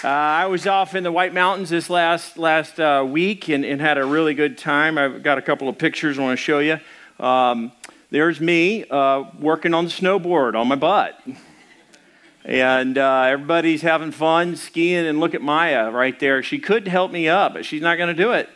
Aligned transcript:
Uh, 0.05 0.09
I 0.09 0.47
was 0.49 0.67
off 0.67 0.95
in 0.95 1.03
the 1.03 1.11
White 1.11 1.33
Mountains 1.33 1.71
this 1.71 1.89
last 1.89 2.37
last 2.37 2.79
uh, 2.79 3.03
week 3.09 3.49
and, 3.49 3.65
and, 3.65 3.81
had 3.81 3.97
a 3.97 4.05
really 4.05 4.35
good 4.35 4.59
time. 4.59 4.99
I've 4.99 5.23
got 5.23 5.39
a 5.39 5.41
couple 5.41 5.67
of 5.67 5.79
pictures 5.79 6.19
I 6.19 6.23
want 6.23 6.39
to 6.39 6.45
show 6.45 6.59
you. 6.59 6.79
Um, 7.19 7.73
there's 8.11 8.39
me 8.39 8.85
uh, 8.91 9.25
working 9.41 9.73
on 9.73 9.87
the 9.87 9.91
snowboard 9.91 10.61
on 10.61 10.69
my 10.69 10.75
butt. 10.75 11.19
And 12.45 12.99
uh, 12.99 13.29
everybody's 13.31 13.81
having 13.81 14.11
fun 14.11 14.57
skiing, 14.57 15.07
and 15.07 15.21
look 15.21 15.33
at 15.33 15.41
Maya 15.41 15.91
right 15.91 16.21
there. 16.21 16.43
She 16.43 16.59
could 16.59 16.87
help 16.87 17.11
me 17.11 17.27
up, 17.27 17.55
but 17.55 17.65
she's 17.65 17.81
not 17.81 17.97
going 17.97 18.15
to 18.15 18.23
do 18.23 18.33
it. 18.33 18.51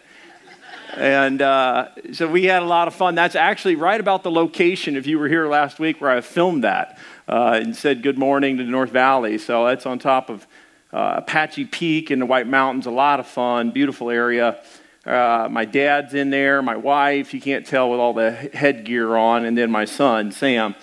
And 0.99 1.41
uh, 1.41 1.89
so 2.13 2.29
we 2.29 2.45
had 2.45 2.63
a 2.63 2.67
lot 2.67 2.89
of 2.89 2.95
fun. 2.95 3.15
That's 3.15 3.37
actually 3.37 3.77
right 3.77 3.99
about 3.99 4.23
the 4.23 4.31
location, 4.31 4.97
if 4.97 5.07
you 5.07 5.19
were 5.19 5.29
here 5.29 5.49
last 5.49 5.79
week, 5.79 6.03
where 6.03 6.11
I 6.11 6.21
filmed 6.21 6.65
that 6.65 6.99
uh, 7.27 7.59
and 7.63 7.75
said 7.75 8.03
good 8.03 8.19
morning 8.19 8.59
to 8.59 8.65
the 8.65 8.71
North 8.71 8.91
Valley. 8.91 9.39
So 9.39 9.65
that's 9.65 9.87
on 9.87 9.99
top 9.99 10.29
of 10.29 10.47
uh, 10.93 11.15
Apache 11.19 11.67
Peak 11.67 12.11
in 12.11 12.19
the 12.19 12.27
White 12.27 12.47
Mountains. 12.47 12.87
A 12.87 12.91
lot 12.91 13.21
of 13.21 13.27
fun, 13.27 13.71
beautiful 13.71 14.11
area. 14.11 14.61
Uh, 15.07 15.49
my 15.51 15.65
dad's 15.65 16.13
in 16.13 16.29
there, 16.29 16.61
my 16.61 16.77
wife, 16.77 17.33
you 17.33 17.41
can't 17.41 17.65
tell 17.65 17.91
with 17.91 17.99
all 17.99 18.13
the 18.13 18.31
headgear 18.31 19.17
on, 19.17 19.47
and 19.47 19.57
then 19.57 19.71
my 19.71 19.87
son, 19.87 20.33
Sam. 20.33 20.75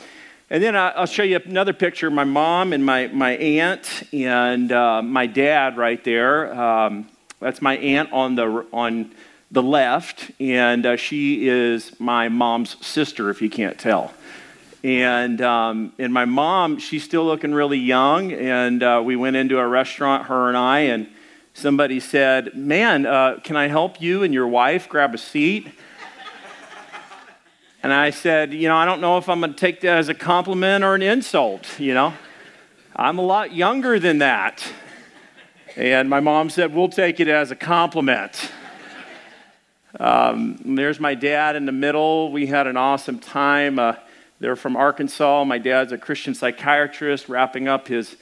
And 0.50 0.64
then 0.64 0.76
I'll 0.76 1.06
show 1.06 1.24
you 1.24 1.40
another 1.46 1.74
picture 1.74 2.10
my 2.10 2.24
mom 2.24 2.74
and 2.74 2.84
my, 2.84 3.08
my 3.08 3.32
aunt 3.32 4.04
and 4.14 4.72
uh, 4.72 5.02
my 5.02 5.28
dad 5.28 5.78
right 5.78 6.04
there. 6.04 6.54
Um, 6.60 7.08
that's 7.40 7.62
my 7.62 7.78
aunt 7.78 8.14
on 8.14 8.36
the, 8.36 8.66
on 8.72 9.12
the 9.52 9.62
left, 9.62 10.32
and 10.40 10.86
uh, 10.86 10.96
she 10.96 11.48
is 11.48 12.00
my 12.00 12.30
mom's 12.30 12.84
sister, 12.86 13.30
if 13.30 13.42
you 13.42 13.50
can't 13.50 13.78
tell. 13.78 14.14
And, 14.86 15.42
um, 15.42 15.94
and 15.98 16.14
my 16.14 16.26
mom, 16.26 16.78
she's 16.78 17.04
still 17.04 17.26
looking 17.26 17.56
really 17.56 17.80
young. 17.80 18.32
And 18.32 18.84
uh, 18.84 19.02
we 19.04 19.16
went 19.16 19.36
into 19.36 19.58
a 19.58 19.68
restaurant, 19.68 20.28
her 20.28 20.48
and 20.48 20.56
I, 20.56 20.82
and 20.82 21.08
somebody 21.56 22.00
said, 22.00 22.56
Man, 22.56 23.08
uh, 23.08 23.40
can 23.44 23.56
I 23.56 23.68
help 23.68 24.00
you 24.00 24.22
and 24.22 24.32
your 24.32 24.48
wife 24.48 24.88
grab 24.88 25.16
a 25.16 25.18
seat? 25.18 25.72
and 27.82 27.92
I 27.92 28.12
said, 28.12 28.54
You 28.54 28.68
know, 28.68 28.76
I 28.76 28.86
don't 28.86 29.02
know 29.02 29.18
if 29.18 29.28
I'm 29.28 29.40
going 29.40 29.56
to 29.56 29.60
take 29.60 29.82
that 29.82 29.98
as 29.98 30.08
a 30.08 30.14
compliment 30.14 30.84
or 30.84 30.94
an 30.94 31.02
insult, 31.02 31.80
you 31.80 31.96
know. 31.96 32.14
I'm 32.96 33.18
a 33.18 33.24
lot 33.24 33.56
younger 33.56 33.98
than 33.98 34.20
that. 34.20 34.72
And 35.76 36.12
my 36.12 36.20
mom 36.20 36.52
said, 36.52 36.76
We'll 36.76 36.90
take 36.90 37.20
it 37.20 37.28
as 37.28 37.50
a 37.50 37.56
compliment. 37.56 38.52
Um, 40.00 40.60
there's 40.64 41.00
my 41.00 41.16
dad 41.16 41.56
in 41.56 41.66
the 41.66 41.72
middle. 41.72 42.32
We 42.32 42.46
had 42.46 42.68
an 42.68 42.78
awesome 42.78 43.18
time. 43.18 43.80
Uh, 43.80 43.96
they're 44.40 44.56
from 44.56 44.76
Arkansas. 44.76 45.44
My 45.44 45.58
dad's 45.58 45.92
a 45.92 45.98
Christian 45.98 46.36
psychiatrist 46.36 47.30
wrapping 47.30 47.68
up 47.68 47.88
his, 47.88 48.16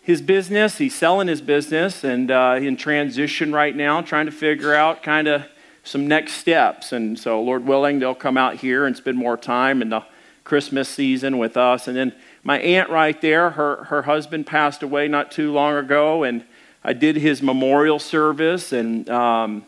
his 0.00 0.20
business. 0.20 0.78
He's 0.78 0.94
selling 0.94 1.28
his 1.28 1.40
business 1.40 2.04
and 2.04 2.30
uh, 2.30 2.58
in 2.60 2.76
transition 2.76 3.52
right 3.52 3.74
now, 3.74 4.00
trying 4.00 4.26
to 4.26 4.32
figure 4.32 4.74
out 4.74 5.02
kind 5.02 5.28
of 5.28 5.44
some 5.84 6.06
next 6.06 6.34
steps. 6.34 6.92
And 6.92 7.18
so, 7.18 7.40
Lord 7.42 7.66
willing, 7.66 7.98
they'll 7.98 8.14
come 8.14 8.36
out 8.36 8.56
here 8.56 8.86
and 8.86 8.96
spend 8.96 9.18
more 9.18 9.36
time 9.36 9.82
in 9.82 9.90
the 9.90 10.04
Christmas 10.44 10.88
season 10.88 11.38
with 11.38 11.56
us. 11.56 11.88
And 11.88 11.96
then 11.96 12.14
my 12.42 12.58
aunt 12.58 12.90
right 12.90 13.20
there, 13.20 13.50
her, 13.50 13.84
her 13.84 14.02
husband 14.02 14.46
passed 14.46 14.82
away 14.82 15.08
not 15.08 15.30
too 15.30 15.52
long 15.52 15.76
ago, 15.76 16.24
and 16.24 16.44
I 16.82 16.92
did 16.92 17.16
his 17.16 17.40
memorial 17.42 17.98
service. 17.98 18.72
And 18.72 19.08
um, 19.08 19.64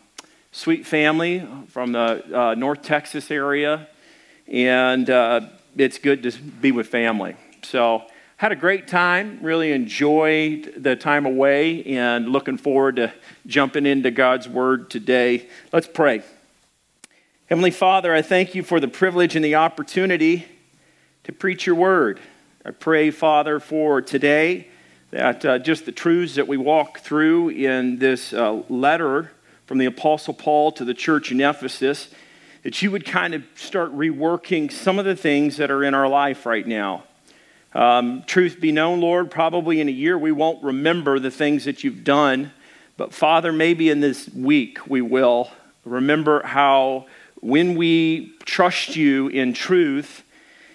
sweet 0.55 0.87
family 0.87 1.47
from 1.67 1.91
the 1.91 2.25
uh, 2.33 2.55
North 2.55 2.81
Texas 2.83 3.31
area. 3.31 3.89
And 4.47 5.11
uh, 5.11 5.41
it's 5.77 5.99
good 5.99 6.23
to 6.23 6.33
be 6.33 6.73
with 6.73 6.89
family. 6.89 7.37
So, 7.63 8.05
had 8.37 8.53
a 8.53 8.57
great 8.57 8.89
time, 8.89 9.39
really 9.43 9.73
enjoyed 9.73 10.75
the 10.77 10.97
time 10.97 11.25
away, 11.25 11.85
and 11.85 12.29
looking 12.29 12.59
forward 12.59 12.97
to 12.97 13.13
jumping 13.47 13.87
into 13.87 14.11
God's 14.11 14.49
Word 14.49 14.91
today. 14.91 15.49
Let's 15.73 15.87
pray. 15.87 16.23
Heavenly 17.47 17.71
Father, 17.71 18.13
I 18.13 18.23
thank 18.23 18.55
you 18.55 18.63
for 18.63 18.81
the 18.81 18.89
privilege 18.89 19.37
and 19.37 19.45
the 19.45 19.55
opportunity 19.55 20.47
to 21.25 21.33
preach 21.33 21.67
your 21.67 21.77
Word. 21.77 22.21
I 22.65 22.73
pray, 22.73 23.11
Father, 23.11 23.61
for 23.61 24.03
today 24.03 24.69
that 25.11 25.45
uh, 25.45 25.59
just 25.59 25.87
the 25.87 25.93
truths 25.93 26.35
that 26.35 26.49
we 26.49 26.57
walk 26.57 26.99
through 26.99 27.51
in 27.51 27.99
this 27.99 28.33
uh, 28.33 28.63
letter 28.69 29.31
from 29.67 29.79
the 29.79 29.87
Apostle 29.87 30.35
Paul 30.35 30.73
to 30.73 30.85
the 30.85 30.95
church 30.95 31.31
in 31.31 31.41
Ephesus 31.41 32.09
that 32.65 32.81
you 32.81 32.91
would 32.91 33.05
kind 33.05 33.35
of 33.35 33.45
start 33.55 33.95
reworking 33.95 34.73
some 34.73 34.99
of 34.99 35.05
the 35.05 35.15
things 35.15 35.59
that 35.59 35.71
are 35.71 35.85
in 35.85 35.95
our 35.95 36.09
life 36.09 36.47
right 36.47 36.67
now. 36.67 37.05
Um, 37.75 38.25
truth 38.27 38.59
be 38.61 38.73
known, 38.73 39.01
Lord, 39.01 39.31
probably 39.31 39.81
in 39.81 39.89
a 39.89 39.93
year 39.93 40.17
we 40.17 40.33
won't 40.33 40.65
remember 40.65 41.19
the 41.19 41.31
things 41.31 41.67
that 41.67 41.85
you've 41.85 42.05
done, 42.05 42.53
but 42.97 43.13
Father, 43.13 43.53
maybe 43.53 43.91
in 43.91 44.01
this 44.01 44.29
week 44.31 44.87
we 44.89 45.03
will 45.03 45.51
remember 45.85 46.43
how 46.43 47.07
when 47.41 47.75
we 47.75 48.33
trust 48.47 48.97
you 48.97 49.29
in 49.29 49.53
truth 49.53 50.23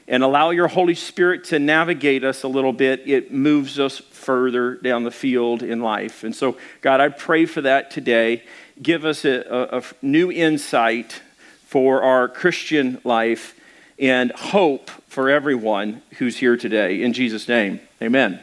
and 0.07 0.21
allow 0.21 0.51
your 0.51 0.67
Holy 0.67 0.95
Spirit 0.95 1.45
to 1.45 1.57
navigate 1.57 2.23
us 2.23 2.43
a 2.43 2.47
little 2.47 2.73
bit, 2.73 3.07
it 3.07 3.31
moves 3.31 3.79
us 3.79 3.97
further 3.97 4.75
down 4.75 5.03
the 5.03 5.11
field 5.11 5.63
in 5.63 5.81
life. 5.81 6.23
And 6.23 6.35
so, 6.35 6.57
God, 6.81 6.99
I 6.99 7.09
pray 7.09 7.45
for 7.45 7.61
that 7.61 7.89
today. 7.89 8.43
Give 8.81 9.05
us 9.05 9.25
a, 9.25 9.39
a, 9.49 9.77
a 9.79 9.83
new 10.03 10.31
insight 10.31 11.21
for 11.69 12.01
our 12.01 12.27
Christian 12.27 12.99
life 13.03 13.53
and 13.99 14.31
hope 14.31 14.89
for 15.07 15.29
everyone 15.29 16.01
who's 16.17 16.35
here 16.35 16.57
today. 16.57 17.03
In 17.03 17.13
Jesus' 17.13 17.47
name, 17.47 17.79
amen. 18.01 18.39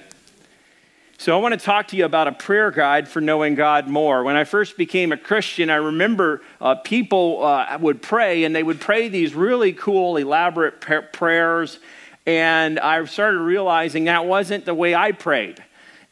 So, 1.18 1.36
I 1.36 1.40
want 1.40 1.58
to 1.58 1.58
talk 1.58 1.88
to 1.88 1.96
you 1.96 2.04
about 2.04 2.28
a 2.28 2.32
prayer 2.32 2.70
guide 2.70 3.08
for 3.08 3.20
knowing 3.20 3.56
God 3.56 3.88
more. 3.88 4.22
When 4.22 4.36
I 4.36 4.44
first 4.44 4.76
became 4.76 5.10
a 5.10 5.16
Christian, 5.16 5.70
I 5.70 5.76
remember 5.76 6.40
uh, 6.60 6.76
people 6.76 7.42
uh, 7.42 7.76
would 7.80 8.00
pray, 8.00 8.44
and 8.44 8.54
they 8.54 8.62
would 8.62 8.80
pray 8.80 9.08
these 9.08 9.34
really 9.34 9.72
cool, 9.72 10.18
elaborate 10.18 10.80
prayers. 11.12 11.80
And 12.26 12.78
I 12.78 13.04
started 13.06 13.40
realizing 13.40 14.04
that 14.04 14.24
wasn't 14.26 14.66
the 14.66 14.74
way 14.74 14.94
I 14.94 15.10
prayed. 15.10 15.60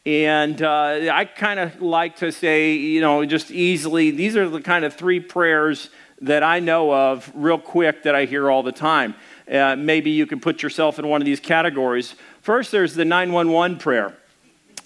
And 0.05 0.61
uh, 0.61 1.11
I 1.13 1.27
kind 1.27 1.61
of 1.61 1.81
like 1.81 2.17
to 2.17 2.33
say, 2.33 2.73
you 2.73 3.01
know, 3.01 3.25
just 3.25 3.53
easily, 3.53 4.11
these 4.11 4.37
are 4.37 4.49
the 4.49 4.61
kind 4.61 4.85
of 4.85 4.95
three 4.95 5.21
prayers 5.21 5.91
that 6.25 6.43
I 6.43 6.61
know 6.61 6.93
of 6.93 7.31
real 7.35 7.59
quick 7.59 8.03
that 8.05 8.15
I 8.15 8.25
hear 8.25 8.51
all 8.51 8.63
the 8.63 8.73
time. 8.73 9.15
Uh, 9.51 9.77
maybe 9.77 10.11
you 10.11 10.27
can 10.27 10.41
put 10.41 10.63
yourself 10.63 10.99
in 10.99 11.07
one 11.07 11.21
of 11.21 11.27
these 11.27 11.41
categories. 11.41 12.15
First, 12.41 12.73
there's 12.73 12.95
the 12.95 13.05
911 13.05 13.79
prayer. 13.79 14.17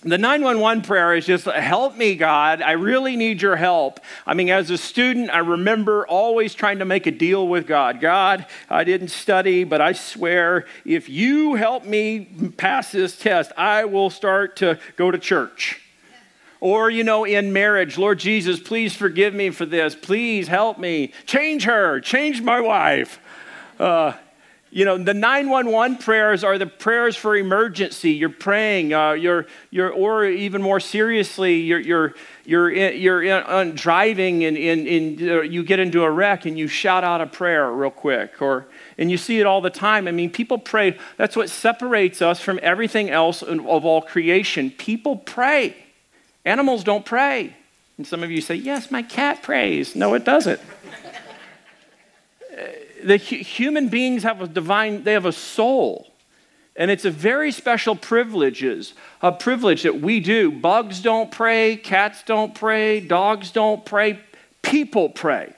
The 0.03 0.19
911 0.19 0.85
prayer 0.85 1.15
is 1.15 1.27
just, 1.27 1.47
help 1.47 1.97
me, 1.97 2.15
God. 2.15 2.63
I 2.63 2.73
really 2.73 3.17
need 3.17 3.43
your 3.43 3.57
help. 3.57 3.99
I 4.27 4.35
mean, 4.35 4.49
as 4.49 4.71
a 4.71 4.79
student, 4.79 5.31
I 5.31 5.39
remember 5.39 6.07
always 6.07 6.55
trying 6.55 6.79
to 6.79 6.85
make 6.85 7.07
a 7.07 7.11
deal 7.11 7.49
with 7.49 7.67
God. 7.67 8.01
God, 8.01 8.47
I 8.71 8.85
didn't 8.85 9.09
study, 9.09 9.65
but 9.65 9.81
I 9.81 9.93
swear, 9.93 10.67
if 10.85 11.09
you 11.09 11.55
help 11.55 11.85
me 11.85 12.29
pass 12.57 12.93
this 12.93 13.19
test, 13.19 13.51
I 13.57 13.87
will 13.87 14.11
start 14.11 14.57
to 14.57 14.79
go 14.97 15.11
to 15.11 15.19
church. 15.19 15.81
Or, 16.61 16.91
you 16.91 17.05
know, 17.05 17.25
in 17.25 17.53
marriage, 17.53 17.99
Lord 17.99 18.19
Jesus, 18.19 18.59
please 18.59 18.95
forgive 18.95 19.33
me 19.33 19.51
for 19.51 19.65
this. 19.65 19.95
Please 19.95 20.49
help 20.49 20.79
me. 20.79 21.13
Change 21.25 21.65
her. 21.65 22.01
Change 22.01 22.43
my 22.43 22.61
wife. 22.61 23.21
Uh, 23.79 24.15
you 24.71 24.85
know, 24.85 24.99
the 24.99 25.15
911 25.15 25.97
prayers 25.97 26.45
are 26.45 26.59
the 26.59 26.67
prayers 26.67 27.17
for 27.17 27.35
emergency. 27.35 28.11
You're 28.11 28.29
praying, 28.29 28.93
uh, 28.93 29.13
you're, 29.13 29.47
you're, 29.71 29.91
or 29.91 30.27
even 30.27 30.61
more 30.61 30.79
seriously, 30.79 31.61
you're, 31.61 31.81
you're, 31.81 32.15
you're, 32.45 32.71
in, 32.71 33.01
you're 33.01 33.23
in, 33.23 33.43
on 33.45 33.75
driving 33.75 34.45
and, 34.45 34.59
and, 34.59 34.87
and 34.87 35.23
uh, 35.23 35.41
you 35.41 35.63
get 35.63 35.79
into 35.79 36.03
a 36.03 36.11
wreck 36.11 36.45
and 36.45 36.59
you 36.59 36.69
shout 36.69 37.03
out 37.03 37.23
a 37.23 37.27
prayer 37.27 37.71
real 37.73 37.91
quick. 37.91 38.43
Or, 38.43 38.67
and 38.99 39.11
you 39.11 39.17
see 39.17 39.41
it 39.41 39.47
all 39.47 39.63
the 39.63 39.71
time. 39.71 40.07
I 40.07 40.13
mean, 40.13 40.29
people 40.29 40.59
pray. 40.59 40.99
That's 41.17 41.35
what 41.35 41.49
separates 41.49 42.21
us 42.21 42.39
from 42.39 42.61
everything 42.63 43.09
else 43.09 43.43
of 43.43 43.67
all 43.67 44.03
creation. 44.03 44.71
People 44.71 45.17
pray. 45.17 45.77
Animals 46.49 46.83
don't 46.83 47.05
pray. 47.05 47.55
And 47.99 48.07
some 48.07 48.23
of 48.23 48.31
you 48.31 48.41
say, 48.41 48.55
Yes, 48.55 48.91
my 48.91 49.03
cat 49.03 49.43
prays. 49.43 49.95
No, 49.95 50.15
it 50.15 50.25
doesn't. 50.25 50.59
the 53.05 53.19
human 53.19 53.91
beings 53.91 54.23
have 54.23 54.41
a 54.41 54.49
divine, 54.49 55.03
they 55.03 55.13
have 55.13 55.27
a 55.27 55.33
soul. 55.33 56.11
And 56.75 56.91
it's 56.91 57.05
a 57.05 57.11
very 57.11 57.53
special 57.53 57.95
privileges, 57.95 58.95
a 59.21 59.31
privilege 59.31 59.83
that 59.83 60.01
we 60.01 60.21
do. 60.21 60.51
Bugs 60.51 61.03
don't 61.03 61.31
pray, 61.31 61.77
cats 61.77 62.23
don't 62.23 62.55
pray, 62.55 63.01
dogs 63.01 63.51
don't 63.51 63.85
pray, 63.85 64.19
people 64.63 65.11
pray. 65.11 65.53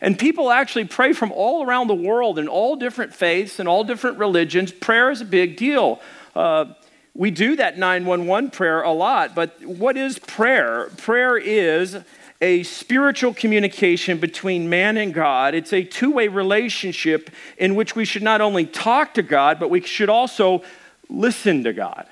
And 0.00 0.18
people 0.18 0.50
actually 0.50 0.86
pray 0.86 1.12
from 1.12 1.32
all 1.32 1.66
around 1.66 1.88
the 1.88 1.94
world 1.94 2.38
in 2.38 2.48
all 2.48 2.76
different 2.76 3.12
faiths 3.14 3.58
and 3.58 3.68
all 3.68 3.84
different 3.84 4.18
religions. 4.18 4.72
Prayer 4.72 5.10
is 5.10 5.20
a 5.20 5.26
big 5.26 5.58
deal. 5.58 6.00
Uh, 6.34 6.66
we 7.14 7.30
do 7.30 7.56
that 7.56 7.78
911 7.78 8.50
prayer 8.50 8.82
a 8.82 8.90
lot, 8.90 9.34
but 9.34 9.64
what 9.64 9.96
is 9.96 10.18
prayer? 10.18 10.90
Prayer 10.96 11.38
is 11.38 11.96
a 12.40 12.62
spiritual 12.64 13.32
communication 13.32 14.18
between 14.18 14.68
man 14.68 14.96
and 14.96 15.14
God. 15.14 15.54
It's 15.54 15.72
a 15.72 15.84
two 15.84 16.10
way 16.10 16.26
relationship 16.26 17.30
in 17.56 17.76
which 17.76 17.94
we 17.94 18.04
should 18.04 18.24
not 18.24 18.40
only 18.40 18.66
talk 18.66 19.14
to 19.14 19.22
God, 19.22 19.60
but 19.60 19.70
we 19.70 19.80
should 19.80 20.08
also 20.08 20.62
listen 21.08 21.62
to 21.64 21.72
God. 21.72 22.06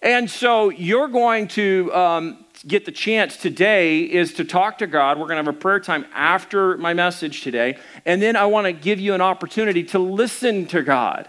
And 0.00 0.30
so 0.30 0.70
you're 0.70 1.08
going 1.08 1.48
to 1.48 1.94
um, 1.94 2.44
get 2.66 2.86
the 2.86 2.92
chance 2.92 3.36
today 3.36 4.00
is 4.00 4.34
to 4.34 4.44
talk 4.44 4.78
to 4.78 4.86
God. 4.86 5.18
We're 5.18 5.26
going 5.26 5.42
to 5.42 5.44
have 5.44 5.54
a 5.54 5.58
prayer 5.58 5.80
time 5.80 6.06
after 6.14 6.76
my 6.78 6.94
message 6.94 7.42
today. 7.42 7.78
And 8.04 8.20
then 8.20 8.34
I 8.34 8.46
want 8.46 8.66
to 8.66 8.72
give 8.72 8.98
you 8.98 9.14
an 9.14 9.20
opportunity 9.20 9.84
to 9.84 9.98
listen 9.98 10.66
to 10.66 10.82
God. 10.82 11.28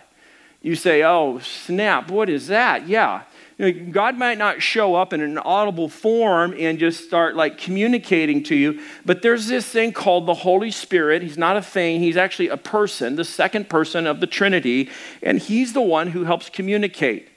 You 0.65 0.73
say, 0.73 1.03
oh, 1.03 1.37
snap, 1.37 2.09
what 2.09 2.27
is 2.27 2.47
that? 2.47 2.87
Yeah. 2.87 3.21
You 3.59 3.71
know, 3.71 3.91
God 3.91 4.17
might 4.17 4.39
not 4.39 4.63
show 4.63 4.95
up 4.95 5.13
in 5.13 5.21
an 5.21 5.37
audible 5.37 5.89
form 5.89 6.55
and 6.57 6.79
just 6.79 7.05
start 7.05 7.35
like 7.35 7.59
communicating 7.59 8.41
to 8.45 8.55
you, 8.55 8.81
but 9.05 9.21
there's 9.21 9.45
this 9.45 9.67
thing 9.67 9.93
called 9.93 10.25
the 10.25 10.33
Holy 10.33 10.71
Spirit. 10.71 11.21
He's 11.21 11.37
not 11.37 11.55
a 11.55 11.61
thing, 11.61 11.99
he's 11.99 12.17
actually 12.17 12.47
a 12.47 12.57
person, 12.57 13.15
the 13.15 13.23
second 13.23 13.69
person 13.69 14.07
of 14.07 14.21
the 14.21 14.25
Trinity, 14.25 14.89
and 15.21 15.37
he's 15.37 15.73
the 15.73 15.83
one 15.83 16.07
who 16.07 16.23
helps 16.23 16.49
communicate. 16.49 17.29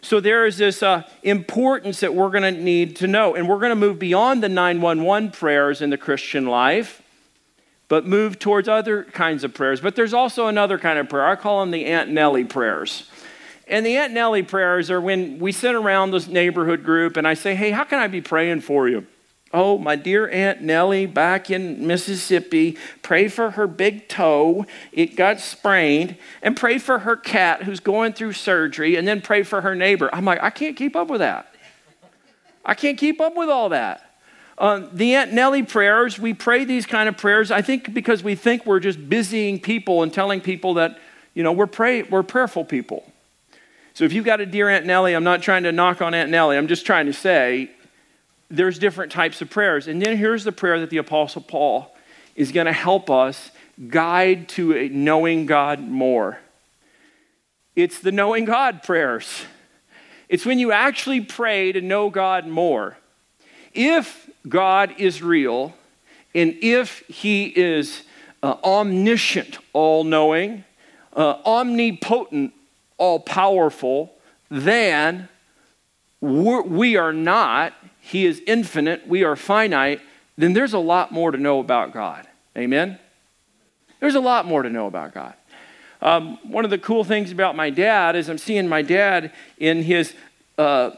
So 0.00 0.18
there 0.18 0.46
is 0.46 0.56
this 0.56 0.82
uh, 0.82 1.02
importance 1.22 2.00
that 2.00 2.14
we're 2.14 2.30
going 2.30 2.54
to 2.54 2.58
need 2.58 2.96
to 2.96 3.06
know. 3.06 3.34
And 3.34 3.46
we're 3.46 3.58
going 3.58 3.68
to 3.68 3.76
move 3.76 3.98
beyond 3.98 4.42
the 4.42 4.48
911 4.48 5.32
prayers 5.32 5.82
in 5.82 5.90
the 5.90 5.98
Christian 5.98 6.46
life, 6.46 7.02
but 7.88 8.06
move 8.06 8.38
towards 8.38 8.68
other 8.68 9.04
kinds 9.04 9.44
of 9.44 9.54
prayers. 9.54 9.80
But 9.80 9.96
there's 9.96 10.14
also 10.14 10.46
another 10.46 10.78
kind 10.78 10.98
of 10.98 11.08
prayer. 11.08 11.26
I 11.26 11.36
call 11.36 11.60
them 11.60 11.70
the 11.70 11.86
Aunt 11.86 12.10
Nellie 12.10 12.44
prayers. 12.44 13.08
And 13.68 13.84
the 13.84 13.96
Aunt 13.96 14.12
Nellie 14.12 14.42
prayers 14.42 14.90
are 14.90 15.00
when 15.00 15.38
we 15.38 15.52
sit 15.52 15.74
around 15.74 16.10
this 16.10 16.28
neighborhood 16.28 16.84
group 16.84 17.16
and 17.16 17.26
I 17.26 17.34
say, 17.34 17.54
hey, 17.54 17.70
how 17.70 17.84
can 17.84 17.98
I 17.98 18.06
be 18.06 18.20
praying 18.20 18.60
for 18.60 18.88
you? 18.88 19.06
Oh, 19.52 19.78
my 19.78 19.96
dear 19.96 20.28
Aunt 20.28 20.60
Nellie 20.60 21.06
back 21.06 21.50
in 21.50 21.86
Mississippi, 21.86 22.76
pray 23.02 23.28
for 23.28 23.52
her 23.52 23.66
big 23.66 24.08
toe. 24.08 24.66
It 24.92 25.16
got 25.16 25.40
sprained. 25.40 26.16
And 26.42 26.56
pray 26.56 26.78
for 26.78 27.00
her 27.00 27.16
cat 27.16 27.62
who's 27.62 27.80
going 27.80 28.12
through 28.12 28.32
surgery. 28.32 28.96
And 28.96 29.06
then 29.06 29.20
pray 29.20 29.44
for 29.44 29.60
her 29.60 29.74
neighbor. 29.74 30.10
I'm 30.12 30.24
like, 30.24 30.42
I 30.42 30.50
can't 30.50 30.76
keep 30.76 30.96
up 30.96 31.08
with 31.08 31.20
that. 31.20 31.52
I 32.64 32.74
can't 32.74 32.98
keep 32.98 33.20
up 33.20 33.36
with 33.36 33.48
all 33.48 33.68
that. 33.68 34.05
Um, 34.58 34.88
the 34.92 35.14
Aunt 35.16 35.32
Nellie 35.32 35.62
prayers, 35.62 36.18
we 36.18 36.32
pray 36.32 36.64
these 36.64 36.86
kind 36.86 37.08
of 37.08 37.18
prayers, 37.18 37.50
I 37.50 37.60
think 37.60 37.92
because 37.92 38.22
we 38.22 38.34
think 38.34 38.64
we're 38.64 38.80
just 38.80 39.08
busying 39.08 39.60
people 39.60 40.02
and 40.02 40.12
telling 40.12 40.40
people 40.40 40.74
that, 40.74 40.98
you 41.34 41.42
know, 41.42 41.52
we're, 41.52 41.66
pray, 41.66 42.02
we're 42.02 42.22
prayerful 42.22 42.64
people. 42.64 43.12
So 43.92 44.04
if 44.04 44.12
you've 44.12 44.24
got 44.24 44.40
a 44.40 44.46
dear 44.46 44.68
Aunt 44.68 44.86
Nellie, 44.86 45.14
I'm 45.14 45.24
not 45.24 45.42
trying 45.42 45.64
to 45.64 45.72
knock 45.72 46.00
on 46.00 46.14
Aunt 46.14 46.30
Nellie. 46.30 46.56
I'm 46.56 46.68
just 46.68 46.86
trying 46.86 47.06
to 47.06 47.12
say 47.12 47.70
there's 48.50 48.78
different 48.78 49.12
types 49.12 49.42
of 49.42 49.50
prayers. 49.50 49.88
And 49.88 50.00
then 50.00 50.16
here's 50.16 50.44
the 50.44 50.52
prayer 50.52 50.80
that 50.80 50.90
the 50.90 50.98
Apostle 50.98 51.42
Paul 51.42 51.94
is 52.34 52.52
going 52.52 52.66
to 52.66 52.72
help 52.72 53.10
us 53.10 53.50
guide 53.88 54.48
to 54.50 54.88
knowing 54.88 55.44
God 55.46 55.80
more. 55.80 56.38
It's 57.74 57.98
the 57.98 58.12
knowing 58.12 58.46
God 58.46 58.82
prayers. 58.82 59.44
It's 60.28 60.46
when 60.46 60.58
you 60.58 60.72
actually 60.72 61.20
pray 61.20 61.72
to 61.72 61.80
know 61.80 62.08
God 62.08 62.46
more. 62.46 62.96
If 63.74 64.25
God 64.48 64.94
is 64.98 65.22
real, 65.22 65.74
and 66.34 66.56
if 66.62 67.00
He 67.08 67.46
is 67.46 68.02
uh, 68.42 68.56
omniscient, 68.62 69.58
all 69.72 70.04
knowing, 70.04 70.64
uh, 71.14 71.38
omnipotent, 71.44 72.52
all 72.98 73.20
powerful, 73.20 74.12
then 74.50 75.28
we 76.20 76.96
are 76.96 77.12
not 77.12 77.74
he 78.06 78.24
is 78.24 78.40
infinite, 78.46 79.08
we 79.08 79.24
are 79.24 79.34
finite, 79.34 80.00
then 80.38 80.52
there's 80.52 80.74
a 80.74 80.78
lot 80.78 81.10
more 81.10 81.32
to 81.32 81.38
know 81.38 81.58
about 81.58 81.92
God. 81.92 82.24
Amen? 82.56 83.00
There's 83.98 84.14
a 84.14 84.20
lot 84.20 84.46
more 84.46 84.62
to 84.62 84.70
know 84.70 84.86
about 84.86 85.12
God. 85.12 85.34
Um, 86.00 86.38
one 86.48 86.64
of 86.64 86.70
the 86.70 86.78
cool 86.78 87.02
things 87.02 87.32
about 87.32 87.56
my 87.56 87.68
dad 87.68 88.14
is 88.14 88.28
I'm 88.28 88.38
seeing 88.38 88.68
my 88.68 88.82
dad 88.82 89.32
in 89.58 89.82
his 89.82 90.14
uh, 90.56 90.90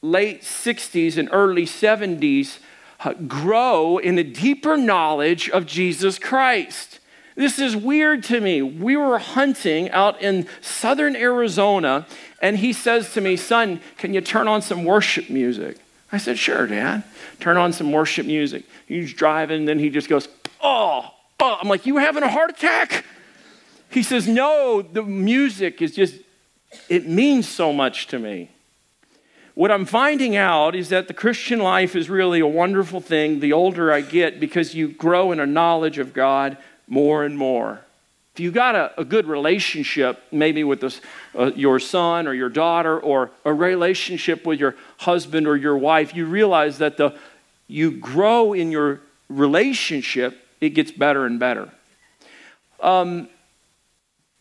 late 0.00 0.40
60s 0.40 1.18
and 1.18 1.28
early 1.32 1.66
70s 1.66 2.56
uh, 2.56 2.60
Uh, 3.00 3.14
grow 3.14 3.98
in 3.98 4.18
a 4.18 4.24
deeper 4.24 4.76
knowledge 4.76 5.50
of 5.50 5.66
Jesus 5.66 6.18
Christ. 6.18 7.00
This 7.36 7.58
is 7.58 7.74
weird 7.74 8.22
to 8.24 8.40
me. 8.40 8.62
We 8.62 8.96
were 8.96 9.18
hunting 9.18 9.90
out 9.90 10.22
in 10.22 10.46
southern 10.60 11.16
Arizona, 11.16 12.06
and 12.40 12.58
he 12.58 12.72
says 12.72 13.12
to 13.14 13.20
me, 13.20 13.36
Son, 13.36 13.80
can 13.98 14.14
you 14.14 14.20
turn 14.20 14.46
on 14.46 14.62
some 14.62 14.84
worship 14.84 15.28
music? 15.28 15.78
I 16.12 16.18
said, 16.18 16.38
Sure, 16.38 16.66
Dad. 16.66 17.02
Turn 17.40 17.56
on 17.56 17.72
some 17.72 17.90
worship 17.90 18.24
music. 18.26 18.64
He's 18.86 19.12
driving, 19.12 19.60
and 19.60 19.68
then 19.68 19.80
he 19.80 19.90
just 19.90 20.08
goes, 20.08 20.28
Oh, 20.62 21.10
oh. 21.40 21.58
I'm 21.60 21.68
like, 21.68 21.86
You 21.86 21.96
having 21.96 22.22
a 22.22 22.28
heart 22.28 22.50
attack? 22.50 23.04
He 23.90 24.02
says, 24.04 24.28
No, 24.28 24.80
the 24.80 25.02
music 25.02 25.82
is 25.82 25.94
just, 25.94 26.14
it 26.88 27.08
means 27.08 27.48
so 27.48 27.72
much 27.72 28.06
to 28.08 28.18
me. 28.20 28.50
What 29.54 29.70
I'm 29.70 29.84
finding 29.84 30.34
out 30.34 30.74
is 30.74 30.88
that 30.88 31.06
the 31.06 31.14
Christian 31.14 31.60
life 31.60 31.94
is 31.94 32.10
really 32.10 32.40
a 32.40 32.46
wonderful 32.46 33.00
thing 33.00 33.38
the 33.38 33.52
older 33.52 33.92
I 33.92 34.00
get 34.00 34.40
because 34.40 34.74
you 34.74 34.88
grow 34.88 35.30
in 35.30 35.38
a 35.38 35.46
knowledge 35.46 35.98
of 35.98 36.12
God 36.12 36.56
more 36.88 37.24
and 37.24 37.38
more. 37.38 37.80
If 38.34 38.40
you 38.40 38.50
got 38.50 38.74
a, 38.74 39.00
a 39.00 39.04
good 39.04 39.26
relationship, 39.26 40.20
maybe 40.32 40.64
with 40.64 40.80
this, 40.80 41.00
uh, 41.38 41.52
your 41.54 41.78
son 41.78 42.26
or 42.26 42.34
your 42.34 42.48
daughter, 42.48 42.98
or 42.98 43.30
a 43.44 43.54
relationship 43.54 44.44
with 44.44 44.58
your 44.58 44.74
husband 44.98 45.46
or 45.46 45.56
your 45.56 45.78
wife, 45.78 46.16
you 46.16 46.26
realize 46.26 46.78
that 46.78 46.96
the, 46.96 47.16
you 47.68 47.92
grow 47.92 48.52
in 48.54 48.72
your 48.72 49.00
relationship, 49.28 50.36
it 50.60 50.70
gets 50.70 50.90
better 50.90 51.26
and 51.26 51.38
better. 51.38 51.70
Um, 52.80 53.28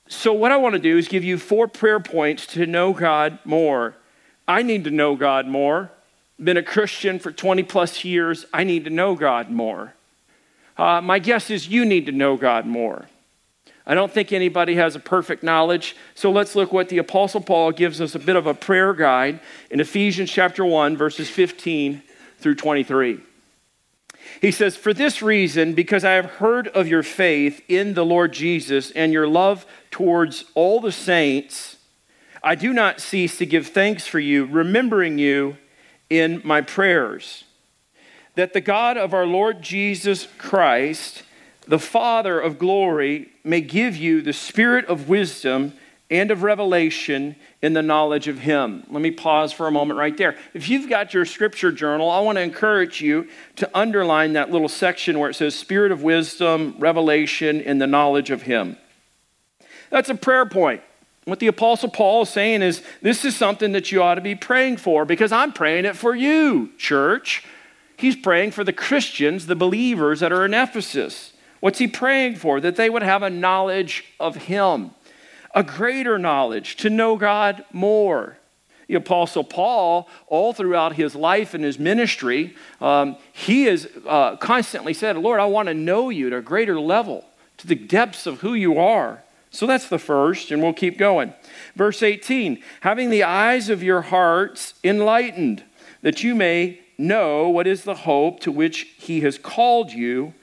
so, 0.08 0.34
what 0.34 0.52
I 0.52 0.58
want 0.58 0.74
to 0.74 0.80
do 0.80 0.98
is 0.98 1.08
give 1.08 1.24
you 1.24 1.38
four 1.38 1.68
prayer 1.68 2.00
points 2.00 2.48
to 2.48 2.66
know 2.66 2.94
God 2.94 3.38
more. 3.46 3.94
I 4.48 4.62
need 4.62 4.84
to 4.84 4.92
know 4.92 5.16
God 5.16 5.48
more. 5.48 5.92
Been 6.42 6.58
a 6.58 6.64
Christian 6.64 7.20
for 7.20 7.32
20 7.32 7.64
plus 7.64 8.04
years. 8.04 8.46
I 8.54 8.64
need 8.64 8.86
to 8.86 8.90
know 8.90 9.16
God 9.16 9.50
more. 9.50 9.94
Uh, 10.78 11.02
my 11.02 11.20
guess 11.20 11.50
is 11.50 11.68
you 11.68 11.86
need 11.86 12.06
to 12.08 12.12
know 12.12 12.36
God 12.36 12.66
more. 12.66 13.08
I 13.86 13.96
don't 13.96 14.12
think 14.12 14.32
anybody 14.32 14.76
has 14.76 14.96
a 14.96 15.00
perfect 15.00 15.44
knowledge. 15.44 15.96
So 16.16 16.32
let's 16.32 16.56
look 16.56 16.72
what 16.72 16.90
the 16.90 16.98
Apostle 17.00 17.42
Paul 17.42 17.72
gives 17.72 18.00
us 18.00 18.16
a 18.16 18.20
bit 18.20 18.36
of 18.36 18.48
a 18.48 18.54
prayer 18.54 18.94
guide 18.94 19.40
in 19.70 19.80
Ephesians 19.80 20.32
chapter 20.32 20.66
1, 20.66 20.96
verses 20.96 21.30
15 21.30 22.02
through 22.40 22.56
23. 22.56 23.20
He 24.42 24.52
says, 24.52 24.78
For 24.78 24.94
this 24.94 25.22
reason, 25.22 25.74
because 25.74 26.06
I 26.06 26.14
have 26.14 26.26
heard 26.26 26.70
of 26.70 26.88
your 26.88 27.04
faith 27.04 27.62
in 27.68 27.94
the 27.94 28.06
Lord 28.06 28.32
Jesus 28.32 28.92
and 28.92 29.12
your 29.12 29.28
love 29.28 29.66
towards 29.92 30.46
all 30.56 30.80
the 30.80 30.92
saints, 30.92 31.73
I 32.44 32.56
do 32.56 32.74
not 32.74 33.00
cease 33.00 33.38
to 33.38 33.46
give 33.46 33.68
thanks 33.68 34.06
for 34.06 34.20
you, 34.20 34.46
remembering 34.46 35.18
you 35.18 35.58
in 36.10 36.42
my 36.44 36.60
prayers, 36.62 37.46
that 38.36 38.52
the 38.52 38.62
God 38.62 38.98
of 38.98 39.14
our 39.14 39.26
Lord 39.26 39.62
Jesus 39.62 40.28
Christ, 40.38 41.24
the 41.68 41.80
Father 41.80 42.40
of 42.40 42.60
glory 42.60 43.30
may 43.46 43.62
give 43.62 43.96
you 43.96 44.22
the 44.22 44.34
spirit 44.34 44.86
of 44.88 45.08
wisdom 45.08 45.74
and 46.10 46.32
of 46.32 46.44
revelation 46.44 47.36
in 47.62 47.74
the 47.74 47.82
knowledge 47.82 48.28
of 48.28 48.40
Him. 48.40 48.84
Let 48.90 49.02
me 49.02 49.12
pause 49.12 49.54
for 49.54 49.68
a 49.68 49.72
moment 49.72 49.98
right 49.98 50.16
there. 50.16 50.38
If 50.54 50.68
you've 50.68 50.90
got 50.90 51.14
your 51.14 51.26
scripture 51.26 51.72
journal, 51.72 52.12
I 52.12 52.20
want 52.20 52.38
to 52.38 52.42
encourage 52.42 53.02
you 53.02 53.30
to 53.56 53.70
underline 53.74 54.34
that 54.34 54.52
little 54.52 54.68
section 54.68 55.18
where 55.18 55.30
it 55.30 55.36
says 55.36 55.56
Spirit 55.56 55.94
of 55.94 56.04
wisdom, 56.04 56.76
revelation, 56.78 57.62
in 57.62 57.80
the 57.80 57.88
knowledge 57.88 58.32
of 58.32 58.42
Him. 58.42 58.78
That's 59.90 60.10
a 60.10 60.16
prayer 60.16 60.46
point. 60.46 60.82
What 61.26 61.40
the 61.40 61.48
Apostle 61.48 61.90
Paul 61.90 62.24
is 62.24 62.30
saying 62.30 62.62
is 62.62 62.82
this 63.02 63.24
is 63.24 63.36
something 63.36 63.72
that 63.72 63.92
you 63.92 64.04
ought 64.04 64.16
to 64.16 64.22
be 64.22 64.36
praying 64.36 64.78
for 64.78 65.06
because 65.06 65.32
I'm 65.32 65.54
praying 65.54 65.86
it 65.86 65.96
for 65.96 66.14
you, 66.14 66.72
church. 66.78 67.44
He's 67.96 68.16
praying 68.16 68.52
for 68.52 68.64
the 68.64 68.74
Christians, 68.74 69.46
the 69.46 69.56
believers 69.56 70.20
that 70.20 70.34
are 70.34 70.44
in 70.44 70.54
Ephesus. 70.54 71.32
What's 71.62 71.80
he 71.80 71.88
praying 71.88 72.36
for? 72.36 72.60
That 72.60 72.76
they 72.76 72.90
would 72.90 73.04
have 73.04 73.24
a 73.24 73.30
knowledge 73.30 74.04
of 74.20 74.36
him, 74.36 74.92
a 75.56 75.64
greater 75.64 76.20
knowledge, 76.20 76.76
to 76.78 76.90
know 76.90 77.16
God 77.16 77.64
more. 77.72 78.38
The 78.88 78.96
Apostle 78.96 79.46
Paul, 79.46 80.10
all 80.28 80.52
throughout 80.52 80.96
his 80.96 81.16
life 81.16 81.54
and 81.54 81.64
his 81.64 81.80
ministry, 81.80 82.54
um, 82.82 83.16
he 83.32 83.64
has 83.64 83.88
uh, 84.06 84.36
constantly 84.36 84.94
said, 84.94 85.16
Lord, 85.16 85.40
I 85.40 85.46
want 85.46 85.70
to 85.70 85.74
know 85.74 86.10
you 86.10 86.28
at 86.28 86.34
a 86.34 86.42
greater 86.42 86.78
level, 86.78 87.24
to 87.60 87.68
the 87.68 87.76
depths 87.76 88.28
of 88.28 88.42
who 88.42 88.54
you 88.54 88.78
are. 88.78 89.23
So 89.54 89.68
that's 89.68 89.88
the 89.88 90.00
first, 90.00 90.52
and 90.52 90.62
we'll 90.62 90.74
keep 90.74 90.98
going. 90.98 91.34
Verse 91.76 92.04
18 92.04 92.62
having 92.82 93.10
the 93.10 93.24
eyes 93.24 93.70
of 93.70 93.82
your 93.82 94.02
hearts 94.02 94.74
enlightened, 94.84 95.64
that 96.02 96.24
you 96.24 96.36
may 96.36 96.80
know 96.98 97.50
what 97.50 97.68
is 97.68 97.84
the 97.84 97.96
hope 97.96 98.40
to 98.42 98.52
which 98.52 98.88
he 98.98 99.22
has 99.22 99.38
called 99.38 99.92
you 99.92 100.34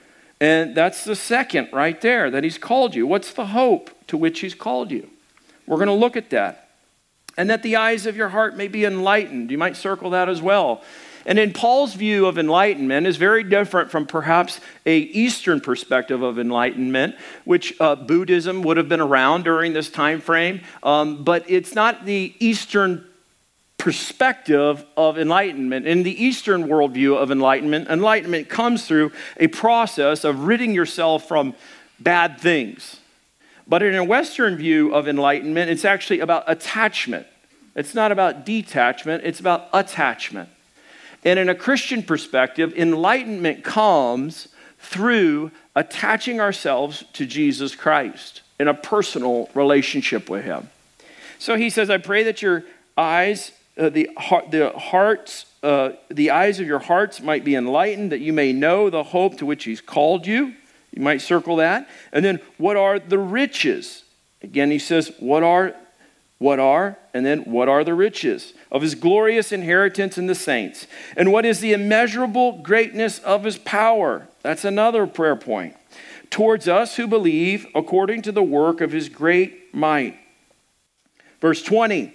And 0.40 0.74
that's 0.74 1.04
the 1.04 1.14
second 1.14 1.68
right 1.72 2.00
there 2.00 2.30
that 2.30 2.44
he's 2.44 2.56
called 2.56 2.94
you. 2.94 3.06
What's 3.06 3.32
the 3.32 3.46
hope 3.46 3.90
to 4.06 4.16
which 4.16 4.40
he's 4.40 4.54
called 4.54 4.90
you? 4.90 5.10
We're 5.66 5.76
going 5.76 5.88
to 5.88 5.92
look 5.92 6.16
at 6.16 6.30
that. 6.30 6.70
And 7.36 7.50
that 7.50 7.62
the 7.62 7.76
eyes 7.76 8.06
of 8.06 8.16
your 8.16 8.30
heart 8.30 8.56
may 8.56 8.68
be 8.68 8.84
enlightened. 8.84 9.50
You 9.50 9.58
might 9.58 9.76
circle 9.76 10.10
that 10.10 10.28
as 10.28 10.40
well. 10.40 10.82
And 11.26 11.38
in 11.38 11.52
Paul's 11.52 11.94
view 11.94 12.26
of 12.26 12.38
enlightenment 12.38 13.06
is 13.06 13.16
very 13.16 13.44
different 13.44 13.90
from 13.90 14.06
perhaps 14.06 14.60
a 14.86 14.98
Eastern 14.98 15.60
perspective 15.60 16.22
of 16.22 16.38
enlightenment, 16.38 17.16
which 17.44 17.78
uh, 17.80 17.94
Buddhism 17.94 18.62
would 18.62 18.76
have 18.76 18.88
been 18.88 19.00
around 19.00 19.44
during 19.44 19.72
this 19.72 19.90
time 19.90 20.20
frame. 20.20 20.62
Um, 20.82 21.22
but 21.24 21.48
it's 21.48 21.74
not 21.74 22.04
the 22.04 22.34
Eastern 22.38 23.06
perspective 23.76 24.84
of 24.96 25.18
enlightenment. 25.18 25.86
In 25.86 26.02
the 26.02 26.22
Eastern 26.22 26.68
worldview 26.68 27.16
of 27.16 27.30
enlightenment, 27.30 27.88
enlightenment 27.88 28.48
comes 28.48 28.86
through 28.86 29.12
a 29.38 29.46
process 29.46 30.24
of 30.24 30.44
ridding 30.44 30.72
yourself 30.72 31.26
from 31.26 31.54
bad 31.98 32.38
things. 32.38 33.00
But 33.66 33.82
in 33.82 33.94
a 33.94 34.04
Western 34.04 34.56
view 34.56 34.94
of 34.94 35.08
enlightenment, 35.08 35.70
it's 35.70 35.84
actually 35.84 36.20
about 36.20 36.44
attachment. 36.46 37.26
It's 37.74 37.94
not 37.94 38.10
about 38.10 38.44
detachment, 38.44 39.24
it's 39.24 39.40
about 39.40 39.68
attachment. 39.72 40.48
And 41.24 41.38
in 41.38 41.48
a 41.48 41.54
Christian 41.54 42.02
perspective, 42.02 42.72
enlightenment 42.76 43.64
comes 43.64 44.48
through 44.78 45.50
attaching 45.76 46.40
ourselves 46.40 47.04
to 47.12 47.26
Jesus 47.26 47.74
Christ 47.74 48.42
in 48.58 48.68
a 48.68 48.74
personal 48.74 49.48
relationship 49.54 50.30
with 50.30 50.44
Him. 50.44 50.70
So 51.38 51.56
he 51.56 51.70
says, 51.70 51.90
I 51.90 51.98
pray 51.98 52.22
that 52.24 52.42
your 52.42 52.64
eyes 52.96 53.52
uh, 53.80 53.88
the, 53.88 54.10
heart, 54.16 54.50
the 54.50 54.70
hearts, 54.70 55.46
uh, 55.62 55.92
the 56.10 56.30
eyes 56.30 56.60
of 56.60 56.66
your 56.66 56.80
hearts 56.80 57.22
might 57.22 57.44
be 57.44 57.54
enlightened, 57.54 58.12
that 58.12 58.20
you 58.20 58.32
may 58.32 58.52
know 58.52 58.90
the 58.90 59.02
hope 59.02 59.38
to 59.38 59.46
which 59.46 59.64
He's 59.64 59.80
called 59.80 60.26
you. 60.26 60.54
You 60.92 61.02
might 61.02 61.22
circle 61.22 61.56
that. 61.56 61.88
And 62.12 62.24
then, 62.24 62.40
what 62.58 62.76
are 62.76 62.98
the 62.98 63.18
riches? 63.18 64.04
Again, 64.42 64.70
he 64.70 64.78
says, 64.78 65.12
What 65.18 65.42
are, 65.42 65.74
what 66.38 66.58
are, 66.58 66.98
and 67.14 67.24
then 67.24 67.44
what 67.44 67.68
are 67.68 67.84
the 67.84 67.94
riches 67.94 68.52
of 68.70 68.82
his 68.82 68.94
glorious 68.94 69.52
inheritance 69.52 70.18
in 70.18 70.26
the 70.26 70.34
saints? 70.34 70.86
And 71.16 71.32
what 71.32 71.44
is 71.44 71.60
the 71.60 71.72
immeasurable 71.72 72.62
greatness 72.62 73.18
of 73.20 73.44
his 73.44 73.58
power? 73.58 74.28
That's 74.42 74.64
another 74.64 75.06
prayer 75.06 75.36
point. 75.36 75.76
Towards 76.30 76.68
us 76.68 76.96
who 76.96 77.06
believe 77.06 77.66
according 77.74 78.22
to 78.22 78.32
the 78.32 78.42
work 78.42 78.80
of 78.80 78.92
his 78.92 79.08
great 79.08 79.74
might. 79.74 80.16
Verse 81.40 81.62
20 81.62 82.14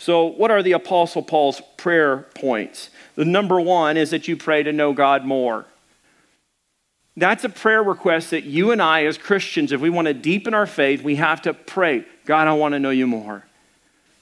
So, 0.00 0.24
what 0.24 0.50
are 0.50 0.62
the 0.62 0.72
Apostle 0.72 1.22
Paul's 1.22 1.60
prayer 1.76 2.26
points? 2.34 2.88
The 3.16 3.26
number 3.26 3.60
one 3.60 3.98
is 3.98 4.08
that 4.12 4.28
you 4.28 4.34
pray 4.34 4.62
to 4.62 4.72
know 4.72 4.94
God 4.94 5.26
more. 5.26 5.66
That's 7.18 7.44
a 7.44 7.50
prayer 7.50 7.82
request 7.82 8.30
that 8.30 8.44
you 8.44 8.70
and 8.70 8.80
I, 8.80 9.04
as 9.04 9.18
Christians, 9.18 9.72
if 9.72 9.80
we 9.82 9.90
want 9.90 10.08
to 10.08 10.14
deepen 10.14 10.54
our 10.54 10.66
faith, 10.66 11.02
we 11.02 11.16
have 11.16 11.42
to 11.42 11.52
pray 11.52 12.06
God, 12.24 12.48
I 12.48 12.54
want 12.54 12.72
to 12.72 12.78
know 12.78 12.88
you 12.88 13.06
more. 13.06 13.44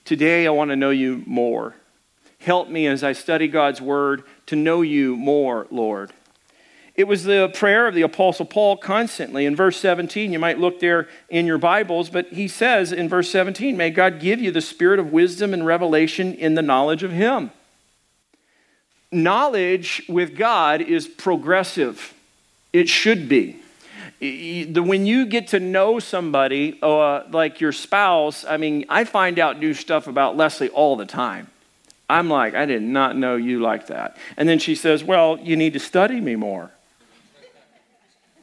Today, 0.04 0.49
I 0.49 0.50
want 0.50 0.70
to 0.70 0.76
know 0.76 0.90
you 0.90 1.23
more. 1.26 1.76
Help 2.40 2.68
me 2.68 2.88
as 2.88 3.04
I 3.04 3.12
study 3.12 3.47
God's 3.47 3.80
word 3.80 4.25
to 4.47 4.56
know 4.56 4.82
you 4.82 5.16
more, 5.16 5.68
Lord. 5.70 6.12
It 6.99 7.07
was 7.07 7.23
the 7.23 7.49
prayer 7.55 7.87
of 7.87 7.95
the 7.95 8.02
Apostle 8.02 8.45
Paul 8.45 8.76
constantly. 8.76 9.47
In 9.47 9.55
verse 9.55 9.76
17, 9.76 10.33
you 10.33 10.40
might 10.40 10.59
look 10.59 10.81
there 10.81 11.07
in 11.28 11.47
your 11.47 11.57
Bibles, 11.57 12.11
but 12.11 12.26
he 12.33 12.49
says 12.49 12.90
in 12.90 13.09
verse 13.09 13.31
17, 13.31 13.76
May 13.76 13.90
God 13.90 14.19
give 14.19 14.40
you 14.40 14.50
the 14.50 14.61
spirit 14.61 14.99
of 14.99 15.12
wisdom 15.12 15.55
and 15.55 15.64
revelation 15.64 16.35
in 16.35 16.57
the 16.57 16.61
knowledge 16.61 17.05
of 17.05 17.12
Him. 17.12 17.52
Knowledge 19.12 20.02
with 20.09 20.37
God 20.37 20.81
is 20.81 21.07
progressive, 21.07 22.14
it 22.73 22.88
should 22.88 23.28
be. 23.28 23.62
When 24.21 25.07
you 25.07 25.26
get 25.26 25.47
to 25.49 25.61
know 25.61 26.00
somebody, 26.00 26.81
uh, 26.83 27.23
like 27.31 27.61
your 27.61 27.71
spouse, 27.71 28.45
I 28.45 28.57
mean, 28.57 28.87
I 28.88 29.05
find 29.05 29.38
out 29.38 29.61
new 29.61 29.73
stuff 29.73 30.09
about 30.09 30.37
Leslie 30.37 30.71
all 30.71 30.97
the 30.97 31.07
time. 31.07 31.47
I'm 32.11 32.28
like, 32.28 32.57
I 32.57 32.67
did 32.67 32.83
not 32.83 33.17
know 33.17 33.37
you 33.37 33.61
like 33.61 33.87
that. 33.87 34.17
And 34.37 34.49
then 34.49 34.59
she 34.59 34.75
says, 34.75 35.05
Well, 35.05 35.38
you 35.38 35.55
need 35.55 35.75
to 35.75 35.78
study 35.78 36.21
me 36.21 36.35
more. 36.35 36.73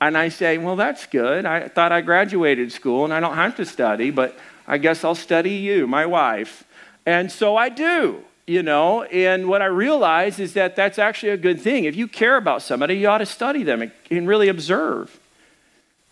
And 0.02 0.18
I 0.18 0.30
say, 0.30 0.58
Well, 0.58 0.76
that's 0.76 1.06
good. 1.06 1.46
I 1.46 1.68
thought 1.68 1.92
I 1.92 2.02
graduated 2.02 2.72
school 2.72 3.06
and 3.06 3.14
I 3.14 3.20
don't 3.20 3.36
have 3.36 3.56
to 3.58 3.66
study, 3.66 4.12
but 4.12 4.38
I 4.68 4.78
guess 4.78 5.04
I'll 5.04 5.16
study 5.16 5.52
you, 5.52 5.88
my 5.88 6.06
wife. 6.06 6.64
And 7.06 7.32
so 7.32 7.56
I 7.56 7.70
do, 7.70 8.24
you 8.48 8.64
know. 8.64 9.04
And 9.04 9.48
what 9.48 9.62
I 9.62 9.66
realize 9.66 10.40
is 10.40 10.54
that 10.54 10.76
that's 10.76 10.98
actually 10.98 11.32
a 11.32 11.38
good 11.38 11.62
thing. 11.62 11.86
If 11.86 11.96
you 11.96 12.08
care 12.08 12.36
about 12.36 12.62
somebody, 12.62 12.96
you 12.96 13.08
ought 13.08 13.20
to 13.20 13.26
study 13.26 13.64
them 13.64 13.92
and 14.10 14.28
really 14.28 14.50
observe. 14.50 15.20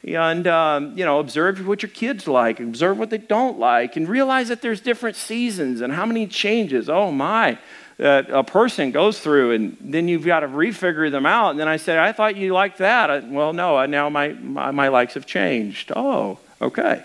And, 0.06 0.48
um, 0.48 0.98
you 0.98 1.06
know, 1.06 1.20
observe 1.20 1.66
what 1.66 1.82
your 1.82 1.90
kids 1.90 2.28
like, 2.28 2.60
observe 2.60 3.00
what 3.00 3.10
they 3.10 3.18
don't 3.18 3.58
like, 3.58 3.96
and 3.96 4.08
realize 4.08 4.50
that 4.50 4.62
there's 4.62 4.82
different 4.82 5.16
seasons 5.16 5.80
and 5.80 5.94
how 5.94 6.06
many 6.06 6.28
changes. 6.28 6.90
Oh, 6.90 7.10
my 7.10 7.58
that 7.98 8.30
a 8.30 8.44
person 8.44 8.92
goes 8.92 9.20
through, 9.20 9.52
and 9.52 9.78
then 9.80 10.08
you've 10.08 10.26
got 10.26 10.42
to 10.42 10.48
refigure 10.48 11.12
them 11.12 11.26
out. 11.26 11.52
And 11.52 11.60
then 11.60 11.68
I 11.68 11.78
said, 11.78 12.00
I 12.00 12.12
thought 12.12 12.36
you 12.36 12.54
liked 12.54 12.80
that. 12.80 13.10
I, 13.10 13.20
well, 13.20 13.54
no, 13.54 13.86
now 13.86 14.10
my, 14.10 14.30
my, 14.30 14.72
my 14.72 14.88
likes 14.88 15.14
have 15.14 15.26
changed. 15.26 15.92
Oh, 15.96 16.40
okay. 16.62 17.04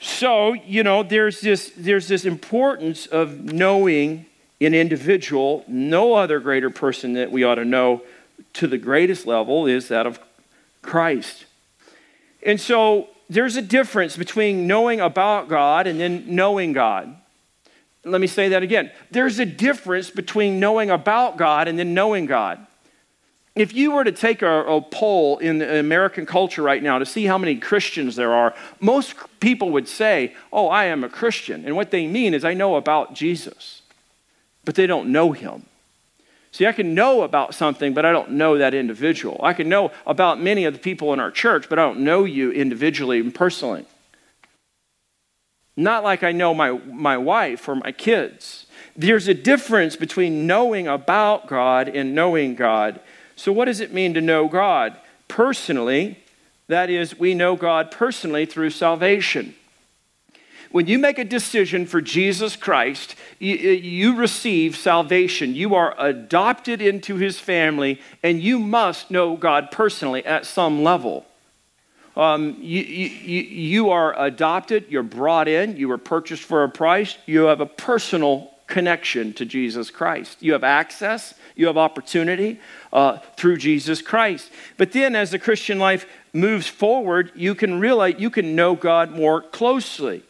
So, 0.00 0.52
you 0.52 0.82
know, 0.82 1.02
there's 1.02 1.40
this, 1.40 1.72
there's 1.76 2.08
this 2.08 2.24
importance 2.24 3.06
of 3.06 3.40
knowing 3.42 4.26
an 4.60 4.74
individual. 4.74 5.64
No 5.66 6.14
other 6.14 6.40
greater 6.40 6.70
person 6.70 7.14
that 7.14 7.32
we 7.32 7.42
ought 7.42 7.56
to 7.56 7.64
know 7.64 8.02
to 8.54 8.66
the 8.66 8.78
greatest 8.78 9.26
level 9.26 9.66
is 9.66 9.88
that 9.88 10.06
of 10.06 10.20
Christ. 10.82 11.46
And 12.42 12.60
so 12.60 13.08
there's 13.28 13.56
a 13.56 13.62
difference 13.62 14.16
between 14.16 14.66
knowing 14.66 15.00
about 15.00 15.48
God 15.48 15.86
and 15.86 15.98
then 15.98 16.24
knowing 16.26 16.72
God. 16.72 17.16
Let 18.10 18.20
me 18.20 18.26
say 18.26 18.48
that 18.50 18.62
again. 18.62 18.90
There's 19.10 19.38
a 19.38 19.46
difference 19.46 20.10
between 20.10 20.60
knowing 20.60 20.90
about 20.90 21.36
God 21.36 21.68
and 21.68 21.78
then 21.78 21.94
knowing 21.94 22.26
God. 22.26 22.64
If 23.54 23.74
you 23.74 23.90
were 23.90 24.04
to 24.04 24.12
take 24.12 24.42
a, 24.42 24.64
a, 24.64 24.80
poll 24.80 25.38
in 25.38 25.60
American 25.62 26.26
culture 26.26 26.62
right 26.62 26.80
now 26.80 26.98
to 27.00 27.06
see 27.06 27.24
how 27.24 27.38
many 27.38 27.56
Christians 27.56 28.14
there 28.14 28.32
are, 28.32 28.54
most 28.80 29.14
people 29.40 29.70
would 29.70 29.88
say, 29.88 30.34
Oh, 30.52 30.68
I 30.68 30.84
am 30.84 31.02
a 31.02 31.08
Christian. 31.08 31.64
And 31.64 31.74
what 31.74 31.90
they 31.90 32.06
mean 32.06 32.34
is, 32.34 32.44
I 32.44 32.54
know 32.54 32.76
about 32.76 33.14
Jesus, 33.14 33.82
but 34.64 34.76
they 34.76 34.86
don't 34.86 35.10
know 35.10 35.32
him. 35.32 35.64
See, 36.52 36.66
I 36.66 36.72
can 36.72 36.94
know 36.94 37.22
about 37.22 37.54
something, 37.54 37.94
but 37.94 38.04
I 38.04 38.12
don't 38.12 38.32
know 38.32 38.58
that 38.58 38.74
individual. 38.74 39.40
I 39.42 39.52
can 39.52 39.68
know 39.68 39.92
about 40.06 40.40
many 40.40 40.64
of 40.64 40.72
the 40.72 40.80
people 40.80 41.12
in 41.12 41.20
our 41.20 41.30
church, 41.30 41.68
but 41.68 41.78
I 41.78 41.82
don't 41.82 42.00
know 42.00 42.24
you 42.24 42.52
individually 42.52 43.20
and 43.20 43.34
personally. 43.34 43.84
Not 45.78 46.02
like 46.02 46.24
I 46.24 46.32
know 46.32 46.54
my, 46.54 46.72
my 46.72 47.16
wife 47.16 47.68
or 47.68 47.76
my 47.76 47.92
kids. 47.92 48.66
There's 48.96 49.28
a 49.28 49.32
difference 49.32 49.94
between 49.94 50.44
knowing 50.44 50.88
about 50.88 51.46
God 51.46 51.88
and 51.88 52.16
knowing 52.16 52.56
God. 52.56 52.98
So, 53.36 53.52
what 53.52 53.66
does 53.66 53.78
it 53.78 53.92
mean 53.92 54.12
to 54.14 54.20
know 54.20 54.48
God? 54.48 54.96
Personally, 55.28 56.18
that 56.66 56.90
is, 56.90 57.16
we 57.16 57.32
know 57.32 57.54
God 57.54 57.92
personally 57.92 58.44
through 58.44 58.70
salvation. 58.70 59.54
When 60.72 60.88
you 60.88 60.98
make 60.98 61.20
a 61.20 61.24
decision 61.24 61.86
for 61.86 62.00
Jesus 62.00 62.56
Christ, 62.56 63.14
you, 63.38 63.54
you, 63.54 64.16
receive 64.16 64.76
salvation. 64.76 65.54
You 65.54 65.76
are 65.76 65.94
adopted 65.96 66.82
into 66.82 67.14
his 67.14 67.38
family, 67.38 68.00
and 68.24 68.42
you 68.42 68.58
must 68.58 69.12
know 69.12 69.36
God 69.36 69.70
personally 69.70 70.26
at 70.26 70.44
some 70.44 70.82
level. 70.82 71.24
Um, 72.18 72.56
you, 72.60 72.82
you, 72.82 73.42
you 73.42 73.90
are 73.90 74.12
adopted, 74.20 74.86
you're 74.88 75.04
brought 75.04 75.46
in, 75.46 75.76
you 75.76 75.86
were 75.86 75.98
purchased 75.98 76.42
for 76.42 76.64
a 76.64 76.68
price, 76.68 77.16
you 77.26 77.42
have 77.42 77.60
a 77.60 77.66
personal 77.66 78.50
connection 78.66 79.32
to 79.34 79.44
Jesus 79.44 79.88
Christ. 79.90 80.42
You 80.42 80.52
have 80.52 80.64
access, 80.64 81.34
you 81.54 81.68
have 81.68 81.78
opportunity 81.78 82.60
uh, 82.92 83.18
through 83.36 83.58
Jesus 83.58 84.02
Christ. 84.02 84.50
But 84.76 84.90
then, 84.90 85.14
as 85.14 85.30
the 85.30 85.38
Christian 85.38 85.78
life 85.78 86.06
moves 86.32 86.66
forward, 86.66 87.30
you 87.36 87.54
can 87.54 87.78
realize 87.78 88.16
you 88.18 88.30
can 88.30 88.56
know 88.56 88.74
God 88.74 89.12
more 89.12 89.40
closely. 89.40 90.24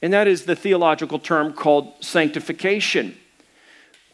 And 0.00 0.14
that 0.14 0.26
is 0.26 0.46
the 0.46 0.56
theological 0.56 1.18
term 1.18 1.52
called 1.52 1.92
sanctification. 2.02 3.16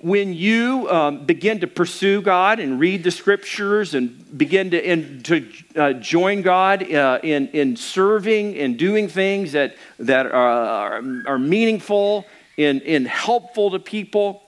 When 0.00 0.34
you 0.34 0.88
um, 0.90 1.24
begin 1.24 1.60
to 1.60 1.66
pursue 1.66 2.20
God 2.20 2.60
and 2.60 2.78
read 2.78 3.02
the 3.02 3.10
scriptures 3.10 3.94
and 3.94 4.36
begin 4.36 4.70
to, 4.70 5.22
to 5.22 5.46
uh, 5.74 5.92
join 5.94 6.42
God 6.42 6.92
uh, 6.92 7.18
in, 7.22 7.48
in 7.48 7.76
serving 7.76 8.56
and 8.58 8.78
doing 8.78 9.08
things 9.08 9.52
that, 9.52 9.74
that 9.98 10.26
are, 10.26 11.02
are 11.26 11.38
meaningful 11.38 12.26
and, 12.58 12.82
and 12.82 13.06
helpful 13.06 13.70
to 13.70 13.78
people, 13.78 14.42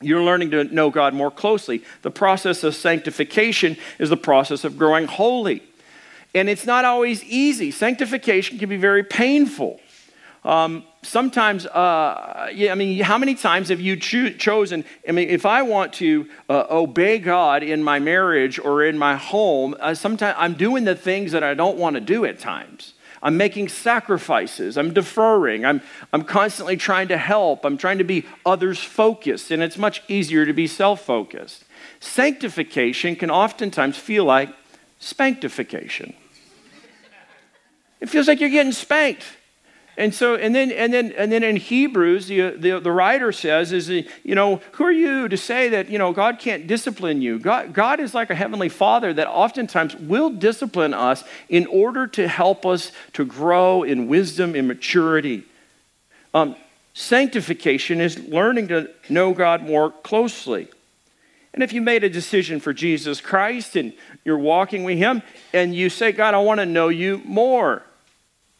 you're 0.00 0.22
learning 0.22 0.50
to 0.52 0.64
know 0.64 0.90
God 0.90 1.14
more 1.14 1.30
closely. 1.30 1.82
The 2.02 2.10
process 2.10 2.64
of 2.64 2.74
sanctification 2.74 3.76
is 3.98 4.10
the 4.10 4.16
process 4.16 4.64
of 4.64 4.78
growing 4.78 5.06
holy. 5.06 5.62
And 6.34 6.48
it's 6.48 6.66
not 6.66 6.84
always 6.84 7.22
easy. 7.24 7.70
Sanctification 7.70 8.58
can 8.58 8.68
be 8.68 8.78
very 8.78 9.04
painful. 9.04 9.80
Um, 10.44 10.84
sometimes, 11.02 11.66
uh, 11.66 12.48
yeah, 12.52 12.72
I 12.72 12.74
mean, 12.74 13.00
how 13.02 13.16
many 13.16 13.34
times 13.34 13.68
have 13.68 13.80
you 13.80 13.96
cho- 13.96 14.30
chosen? 14.30 14.84
I 15.08 15.12
mean, 15.12 15.28
if 15.28 15.46
I 15.46 15.62
want 15.62 15.92
to 15.94 16.28
uh, 16.48 16.66
obey 16.68 17.18
God 17.18 17.62
in 17.62 17.82
my 17.82 18.00
marriage 18.00 18.58
or 18.58 18.82
in 18.82 18.98
my 18.98 19.16
home, 19.16 19.76
uh, 19.78 19.94
sometimes 19.94 20.36
I'm 20.38 20.54
doing 20.54 20.84
the 20.84 20.96
things 20.96 21.30
that 21.32 21.44
I 21.44 21.54
don't 21.54 21.78
want 21.78 21.94
to 21.94 22.00
do 22.00 22.24
at 22.24 22.40
times. 22.40 22.94
I'm 23.22 23.36
making 23.36 23.68
sacrifices. 23.68 24.76
I'm 24.76 24.92
deferring. 24.92 25.64
I'm, 25.64 25.80
I'm 26.12 26.24
constantly 26.24 26.76
trying 26.76 27.06
to 27.08 27.16
help. 27.16 27.64
I'm 27.64 27.78
trying 27.78 27.98
to 27.98 28.04
be 28.04 28.26
others 28.44 28.80
focused, 28.80 29.52
and 29.52 29.62
it's 29.62 29.78
much 29.78 30.02
easier 30.08 30.44
to 30.44 30.52
be 30.52 30.66
self 30.66 31.02
focused. 31.02 31.64
Sanctification 32.00 33.14
can 33.14 33.30
oftentimes 33.30 33.96
feel 33.96 34.24
like 34.24 34.48
spanktification. 35.00 36.14
It 38.00 38.08
feels 38.08 38.26
like 38.26 38.40
you're 38.40 38.50
getting 38.50 38.72
spanked. 38.72 39.24
And 39.96 40.14
so, 40.14 40.36
and 40.36 40.54
then, 40.54 40.72
and 40.72 40.92
then, 40.92 41.12
and 41.12 41.30
then 41.30 41.42
in 41.42 41.56
Hebrews, 41.56 42.26
the, 42.26 42.50
the, 42.50 42.80
the 42.80 42.90
writer 42.90 43.30
says, 43.30 43.72
is, 43.72 43.90
you 43.90 44.34
know, 44.34 44.62
who 44.72 44.84
are 44.84 44.92
you 44.92 45.28
to 45.28 45.36
say 45.36 45.68
that, 45.68 45.90
you 45.90 45.98
know, 45.98 46.12
God 46.12 46.38
can't 46.38 46.66
discipline 46.66 47.20
you? 47.20 47.38
God, 47.38 47.74
God 47.74 48.00
is 48.00 48.14
like 48.14 48.30
a 48.30 48.34
heavenly 48.34 48.70
father 48.70 49.12
that 49.12 49.28
oftentimes 49.28 49.94
will 49.96 50.30
discipline 50.30 50.94
us 50.94 51.24
in 51.50 51.66
order 51.66 52.06
to 52.06 52.26
help 52.26 52.64
us 52.64 52.90
to 53.12 53.26
grow 53.26 53.82
in 53.82 54.08
wisdom 54.08 54.54
and 54.54 54.66
maturity. 54.66 55.44
Um, 56.32 56.56
sanctification 56.94 58.00
is 58.00 58.18
learning 58.18 58.68
to 58.68 58.90
know 59.10 59.34
God 59.34 59.62
more 59.62 59.90
closely. 59.90 60.68
And 61.52 61.62
if 61.62 61.74
you 61.74 61.82
made 61.82 62.02
a 62.02 62.08
decision 62.08 62.60
for 62.60 62.72
Jesus 62.72 63.20
Christ 63.20 63.76
and 63.76 63.92
you're 64.24 64.38
walking 64.38 64.84
with 64.84 64.96
Him 64.96 65.20
and 65.52 65.74
you 65.74 65.90
say, 65.90 66.12
God, 66.12 66.32
I 66.32 66.38
want 66.38 66.60
to 66.60 66.66
know 66.66 66.88
you 66.88 67.20
more 67.26 67.82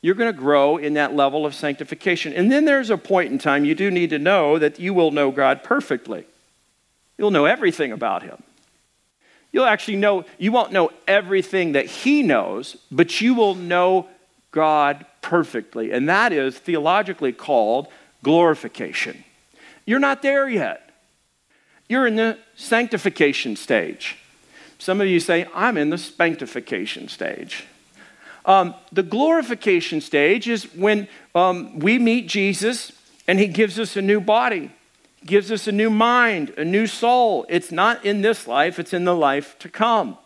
you're 0.02 0.16
going 0.16 0.32
to 0.32 0.38
grow 0.38 0.76
in 0.76 0.94
that 0.94 1.14
level 1.14 1.46
of 1.46 1.54
sanctification. 1.54 2.32
And 2.32 2.50
then 2.50 2.64
there's 2.64 2.90
a 2.90 2.98
point 2.98 3.30
in 3.32 3.38
time 3.38 3.64
you 3.64 3.76
do 3.76 3.90
need 3.90 4.10
to 4.10 4.18
know 4.18 4.58
that 4.58 4.78
you 4.78 4.92
will 4.92 5.12
know 5.12 5.30
God 5.30 5.62
perfectly. 5.62 6.26
You'll 7.16 7.30
know 7.30 7.44
everything 7.44 7.92
about 7.92 8.24
Him. 8.24 8.42
You'll 9.52 9.64
actually 9.66 9.96
know, 9.96 10.24
you 10.38 10.50
won't 10.50 10.72
know 10.72 10.90
everything 11.06 11.72
that 11.72 11.86
He 11.86 12.22
knows, 12.22 12.76
but 12.90 13.20
you 13.20 13.34
will 13.34 13.54
know 13.54 14.08
God 14.50 15.06
perfectly. 15.20 15.92
And 15.92 16.08
that 16.08 16.32
is 16.32 16.58
theologically 16.58 17.32
called 17.32 17.86
glorification. 18.24 19.24
You're 19.86 20.00
not 20.00 20.22
there 20.22 20.48
yet. 20.48 20.90
You're 21.88 22.06
in 22.06 22.16
the 22.16 22.38
sanctification 22.56 23.54
stage. 23.54 24.16
Some 24.78 25.00
of 25.00 25.06
you 25.06 25.20
say, 25.20 25.46
I'm 25.54 25.76
in 25.76 25.90
the 25.90 25.98
sanctification 25.98 27.06
stage. 27.06 27.66
Um, 28.44 28.74
the 28.90 29.02
glorification 29.02 30.00
stage 30.00 30.48
is 30.48 30.64
when 30.74 31.08
um, 31.34 31.78
we 31.78 31.98
meet 31.98 32.26
Jesus 32.28 32.92
and 33.28 33.38
he 33.38 33.46
gives 33.46 33.78
us 33.78 33.96
a 33.96 34.02
new 34.02 34.20
body, 34.20 34.70
gives 35.24 35.52
us 35.52 35.68
a 35.68 35.72
new 35.72 35.90
mind, 35.90 36.50
a 36.56 36.64
new 36.64 36.86
soul. 36.86 37.46
It's 37.48 37.70
not 37.70 38.04
in 38.04 38.22
this 38.22 38.48
life, 38.48 38.78
it's 38.78 38.92
in 38.92 39.04
the 39.04 39.14
life 39.14 39.58
to 39.60 39.68
come. 39.68 40.18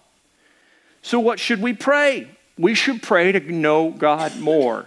So, 1.03 1.21
what 1.21 1.39
should 1.39 1.61
we 1.61 1.73
pray? 1.73 2.29
We 2.59 2.75
should 2.75 3.03
pray 3.03 3.33
to 3.33 3.41
know 3.41 3.91
God 3.91 4.39
more. 4.39 4.87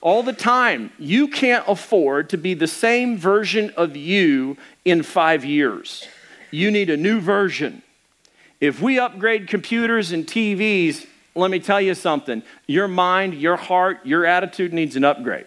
All 0.00 0.24
the 0.24 0.32
time. 0.32 0.90
You 0.98 1.28
can't 1.28 1.64
afford 1.68 2.28
to 2.30 2.36
be 2.36 2.54
the 2.54 2.66
same 2.66 3.16
version 3.16 3.72
of 3.76 3.96
you 3.96 4.56
in 4.84 5.04
five 5.04 5.44
years. 5.44 6.08
You 6.50 6.72
need 6.72 6.90
a 6.90 6.96
new 6.96 7.20
version. 7.20 7.82
If 8.60 8.82
we 8.82 8.98
upgrade 8.98 9.46
computers 9.48 10.10
and 10.10 10.26
TVs 10.26 11.06
let 11.34 11.50
me 11.50 11.60
tell 11.60 11.80
you 11.80 11.94
something. 11.94 12.42
Your 12.66 12.88
mind, 12.88 13.34
your 13.34 13.56
heart, 13.56 14.04
your 14.04 14.26
attitude 14.26 14.72
needs 14.72 14.96
an 14.96 15.04
upgrade. 15.04 15.46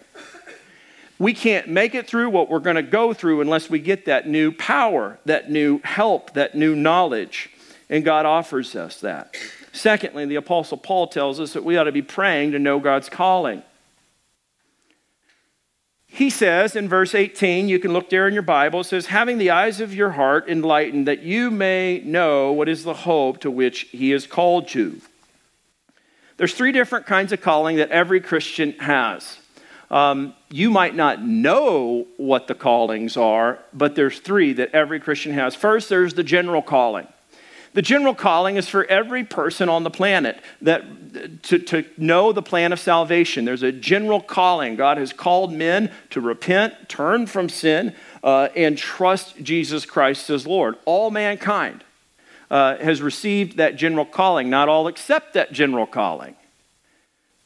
We 1.17 1.34
can't 1.34 1.69
make 1.69 1.95
it 1.95 2.08
through 2.08 2.30
what 2.30 2.50
we're 2.50 2.60
going 2.60 2.76
to 2.76 2.84
go 2.84 3.13
through 3.13 3.41
unless 3.41 3.69
we 3.69 3.80
get 3.80 4.06
that 4.06 4.28
new 4.28 4.52
power, 4.52 5.17
that 5.26 5.50
new 5.50 5.80
help, 5.84 6.34
that 6.34 6.56
new 6.56 6.76
knowledge. 6.76 7.50
And 7.89 8.04
God 8.04 8.26
offers 8.26 8.76
us 8.76 9.00
that. 9.02 9.36
Secondly, 9.71 10.26
the 10.26 10.36
Apostle 10.36 10.78
Paul 10.78 11.08
tells 11.08 11.39
us 11.39 11.54
that 11.54 11.63
we 11.63 11.78
ought 11.78 11.84
to 11.84 11.91
be 11.91 12.02
praying 12.02 12.52
to 12.52 12.60
know 12.60 12.80
God's 12.80 13.10
calling. 13.10 13.63
He 16.08 16.30
says 16.30 16.76
in 16.76 16.89
verse 16.89 17.13
18, 17.13 17.67
you 17.69 17.78
can 17.78 17.93
look 17.93 18.10
there 18.10 18.28
in 18.28 18.34
your 18.34 18.41
Bible, 18.43 18.82
it 18.82 18.86
says, 18.86 19.08
having 19.08 19.38
the 19.38 19.52
eyes 19.52 19.82
of 19.82 19.93
your 19.93 20.12
heart 20.12 20.50
enlightened, 20.50 21.08
that 21.08 21.24
you 21.24 21.52
may 21.52 22.02
know 22.06 22.54
what 22.54 22.69
is 22.69 22.86
the 22.86 22.93
hope 22.93 23.41
to 23.41 23.52
which 23.52 23.82
he 23.91 24.12
has 24.12 24.26
called 24.26 24.74
you 24.74 25.02
there's 26.38 26.54
three 26.54 26.71
different 26.71 27.06
kinds 27.06 27.32
of 27.32 27.41
calling 27.41 27.78
that 27.78 27.91
every 27.91 28.19
Christian 28.19 28.74
has. 28.80 29.38
Um, 29.89 30.34
you 30.50 30.69
might 30.69 30.95
not 30.95 31.21
know 31.21 32.08
what 32.17 32.48
the 32.48 32.56
callings 32.56 33.15
are, 33.17 33.60
but 33.74 33.95
there's 33.95 34.19
three 34.19 34.54
that 34.54 34.71
every 34.74 35.00
Christian 35.00 35.34
has. 35.34 35.56
First, 35.56 35.89
there's 35.89 36.15
the 36.15 36.24
general 36.24 36.62
calling. 36.62 37.08
The 37.74 37.82
general 37.82 38.15
calling 38.15 38.56
is 38.56 38.69
for 38.69 38.86
every 38.86 39.26
person 39.26 39.67
on 39.67 39.84
the 39.84 39.91
planet 39.91 40.39
that 40.62 41.43
to, 41.43 41.60
to 41.60 41.86
know 41.98 42.32
the 42.32 42.41
plan 42.41 42.71
of 42.71 42.80
salvation. 42.80 43.43
There's 43.43 43.63
a 43.63 43.71
general 43.71 44.21
calling. 44.21 44.76
God 44.78 44.98
has 44.98 45.12
called 45.12 45.52
men 45.52 45.91
to 46.12 46.21
repent, 46.21 46.88
turn 46.88 47.28
from 47.28 47.50
sin, 47.50 47.93
uh, 48.24 48.48
and 48.56 48.78
trust 48.78 49.41
Jesus 49.43 49.86
Christ 49.86 50.30
as 50.30 50.48
Lord. 50.48 50.76
All 50.86 51.12
mankind 51.12 51.84
uh, 52.49 52.77
has 52.77 53.01
received 53.01 53.58
that 53.58 53.75
general 53.75 54.05
calling. 54.05 54.49
Not 54.49 54.69
all 54.69 54.88
accept 54.88 55.34
that 55.34 55.51
general 55.51 55.88
calling. 55.88 56.36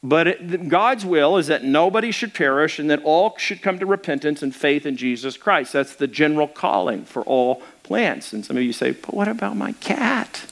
But 0.02 0.28
it, 0.28 0.68
God's 0.68 1.04
will 1.04 1.36
is 1.36 1.48
that 1.48 1.62
nobody 1.62 2.10
should 2.10 2.32
perish 2.32 2.78
and 2.78 2.88
that 2.90 3.02
all 3.02 3.36
should 3.36 3.60
come 3.60 3.78
to 3.78 3.86
repentance 3.86 4.42
and 4.42 4.54
faith 4.54 4.86
in 4.86 4.96
Jesus 4.96 5.36
Christ. 5.36 5.74
That's 5.74 5.96
the 5.96 6.06
general 6.06 6.48
calling 6.48 7.04
for 7.04 7.22
all 7.22 7.62
plants. 7.82 8.32
And 8.32 8.44
some 8.44 8.56
of 8.56 8.62
you 8.62 8.72
say, 8.72 8.92
but 8.92 9.12
what 9.12 9.28
about 9.28 9.56
my 9.56 9.72
cat? 9.72 10.46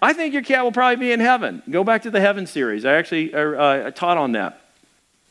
I 0.00 0.12
think 0.12 0.34
your 0.34 0.42
cat 0.42 0.64
will 0.64 0.72
probably 0.72 0.96
be 0.96 1.12
in 1.12 1.20
heaven. 1.20 1.62
Go 1.70 1.84
back 1.84 2.02
to 2.02 2.10
the 2.10 2.20
heaven 2.20 2.48
series. 2.48 2.84
I 2.84 2.94
actually 2.94 3.32
uh, 3.32 3.86
I 3.86 3.90
taught 3.90 4.18
on 4.18 4.32
that. 4.32 4.58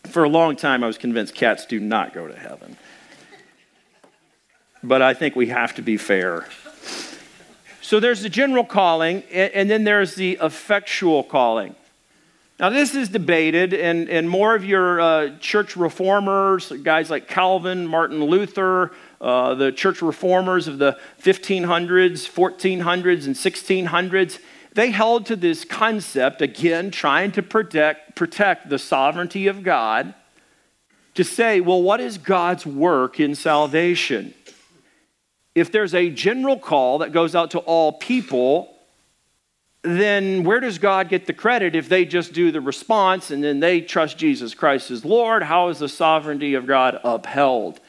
For 0.05 0.23
a 0.23 0.29
long 0.29 0.55
time, 0.55 0.83
I 0.83 0.87
was 0.87 0.97
convinced 0.97 1.35
cats 1.35 1.65
do 1.65 1.79
not 1.79 2.13
go 2.13 2.27
to 2.27 2.35
heaven. 2.35 2.77
But 4.81 5.01
I 5.01 5.13
think 5.13 5.35
we 5.35 5.47
have 5.47 5.75
to 5.75 5.81
be 5.81 5.97
fair. 5.97 6.47
So 7.91 7.99
there's 7.99 8.21
the 8.21 8.29
general 8.29 8.63
calling, 8.63 9.21
and 9.33 9.69
then 9.69 9.83
there's 9.83 10.15
the 10.15 10.37
effectual 10.41 11.25
calling. 11.25 11.75
Now, 12.57 12.69
this 12.69 12.95
is 12.95 13.09
debated, 13.09 13.73
and, 13.73 14.07
and 14.07 14.29
more 14.29 14.55
of 14.55 14.63
your 14.63 15.01
uh, 15.01 15.37
church 15.41 15.75
reformers, 15.75 16.71
guys 16.83 17.09
like 17.09 17.27
Calvin, 17.27 17.85
Martin 17.85 18.23
Luther, 18.23 18.93
uh, 19.19 19.55
the 19.55 19.73
church 19.73 20.01
reformers 20.01 20.69
of 20.69 20.77
the 20.77 20.97
1500s, 21.21 22.29
1400s, 22.29 23.25
and 23.25 23.35
1600s, 23.35 24.39
they 24.71 24.91
held 24.91 25.25
to 25.25 25.35
this 25.35 25.65
concept, 25.65 26.41
again, 26.41 26.91
trying 26.91 27.33
to 27.33 27.43
protect, 27.43 28.15
protect 28.15 28.69
the 28.69 28.79
sovereignty 28.79 29.47
of 29.47 29.63
God, 29.63 30.13
to 31.15 31.25
say, 31.25 31.59
well, 31.59 31.81
what 31.81 31.99
is 31.99 32.17
God's 32.17 32.65
work 32.65 33.19
in 33.19 33.35
salvation? 33.35 34.33
If 35.55 35.71
there's 35.71 35.93
a 35.93 36.09
general 36.09 36.57
call 36.57 36.99
that 36.99 37.11
goes 37.11 37.35
out 37.35 37.51
to 37.51 37.59
all 37.59 37.93
people, 37.93 38.73
then 39.83 40.43
where 40.43 40.59
does 40.59 40.77
God 40.77 41.09
get 41.09 41.25
the 41.25 41.33
credit 41.33 41.75
if 41.75 41.89
they 41.89 42.05
just 42.05 42.33
do 42.33 42.51
the 42.51 42.61
response 42.61 43.31
and 43.31 43.43
then 43.43 43.59
they 43.59 43.81
trust 43.81 44.17
Jesus 44.17 44.53
Christ 44.53 44.91
as 44.91 45.03
Lord? 45.03 45.43
How 45.43 45.69
is 45.69 45.79
the 45.79 45.89
sovereignty 45.89 46.53
of 46.53 46.67
God 46.67 46.99
upheld? 47.03 47.79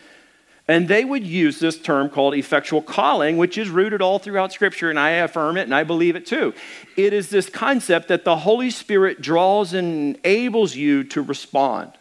And 0.68 0.88
they 0.88 1.05
would 1.05 1.27
use 1.27 1.59
this 1.59 1.79
term 1.79 2.09
called 2.09 2.35
effectual 2.35 2.83
calling, 2.83 3.37
which 3.37 3.59
is 3.59 3.68
rooted 3.68 4.01
all 4.01 4.18
throughout 4.18 4.53
Scripture, 4.53 4.90
and 4.90 4.98
I 4.98 5.11
affirm 5.11 5.57
it 5.57 5.62
and 5.62 5.75
I 5.75 5.85
believe 5.85 6.16
it 6.16 6.25
too. 6.25 6.55
It 6.96 7.12
is 7.12 7.31
this 7.31 7.51
concept 7.51 8.09
that 8.09 8.25
the 8.25 8.38
Holy 8.38 8.70
Spirit 8.70 9.20
draws 9.20 9.75
and 9.75 10.16
enables 10.25 10.75
you 10.75 11.05
to 11.05 11.20
respond. 11.20 11.92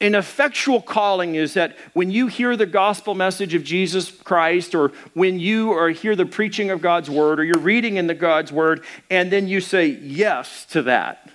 An 0.00 0.14
effectual 0.14 0.82
calling 0.82 1.34
is 1.36 1.54
that 1.54 1.76
when 1.92 2.10
you 2.10 2.26
hear 2.26 2.56
the 2.56 2.66
gospel 2.66 3.14
message 3.14 3.54
of 3.54 3.64
Jesus 3.64 4.10
Christ, 4.10 4.74
or 4.74 4.92
when 5.14 5.38
you 5.38 5.86
hear 5.88 6.16
the 6.16 6.26
preaching 6.26 6.70
of 6.70 6.80
God's 6.80 7.08
word, 7.08 7.40
or 7.40 7.44
you're 7.44 7.58
reading 7.58 7.96
in 7.96 8.06
the 8.06 8.14
God's 8.14 8.52
word, 8.52 8.84
and 9.08 9.30
then 9.30 9.46
you 9.48 9.60
say 9.60 9.86
yes 9.86 10.66
to 10.66 10.82
that. 10.82 11.30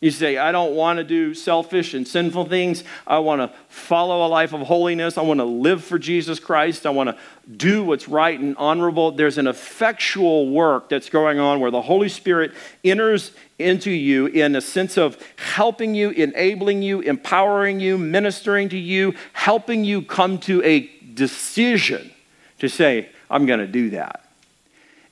You 0.00 0.10
say, 0.10 0.38
I 0.38 0.50
don't 0.50 0.74
want 0.74 0.96
to 0.96 1.04
do 1.04 1.34
selfish 1.34 1.92
and 1.92 2.08
sinful 2.08 2.46
things. 2.46 2.84
I 3.06 3.18
want 3.18 3.42
to 3.42 3.56
follow 3.68 4.26
a 4.26 4.28
life 4.28 4.54
of 4.54 4.62
holiness. 4.62 5.18
I 5.18 5.22
want 5.22 5.40
to 5.40 5.44
live 5.44 5.84
for 5.84 5.98
Jesus 5.98 6.40
Christ. 6.40 6.86
I 6.86 6.90
want 6.90 7.10
to 7.10 7.18
do 7.54 7.84
what's 7.84 8.08
right 8.08 8.38
and 8.40 8.56
honorable. 8.56 9.12
There's 9.12 9.36
an 9.36 9.46
effectual 9.46 10.48
work 10.48 10.88
that's 10.88 11.10
going 11.10 11.38
on 11.38 11.60
where 11.60 11.70
the 11.70 11.82
Holy 11.82 12.08
Spirit 12.08 12.52
enters 12.82 13.32
into 13.58 13.90
you 13.90 14.24
in 14.26 14.56
a 14.56 14.62
sense 14.62 14.96
of 14.96 15.22
helping 15.36 15.94
you, 15.94 16.08
enabling 16.10 16.80
you, 16.80 17.00
empowering 17.00 17.78
you, 17.78 17.98
ministering 17.98 18.70
to 18.70 18.78
you, 18.78 19.14
helping 19.34 19.84
you 19.84 20.00
come 20.00 20.38
to 20.38 20.62
a 20.64 20.86
decision 21.12 22.10
to 22.58 22.70
say, 22.70 23.10
I'm 23.28 23.44
going 23.44 23.60
to 23.60 23.66
do 23.66 23.90
that. 23.90 24.24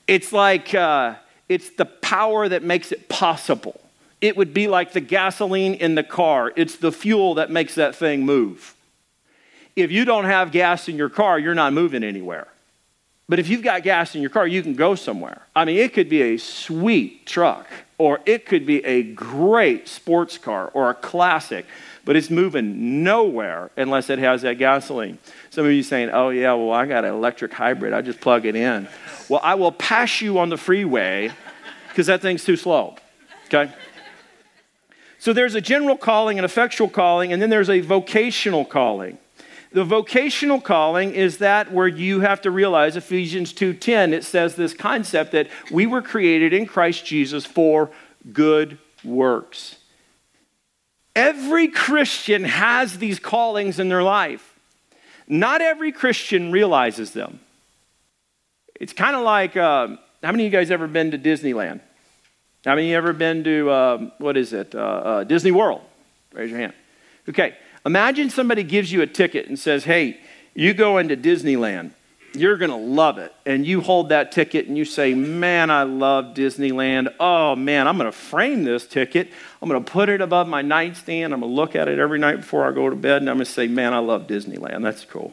It's 0.07 0.33
like, 0.33 0.75
uh, 0.75 1.17
it's 1.47 1.69
the 1.71 1.85
power 1.85 2.49
that 2.49 2.63
makes 2.63 2.91
it 2.91 3.11
possible 3.11 3.79
it 4.21 4.37
would 4.37 4.53
be 4.53 4.69
like 4.69 4.93
the 4.93 5.01
gasoline 5.01 5.75
in 5.75 5.95
the 5.95 6.03
car. 6.03 6.53
It's 6.57 6.77
the 6.77 6.93
fuel 6.93 7.35
that 7.35 7.51
makes 7.51 7.75
that 7.77 7.95
thing 7.95 8.25
move. 8.25 8.75
If 9.77 9.93
you 9.93 10.05
don't 10.05 10.25
have 10.25 10.51
gas 10.51 10.89
in 10.89 10.97
your 10.97 11.09
car, 11.09 11.39
you're 11.39 11.55
not 11.55 11.73
moving 11.73 12.03
anywhere. 12.03 12.49
But 13.29 13.39
if 13.39 13.49
you've 13.49 13.63
got 13.63 13.83
gas 13.83 14.15
in 14.15 14.23
your 14.23 14.31
car, 14.31 14.47
you 14.47 14.63
can 14.63 14.75
go 14.75 14.95
somewhere. 14.95 15.43
I 15.55 15.65
mean, 15.65 15.77
it 15.77 15.93
could 15.93 16.09
be 16.09 16.23
a 16.23 16.37
sweet 16.39 17.27
truck, 17.27 17.67
or 17.99 18.21
it 18.25 18.47
could 18.47 18.65
be 18.65 18.85
a 18.85 19.03
great 19.03 19.87
sports 19.87 20.39
car 20.39 20.71
or 20.73 20.91
a 20.91 20.95
classic, 20.95 21.67
but 22.05 22.17
it's 22.17 22.31
moving 22.31 23.05
nowhere 23.05 23.71
unless 23.77 24.09
it 24.09 24.19
has 24.19 24.43
that 24.43 24.55
gasoline. 24.57 25.19
Some 25.51 25.67
of 25.67 25.73
you 25.73 25.83
saying, 25.83 26.09
oh, 26.11 26.31
yeah, 26.31 26.55
well, 26.55 26.73
I 26.73 26.87
got 26.87 27.05
an 27.05 27.13
electric 27.13 27.53
hybrid. 27.53 27.93
I 27.93 28.01
just 28.01 28.21
plug 28.21 28.47
it 28.47 28.57
in. 28.57 28.89
Well, 29.29 29.41
I 29.45 29.57
will 29.57 29.73
pass 29.73 30.23
you 30.23 30.39
on 30.39 30.49
the 30.49 30.57
freeway 30.57 31.31
because 31.91 32.07
that 32.07 32.23
thing's 32.23 32.45
too 32.45 32.57
slow. 32.57 32.97
Okay? 33.47 33.71
So 35.19 35.33
there's 35.33 35.55
a 35.55 35.61
general 35.61 35.97
calling, 35.97 36.39
an 36.39 36.45
effectual 36.45 36.89
calling, 36.89 37.33
and 37.33 37.43
then 37.43 37.51
there's 37.51 37.71
a 37.71 37.81
vocational 37.81 38.65
calling. 38.65 39.19
The 39.73 39.85
vocational 39.85 40.61
calling 40.61 41.13
is 41.13 41.39
that 41.39 41.73
where 41.73 41.89
you 41.89 42.21
have 42.21 42.41
to 42.43 42.51
realize 42.51 42.97
Ephesians 42.97 43.53
2:10 43.53 44.15
it 44.15 44.25
says 44.25 44.55
this 44.55 44.73
concept 44.73 45.33
that 45.33 45.49
we 45.71 45.87
were 45.87 46.01
created 46.01 46.53
in 46.53 46.67
Christ 46.67 47.05
Jesus 47.05 47.45
for 47.45 47.91
good 48.33 48.79
works. 49.05 49.77
Every 51.15 51.69
Christian 51.69 52.45
has 52.45 52.99
these 52.99 53.19
callings 53.19 53.79
in 53.79 53.89
their 53.89 54.03
life. 54.03 54.55
Not 55.27 55.61
every 55.61 55.93
Christian 55.93 56.51
realizes 56.51 57.11
them. 57.11 57.41
It's 58.81 58.93
kind 58.93 59.17
of 59.17 59.23
like 59.23 59.57
uh, 59.57 59.89
how 60.23 60.33
many 60.33 60.47
of 60.47 60.53
you 60.53 60.59
guys 60.59 60.71
ever 60.71 60.87
been 60.87 61.11
to 61.11 61.19
Disneyland? 61.19 61.81
How 62.69 62.75
many 62.75 62.89
of 62.89 62.91
you 62.91 62.97
ever 62.99 63.15
been 63.15 63.45
to, 63.45 63.73
um, 63.73 64.13
what 64.19 64.37
is 64.37 64.53
it, 64.53 64.75
uh, 64.75 64.79
uh, 64.79 65.25
Disney 65.25 65.53
World? 65.53 65.81
Raise 66.35 66.51
your 66.51 66.61
hand. 66.61 66.75
Okay, 67.27 67.57
imagine 67.87 68.29
somebody 68.29 68.63
gives 68.63 68.93
you 68.93 69.01
a 69.01 69.07
ticket 69.07 69.49
and 69.49 69.59
says, 69.59 69.85
hey, 69.85 70.21
you 70.53 70.75
go 70.75 70.99
into 70.99 71.17
Disneyland. 71.17 71.93
You're 72.35 72.59
going 72.59 72.71
to 72.71 72.77
love 72.77 73.17
it. 73.17 73.33
And 73.47 73.67
you 73.67 73.81
hold 73.81 74.11
that 74.11 74.33
ticket 74.33 74.67
and 74.67 74.77
you 74.77 74.85
say, 74.85 75.15
Man, 75.15 75.71
I 75.71 75.85
love 75.85 76.35
Disneyland. 76.35 77.15
Oh, 77.19 77.57
man, 77.57 77.89
I'm 77.89 77.97
going 77.97 78.11
to 78.11 78.17
frame 78.17 78.65
this 78.65 78.87
ticket. 78.87 79.33
I'm 79.63 79.71
going 79.71 79.83
to 79.83 79.91
put 79.91 80.11
it 80.11 80.21
above 80.21 80.47
my 80.47 80.61
nightstand. 80.61 81.33
I'm 81.33 81.41
going 81.41 81.51
to 81.51 81.57
look 81.57 81.75
at 81.75 81.89
it 81.89 81.99
every 81.99 82.19
night 82.19 82.37
before 82.37 82.69
I 82.69 82.73
go 82.73 82.91
to 82.91 82.97
bed. 82.97 83.23
And 83.23 83.31
I'm 83.31 83.37
going 83.37 83.47
to 83.47 83.51
say, 83.51 83.67
Man, 83.67 83.95
I 83.95 84.01
love 84.01 84.27
Disneyland. 84.27 84.83
That's 84.83 85.07
cool. 85.07 85.33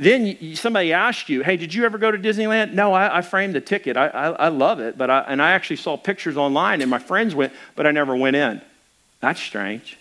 Then 0.00 0.56
somebody 0.56 0.94
asked 0.94 1.28
you, 1.28 1.42
hey, 1.42 1.58
did 1.58 1.74
you 1.74 1.84
ever 1.84 1.98
go 1.98 2.10
to 2.10 2.16
Disneyland? 2.16 2.72
No, 2.72 2.94
I, 2.94 3.18
I 3.18 3.20
framed 3.20 3.54
the 3.54 3.60
ticket. 3.60 3.98
I, 3.98 4.06
I, 4.06 4.28
I, 4.30 4.48
love 4.48 4.80
it. 4.80 4.96
But 4.96 5.10
and 5.10 5.42
I 5.42 5.50
actually 5.50 5.76
saw 5.76 5.98
pictures 5.98 6.38
online, 6.38 6.80
and 6.80 6.90
my 6.90 6.98
friends 6.98 7.34
went, 7.34 7.52
but 7.76 7.86
I 7.86 7.90
never 7.90 8.16
went 8.16 8.34
in. 8.34 8.62
That's 9.20 9.38
strange. 9.38 9.98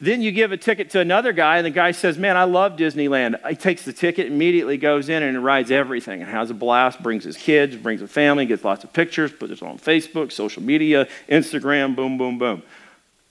Then 0.00 0.22
you 0.22 0.32
give 0.32 0.50
a 0.50 0.56
ticket 0.56 0.88
to 0.90 1.00
another 1.00 1.34
guy, 1.34 1.58
and 1.58 1.66
the 1.66 1.70
guy 1.70 1.90
says, 1.90 2.16
Man, 2.16 2.38
I 2.38 2.44
love 2.44 2.78
Disneyland. 2.78 3.46
He 3.46 3.54
takes 3.54 3.84
the 3.84 3.92
ticket, 3.92 4.28
immediately 4.28 4.78
goes 4.78 5.10
in 5.10 5.22
and 5.22 5.44
rides 5.44 5.70
everything 5.70 6.22
and 6.22 6.30
has 6.30 6.48
a 6.48 6.54
blast, 6.54 7.02
brings 7.02 7.24
his 7.24 7.36
kids, 7.36 7.76
brings 7.76 8.00
a 8.00 8.08
family, 8.08 8.46
gets 8.46 8.64
lots 8.64 8.82
of 8.82 8.94
pictures, 8.94 9.30
puts 9.30 9.52
it 9.52 9.62
on 9.62 9.78
Facebook, 9.78 10.32
social 10.32 10.62
media, 10.62 11.06
Instagram, 11.28 11.94
boom, 11.94 12.16
boom, 12.16 12.38
boom. 12.38 12.62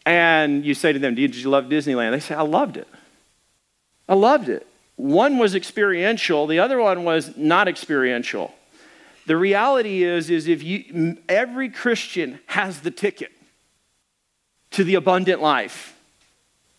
And 0.05 0.63
you 0.63 0.75
say 0.75 0.93
to 0.93 0.99
them, 0.99 1.15
Did 1.15 1.33
you 1.35 1.49
love 1.49 1.65
Disneyland? 1.65 2.11
They 2.11 2.19
say, 2.19 2.35
I 2.35 2.43
loved 2.43 2.77
it. 2.77 2.87
I 4.07 4.13
loved 4.13 4.49
it. 4.49 4.67
One 4.97 5.37
was 5.37 5.55
experiential, 5.55 6.47
the 6.47 6.59
other 6.59 6.79
one 6.79 7.03
was 7.03 7.37
not 7.37 7.67
experiential. 7.67 8.53
The 9.27 9.37
reality 9.37 10.03
is, 10.03 10.29
is 10.29 10.47
if 10.47 10.63
you, 10.63 11.17
every 11.29 11.69
Christian 11.69 12.39
has 12.47 12.81
the 12.81 12.91
ticket 12.91 13.31
to 14.71 14.83
the 14.83 14.95
abundant 14.95 15.41
life, 15.41 15.95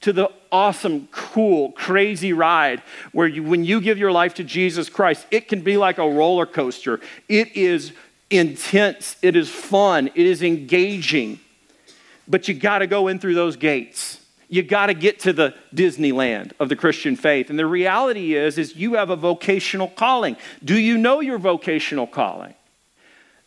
to 0.01 0.13
the 0.13 0.31
awesome, 0.51 1.09
cool, 1.13 1.73
crazy 1.73 2.33
ride 2.33 2.83
where 3.13 3.29
you, 3.29 3.43
when 3.43 3.65
you 3.65 3.81
give 3.81 3.99
your 3.99 4.13
life 4.13 4.35
to 4.35 4.45
Jesus 4.45 4.89
Christ, 4.89 5.27
it 5.31 5.47
can 5.47 5.61
be 5.61 5.77
like 5.77 5.99
a 5.99 6.09
roller 6.09 6.47
coaster. 6.47 7.01
It 7.29 7.57
is 7.57 7.93
intense, 8.31 9.17
it 9.23 9.37
is 9.37 9.49
fun, 9.49 10.09
it 10.09 10.27
is 10.27 10.43
engaging, 10.43 11.39
but 12.27 12.49
you 12.49 12.55
got 12.55 12.81
to 12.81 12.87
go 12.89 13.09
in 13.09 13.21
through 13.21 13.35
those 13.35 13.57
gates 13.57 14.18
you 14.49 14.63
got 14.63 14.87
to 14.87 14.95
get 14.95 15.21
to 15.21 15.33
the 15.33 15.55
Disneyland 15.75 16.53
of 16.59 16.69
the 16.69 16.77
Christian 16.77 17.17
faith. 17.17 17.51
And 17.51 17.59
the 17.59 17.67
reality 17.67 18.35
is 18.35 18.59
is 18.59 18.77
you 18.77 18.95
have 18.95 19.11
a 19.11 19.17
vocational 19.17 19.89
calling. 19.89 20.37
Do 20.65 20.79
you 20.79 20.99
know 20.99 21.21
your 21.21 21.39
vocational 21.39 22.07
calling? 22.07 22.55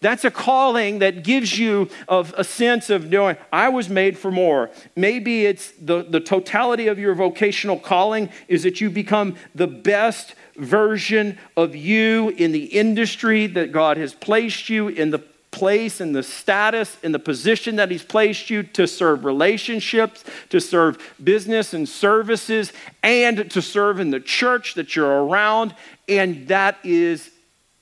That's 0.02 0.26
a 0.26 0.32
calling 0.32 1.00
that 1.00 1.24
gives 1.24 1.58
you 1.60 1.88
of 2.08 2.34
a 2.36 2.44
sense 2.44 2.90
of 2.90 3.10
knowing 3.10 3.38
I 3.54 3.70
was 3.70 3.88
made 3.88 4.18
for 4.18 4.32
more. 4.32 4.72
Maybe 4.96 5.46
it's 5.46 5.72
the, 5.80 6.02
the 6.02 6.20
totality 6.20 6.88
of 6.88 6.98
your 6.98 7.14
vocational 7.14 7.78
calling 7.78 8.30
is 8.48 8.64
that 8.64 8.82
you 8.82 8.90
become 8.90 9.36
the 9.54 9.68
best 9.68 10.34
version 10.56 11.38
of 11.56 11.76
you 11.76 12.30
in 12.30 12.52
the 12.52 12.66
industry 12.66 13.46
that 13.48 13.72
God 13.72 13.98
has 13.98 14.16
placed 14.16 14.70
you 14.70 14.88
in 14.88 15.12
the 15.12 15.20
place 15.52 16.00
and 16.00 16.16
the 16.16 16.24
status 16.24 16.98
and 17.04 17.14
the 17.14 17.20
position 17.20 17.76
that 17.76 17.92
He's 17.92 18.04
placed 18.04 18.50
you 18.50 18.64
to 18.64 18.88
serve 18.88 19.26
relationships, 19.26 20.24
to 20.50 20.60
serve 20.60 20.98
business 21.24 21.74
and 21.74 21.88
services, 21.88 22.74
and 23.04 23.52
to 23.52 23.62
serve 23.62 24.00
in 24.00 24.12
the 24.12 24.20
church 24.20 24.74
that 24.76 24.96
you're 24.96 25.26
around. 25.26 25.76
And 26.08 26.48
that 26.48 26.78
is 26.84 27.30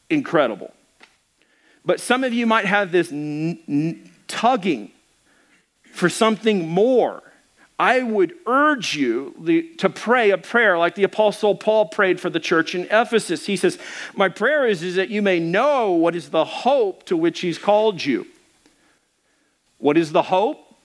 incredible. 0.10 0.74
But 1.86 2.00
some 2.00 2.24
of 2.24 2.34
you 2.34 2.46
might 2.46 2.66
have 2.66 2.92
this 2.92 3.12
n- 3.12 3.60
n- 3.68 4.12
tugging 4.28 4.92
for 5.94 6.10
something 6.10 6.68
more. 6.68 7.24
I 7.80 8.04
would 8.04 8.34
urge 8.46 8.94
you 8.96 9.74
to 9.78 9.90
pray 9.90 10.32
a 10.32 10.38
prayer 10.38 10.78
like 10.78 10.96
the 10.96 11.06
Apostle 11.06 11.56
Paul 11.56 11.86
prayed 11.86 12.20
for 12.20 12.30
the 12.30 12.40
church 12.40 12.76
in 12.76 12.84
Ephesus. 12.92 13.46
He 13.46 13.56
says, 13.56 13.80
My 14.14 14.28
prayer 14.28 14.68
is, 14.68 14.84
is 14.84 14.96
that 14.96 15.08
you 15.10 15.22
may 15.22 15.40
know 15.40 15.92
what 15.92 16.14
is 16.14 16.30
the 16.30 16.44
hope 16.44 17.06
to 17.06 17.16
which 17.16 17.40
he's 17.40 17.58
called 17.58 18.04
you. 18.04 18.28
What 19.78 19.98
is 19.98 20.12
the 20.12 20.24
hope? 20.24 20.76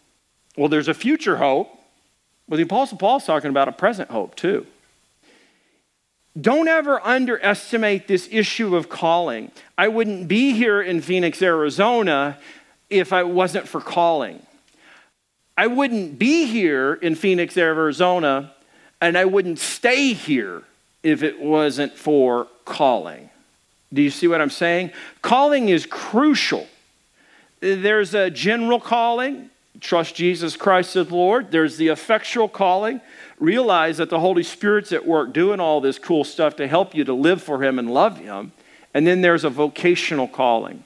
Well, 0.56 0.68
there's 0.68 0.86
a 0.86 0.94
future 0.94 1.38
hope, 1.38 1.68
but 2.48 2.56
the 2.56 2.62
Apostle 2.62 2.96
Paul's 2.96 3.26
talking 3.26 3.50
about 3.50 3.66
a 3.66 3.72
present 3.72 4.10
hope 4.10 4.36
too. 4.36 4.64
Don't 6.40 6.68
ever 6.68 7.04
underestimate 7.04 8.06
this 8.06 8.28
issue 8.30 8.76
of 8.76 8.88
calling. 8.88 9.50
I 9.76 9.88
wouldn't 9.88 10.28
be 10.28 10.52
here 10.52 10.80
in 10.80 11.00
Phoenix, 11.00 11.42
Arizona 11.42 12.38
if 12.88 13.12
I 13.12 13.24
wasn't 13.24 13.66
for 13.66 13.80
calling. 13.80 14.44
I 15.56 15.68
wouldn't 15.68 16.18
be 16.18 16.46
here 16.46 16.94
in 16.94 17.14
Phoenix, 17.14 17.56
Arizona, 17.56 18.52
and 19.00 19.16
I 19.16 19.24
wouldn't 19.24 19.58
stay 19.58 20.12
here 20.12 20.62
if 21.02 21.22
it 21.22 21.40
wasn't 21.40 21.92
for 21.92 22.48
calling. 22.64 23.30
Do 23.92 24.02
you 24.02 24.10
see 24.10 24.26
what 24.26 24.40
I'm 24.40 24.50
saying? 24.50 24.90
Calling 25.22 25.68
is 25.68 25.86
crucial. 25.86 26.66
There's 27.60 28.14
a 28.14 28.30
general 28.30 28.80
calling, 28.80 29.50
trust 29.80 30.16
Jesus 30.16 30.56
Christ 30.56 30.96
as 30.96 31.10
Lord. 31.10 31.52
There's 31.52 31.76
the 31.76 31.88
effectual 31.88 32.48
calling, 32.48 33.00
realize 33.38 33.98
that 33.98 34.10
the 34.10 34.20
Holy 34.20 34.42
Spirit's 34.42 34.92
at 34.92 35.06
work 35.06 35.32
doing 35.32 35.60
all 35.60 35.80
this 35.80 35.98
cool 35.98 36.24
stuff 36.24 36.56
to 36.56 36.66
help 36.66 36.94
you 36.94 37.04
to 37.04 37.14
live 37.14 37.40
for 37.40 37.62
Him 37.62 37.78
and 37.78 37.92
love 37.92 38.18
Him. 38.18 38.52
And 38.92 39.06
then 39.06 39.20
there's 39.20 39.44
a 39.44 39.50
vocational 39.50 40.26
calling. 40.26 40.84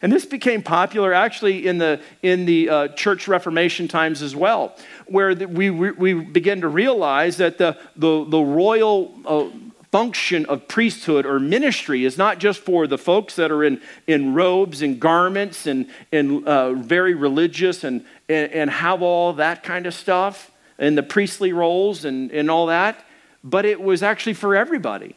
And 0.00 0.12
this 0.12 0.24
became 0.24 0.62
popular 0.62 1.12
actually 1.12 1.66
in 1.66 1.78
the, 1.78 2.00
in 2.22 2.44
the 2.44 2.68
uh, 2.68 2.88
church 2.88 3.26
Reformation 3.26 3.88
times 3.88 4.22
as 4.22 4.36
well, 4.36 4.76
where 5.06 5.34
the, 5.34 5.48
we, 5.48 5.70
we 5.70 6.14
began 6.14 6.60
to 6.60 6.68
realize 6.68 7.36
that 7.38 7.58
the, 7.58 7.76
the, 7.96 8.24
the 8.24 8.40
royal 8.40 9.14
uh, 9.26 9.48
function 9.90 10.44
of 10.46 10.68
priesthood 10.68 11.24
or 11.24 11.40
ministry 11.40 12.04
is 12.04 12.18
not 12.18 12.38
just 12.38 12.60
for 12.60 12.86
the 12.86 12.98
folks 12.98 13.36
that 13.36 13.50
are 13.50 13.64
in, 13.64 13.80
in 14.06 14.34
robes 14.34 14.82
and 14.82 15.00
garments 15.00 15.66
and, 15.66 15.88
and 16.12 16.46
uh, 16.46 16.74
very 16.74 17.14
religious 17.14 17.84
and, 17.84 18.04
and, 18.28 18.52
and 18.52 18.70
have 18.70 19.02
all 19.02 19.32
that 19.32 19.62
kind 19.62 19.86
of 19.86 19.94
stuff 19.94 20.50
and 20.78 20.96
the 20.96 21.02
priestly 21.02 21.52
roles 21.52 22.04
and, 22.04 22.30
and 22.30 22.50
all 22.50 22.66
that, 22.66 23.04
but 23.42 23.64
it 23.64 23.80
was 23.80 24.02
actually 24.02 24.34
for 24.34 24.54
everybody 24.54 25.16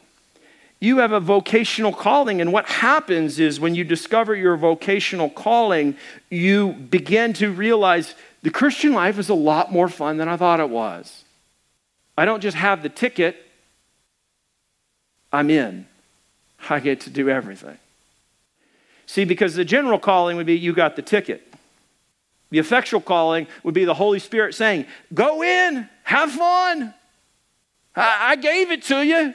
you 0.82 0.98
have 0.98 1.12
a 1.12 1.20
vocational 1.20 1.92
calling. 1.92 2.40
And 2.40 2.52
what 2.52 2.66
happens 2.66 3.38
is 3.38 3.60
when 3.60 3.76
you 3.76 3.84
discover 3.84 4.34
your 4.34 4.56
vocational 4.56 5.30
calling, 5.30 5.96
you 6.28 6.72
begin 6.72 7.34
to 7.34 7.52
realize 7.52 8.16
the 8.42 8.50
Christian 8.50 8.92
life 8.92 9.16
is 9.16 9.28
a 9.28 9.34
lot 9.34 9.70
more 9.70 9.88
fun 9.88 10.16
than 10.16 10.28
I 10.28 10.36
thought 10.36 10.58
it 10.58 10.68
was. 10.68 11.22
I 12.18 12.24
don't 12.24 12.40
just 12.40 12.56
have 12.56 12.82
the 12.82 12.88
ticket, 12.88 13.36
I'm 15.32 15.50
in. 15.50 15.86
I 16.68 16.80
get 16.80 17.02
to 17.02 17.10
do 17.10 17.28
everything. 17.28 17.78
See, 19.06 19.24
because 19.24 19.54
the 19.54 19.64
general 19.64 20.00
calling 20.00 20.36
would 20.36 20.46
be 20.46 20.58
you 20.58 20.72
got 20.72 20.96
the 20.96 21.02
ticket. 21.02 21.46
The 22.50 22.58
effectual 22.58 23.00
calling 23.00 23.46
would 23.62 23.74
be 23.74 23.84
the 23.84 23.94
Holy 23.94 24.18
Spirit 24.18 24.56
saying, 24.56 24.86
Go 25.14 25.44
in, 25.44 25.88
have 26.02 26.32
fun. 26.32 26.92
I, 27.94 28.32
I 28.32 28.36
gave 28.36 28.72
it 28.72 28.82
to 28.84 29.00
you. 29.00 29.34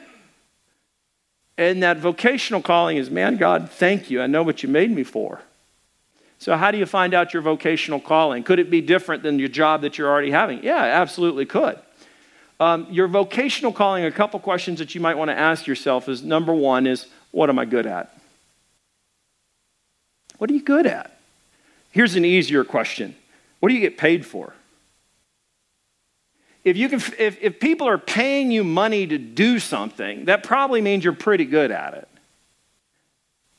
And 1.58 1.82
that 1.82 1.98
vocational 1.98 2.62
calling 2.62 2.96
is, 2.96 3.10
Man, 3.10 3.36
God, 3.36 3.70
thank 3.70 4.08
you. 4.08 4.22
I 4.22 4.26
know 4.26 4.42
what 4.42 4.62
you 4.62 4.68
made 4.68 4.90
me 4.90 5.02
for. 5.02 5.42
So, 6.38 6.56
how 6.56 6.70
do 6.70 6.78
you 6.78 6.86
find 6.86 7.12
out 7.12 7.34
your 7.34 7.42
vocational 7.42 8.00
calling? 8.00 8.44
Could 8.44 8.60
it 8.60 8.70
be 8.70 8.80
different 8.80 9.24
than 9.24 9.40
your 9.40 9.48
job 9.48 9.82
that 9.82 9.98
you're 9.98 10.08
already 10.08 10.30
having? 10.30 10.62
Yeah, 10.62 10.78
absolutely 10.78 11.44
could. 11.44 11.78
Um, 12.60 12.86
your 12.90 13.08
vocational 13.08 13.72
calling, 13.72 14.04
a 14.04 14.10
couple 14.10 14.38
questions 14.40 14.78
that 14.78 14.94
you 14.94 15.00
might 15.00 15.16
want 15.16 15.30
to 15.30 15.38
ask 15.38 15.66
yourself 15.66 16.08
is 16.08 16.22
number 16.22 16.54
one 16.54 16.86
is, 16.86 17.06
what 17.30 17.50
am 17.50 17.58
I 17.58 17.64
good 17.64 17.86
at? 17.86 18.16
What 20.38 20.50
are 20.50 20.54
you 20.54 20.62
good 20.62 20.86
at? 20.86 21.18
Here's 21.90 22.14
an 22.14 22.24
easier 22.24 22.64
question 22.64 23.16
What 23.58 23.68
do 23.68 23.74
you 23.74 23.80
get 23.80 23.98
paid 23.98 24.24
for? 24.24 24.54
If, 26.68 26.76
you 26.76 26.88
can, 26.88 27.00
if, 27.18 27.42
if 27.42 27.60
people 27.60 27.88
are 27.88 27.98
paying 27.98 28.50
you 28.50 28.62
money 28.62 29.06
to 29.06 29.18
do 29.18 29.58
something, 29.58 30.26
that 30.26 30.42
probably 30.42 30.80
means 30.80 31.04
you're 31.04 31.12
pretty 31.12 31.44
good 31.44 31.70
at 31.70 31.94
it. 31.94 32.08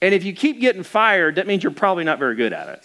And 0.01 0.13
if 0.13 0.23
you 0.23 0.33
keep 0.33 0.61
getting 0.61 0.83
fired, 0.83 1.35
that 1.35 1.47
means 1.47 1.63
you're 1.63 1.73
probably 1.73 2.03
not 2.03 2.19
very 2.19 2.35
good 2.35 2.53
at 2.53 2.69
it. 2.69 2.83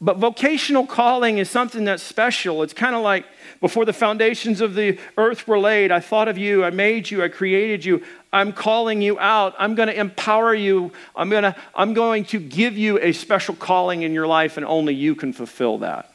But 0.00 0.18
vocational 0.18 0.86
calling 0.86 1.38
is 1.38 1.48
something 1.48 1.84
that's 1.84 2.02
special. 2.02 2.62
It's 2.62 2.74
kind 2.74 2.94
of 2.94 3.02
like 3.02 3.24
before 3.60 3.86
the 3.86 3.92
foundations 3.92 4.60
of 4.60 4.74
the 4.74 4.98
earth 5.16 5.48
were 5.48 5.58
laid, 5.58 5.90
I 5.90 6.00
thought 6.00 6.28
of 6.28 6.36
you, 6.36 6.62
I 6.62 6.70
made 6.70 7.10
you, 7.10 7.22
I 7.22 7.28
created 7.28 7.84
you. 7.84 8.02
I'm 8.30 8.52
calling 8.52 9.00
you 9.00 9.18
out. 9.18 9.54
I'm 9.58 9.74
going 9.74 9.88
to 9.88 9.98
empower 9.98 10.54
you. 10.54 10.92
I'm 11.16 11.30
to 11.30 11.56
I'm 11.74 11.94
going 11.94 12.24
to 12.26 12.38
give 12.38 12.76
you 12.76 12.98
a 12.98 13.12
special 13.12 13.54
calling 13.54 14.02
in 14.02 14.12
your 14.12 14.26
life 14.26 14.56
and 14.56 14.66
only 14.66 14.92
you 14.92 15.14
can 15.14 15.32
fulfill 15.32 15.78
that. 15.78 16.12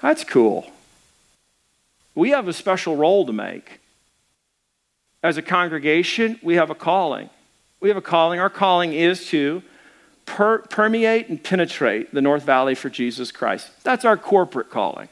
That's 0.00 0.22
cool. 0.22 0.70
We 2.16 2.30
have 2.30 2.48
a 2.48 2.52
special 2.52 2.96
role 2.96 3.24
to 3.26 3.32
make. 3.32 3.80
As 5.22 5.36
a 5.36 5.42
congregation, 5.42 6.40
we 6.42 6.54
have 6.54 6.70
a 6.70 6.74
calling. 6.74 7.30
We 7.78 7.88
have 7.90 7.96
a 7.98 8.02
calling. 8.02 8.40
Our 8.40 8.50
calling 8.50 8.94
is 8.94 9.26
to 9.28 9.62
per- 10.24 10.58
permeate 10.58 11.28
and 11.28 11.42
penetrate 11.42 12.12
the 12.14 12.22
North 12.22 12.42
Valley 12.42 12.74
for 12.74 12.88
Jesus 12.88 13.30
Christ. 13.30 13.70
That's 13.84 14.04
our 14.04 14.16
corporate 14.16 14.70
calling. 14.70 15.08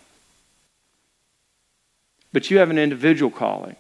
But 2.33 2.51
you 2.51 2.59
have 2.59 2.71
an 2.71 2.79
individual 2.79 3.31
calling. 3.31 3.77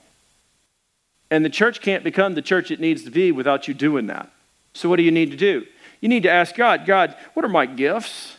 And 1.31 1.45
the 1.45 1.51
church 1.51 1.81
can't 1.81 2.05
become 2.05 2.35
the 2.35 2.43
church 2.43 2.71
it 2.71 2.79
needs 2.79 3.05
to 3.05 3.11
be 3.11 3.33
without 3.33 3.67
you 3.67 3.75
doing 3.75 4.07
that. 4.07 4.31
So, 4.75 4.89
what 4.89 4.97
do 4.97 5.03
you 5.03 5.11
need 5.11 5.31
to 5.31 5.37
do? 5.37 5.67
You 6.01 6.09
need 6.09 6.25
to 6.25 6.31
ask 6.31 6.55
God, 6.55 6.85
God, 6.85 7.17
what 7.33 7.45
are 7.45 7.49
my 7.49 7.65
gifts? 7.65 8.37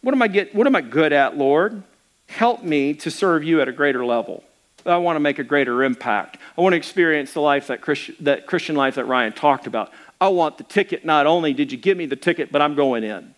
What 0.00 0.14
am 0.14 0.22
I, 0.22 0.28
get, 0.28 0.54
what 0.54 0.68
am 0.68 0.76
I 0.76 0.80
good 0.80 1.12
at, 1.12 1.36
Lord? 1.36 1.82
Help 2.26 2.62
me 2.62 2.94
to 2.94 3.10
serve 3.10 3.44
you 3.44 3.60
at 3.60 3.68
a 3.68 3.72
greater 3.72 4.04
level. 4.04 4.42
I 4.84 4.98
want 4.98 5.16
to 5.16 5.20
make 5.20 5.38
a 5.38 5.44
greater 5.44 5.82
impact. 5.82 6.38
I 6.56 6.60
want 6.60 6.72
to 6.74 6.76
experience 6.76 7.32
the 7.32 7.40
life 7.40 7.66
that 7.68 7.80
Christian, 7.80 8.14
that 8.20 8.46
Christian 8.46 8.76
life 8.76 8.94
that 8.96 9.06
Ryan 9.06 9.32
talked 9.32 9.66
about. 9.66 9.92
I 10.20 10.28
want 10.28 10.58
the 10.58 10.64
ticket. 10.64 11.04
Not 11.04 11.26
only 11.26 11.52
did 11.52 11.72
you 11.72 11.78
give 11.78 11.98
me 11.98 12.06
the 12.06 12.16
ticket, 12.16 12.52
but 12.52 12.62
I'm 12.62 12.74
going 12.74 13.04
in. 13.04 13.34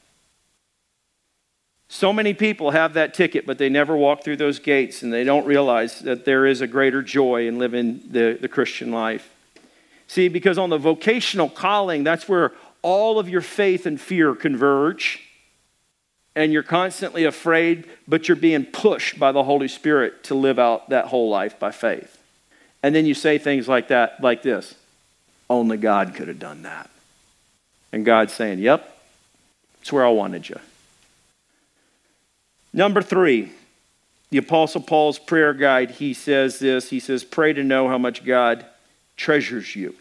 So 1.88 2.12
many 2.12 2.34
people 2.34 2.72
have 2.72 2.94
that 2.94 3.14
ticket, 3.14 3.46
but 3.46 3.56
they 3.56 3.70
never 3.70 3.96
walk 3.96 4.22
through 4.22 4.36
those 4.36 4.58
gates 4.58 5.02
and 5.02 5.10
they 5.12 5.24
don't 5.24 5.46
realize 5.46 6.00
that 6.00 6.26
there 6.26 6.44
is 6.44 6.60
a 6.60 6.66
greater 6.66 7.02
joy 7.02 7.48
in 7.48 7.58
living 7.58 8.02
the, 8.10 8.36
the 8.38 8.48
Christian 8.48 8.92
life. 8.92 9.30
See, 10.06 10.28
because 10.28 10.58
on 10.58 10.68
the 10.68 10.78
vocational 10.78 11.48
calling, 11.48 12.04
that's 12.04 12.28
where 12.28 12.52
all 12.82 13.18
of 13.18 13.28
your 13.28 13.40
faith 13.40 13.86
and 13.86 13.98
fear 13.98 14.34
converge. 14.34 15.27
And 16.38 16.52
you're 16.52 16.62
constantly 16.62 17.24
afraid, 17.24 17.84
but 18.06 18.28
you're 18.28 18.36
being 18.36 18.64
pushed 18.64 19.18
by 19.18 19.32
the 19.32 19.42
Holy 19.42 19.66
Spirit 19.66 20.22
to 20.24 20.36
live 20.36 20.60
out 20.60 20.90
that 20.90 21.06
whole 21.06 21.28
life 21.28 21.58
by 21.58 21.72
faith. 21.72 22.16
And 22.80 22.94
then 22.94 23.06
you 23.06 23.14
say 23.14 23.38
things 23.38 23.66
like 23.66 23.88
that, 23.88 24.22
like 24.22 24.42
this 24.42 24.76
only 25.50 25.78
God 25.78 26.14
could 26.14 26.28
have 26.28 26.38
done 26.38 26.62
that. 26.62 26.90
And 27.92 28.04
God's 28.04 28.32
saying, 28.32 28.60
Yep, 28.60 28.88
it's 29.80 29.92
where 29.92 30.06
I 30.06 30.10
wanted 30.10 30.48
you. 30.48 30.60
Number 32.72 33.02
three, 33.02 33.50
the 34.30 34.38
Apostle 34.38 34.82
Paul's 34.82 35.18
prayer 35.18 35.52
guide, 35.52 35.90
he 35.90 36.14
says 36.14 36.60
this. 36.60 36.90
He 36.90 37.00
says, 37.00 37.24
Pray 37.24 37.52
to 37.52 37.64
know 37.64 37.88
how 37.88 37.98
much 37.98 38.24
God 38.24 38.64
treasures 39.16 39.74
you. 39.74 39.96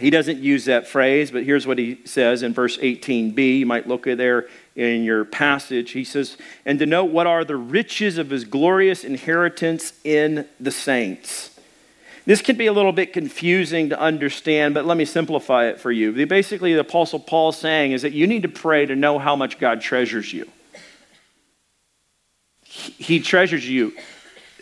He 0.00 0.10
doesn't 0.10 0.38
use 0.38 0.64
that 0.64 0.88
phrase, 0.88 1.30
but 1.30 1.44
here's 1.44 1.66
what 1.66 1.78
he 1.78 2.00
says 2.04 2.42
in 2.42 2.54
verse 2.54 2.78
18b. 2.78 3.58
You 3.58 3.66
might 3.66 3.86
look 3.86 4.06
at 4.06 4.18
there 4.18 4.48
in 4.74 5.04
your 5.04 5.24
passage. 5.24 5.92
He 5.92 6.04
says, 6.04 6.36
And 6.64 6.78
to 6.78 6.86
know 6.86 7.04
what 7.04 7.26
are 7.26 7.44
the 7.44 7.56
riches 7.56 8.18
of 8.18 8.30
his 8.30 8.44
glorious 8.44 9.04
inheritance 9.04 9.92
in 10.04 10.48
the 10.58 10.70
saints 10.70 11.50
this 12.30 12.42
can 12.42 12.56
be 12.56 12.66
a 12.66 12.72
little 12.72 12.92
bit 12.92 13.12
confusing 13.12 13.88
to 13.88 13.98
understand, 13.98 14.74
but 14.74 14.84
let 14.84 14.96
me 14.96 15.04
simplify 15.04 15.66
it 15.66 15.80
for 15.80 15.90
you. 15.90 16.26
Basically, 16.26 16.74
the 16.74 16.80
Apostle 16.80 17.18
Paul 17.18 17.50
saying 17.50 17.92
is 17.92 18.02
that 18.02 18.12
you 18.12 18.26
need 18.26 18.42
to 18.42 18.48
pray 18.48 18.86
to 18.86 18.94
know 18.94 19.18
how 19.18 19.34
much 19.34 19.58
God 19.58 19.80
treasures 19.80 20.32
you. 20.32 20.48
He 22.62 23.18
treasures 23.18 23.68
you. 23.68 23.94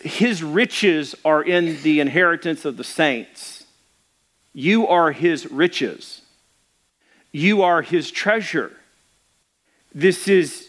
His 0.01 0.41
riches 0.41 1.13
are 1.25 1.43
in 1.43 1.81
the 1.83 1.99
inheritance 1.99 2.65
of 2.65 2.77
the 2.77 2.83
saints. 2.83 3.58
You 4.59 4.89
are 4.89 5.13
his 5.13 5.49
riches. 5.49 6.21
You 7.31 7.61
are 7.61 7.81
his 7.81 8.11
treasure. 8.11 8.75
This 9.95 10.27
is 10.27 10.67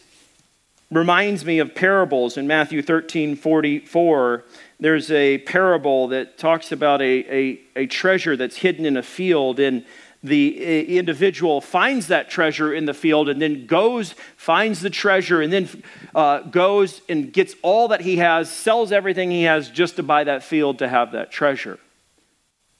reminds 0.89 1.43
me 1.43 1.59
of 1.59 1.75
parables 1.75 2.37
in 2.37 2.47
Matthew 2.47 2.81
13 2.81 3.35
44 3.35 4.45
there's 4.79 5.11
a 5.11 5.39
parable 5.39 6.07
that 6.07 6.37
talks 6.37 6.71
about 6.71 7.01
a, 7.01 7.35
a, 7.35 7.59
a 7.75 7.85
treasure 7.85 8.37
that's 8.37 8.55
hidden 8.55 8.85
in 8.85 8.95
a 8.95 9.03
field, 9.03 9.59
and 9.59 9.85
the 10.23 10.97
individual 10.97 11.59
finds 11.59 12.07
that 12.07 12.29
treasure 12.29 12.73
in 12.73 12.85
the 12.85 12.93
field 12.93 13.27
and 13.27 13.41
then 13.41 13.65
goes, 13.65 14.15
finds 14.37 14.79
the 14.79 14.89
treasure, 14.89 15.41
and 15.41 15.51
then 15.51 15.83
uh, 16.15 16.39
goes 16.39 17.01
and 17.09 17.33
gets 17.33 17.55
all 17.61 17.89
that 17.89 18.01
he 18.01 18.17
has, 18.17 18.49
sells 18.49 18.93
everything 18.93 19.29
he 19.29 19.43
has 19.43 19.69
just 19.69 19.97
to 19.97 20.03
buy 20.03 20.23
that 20.23 20.43
field 20.43 20.79
to 20.79 20.87
have 20.87 21.11
that 21.11 21.29
treasure. 21.29 21.77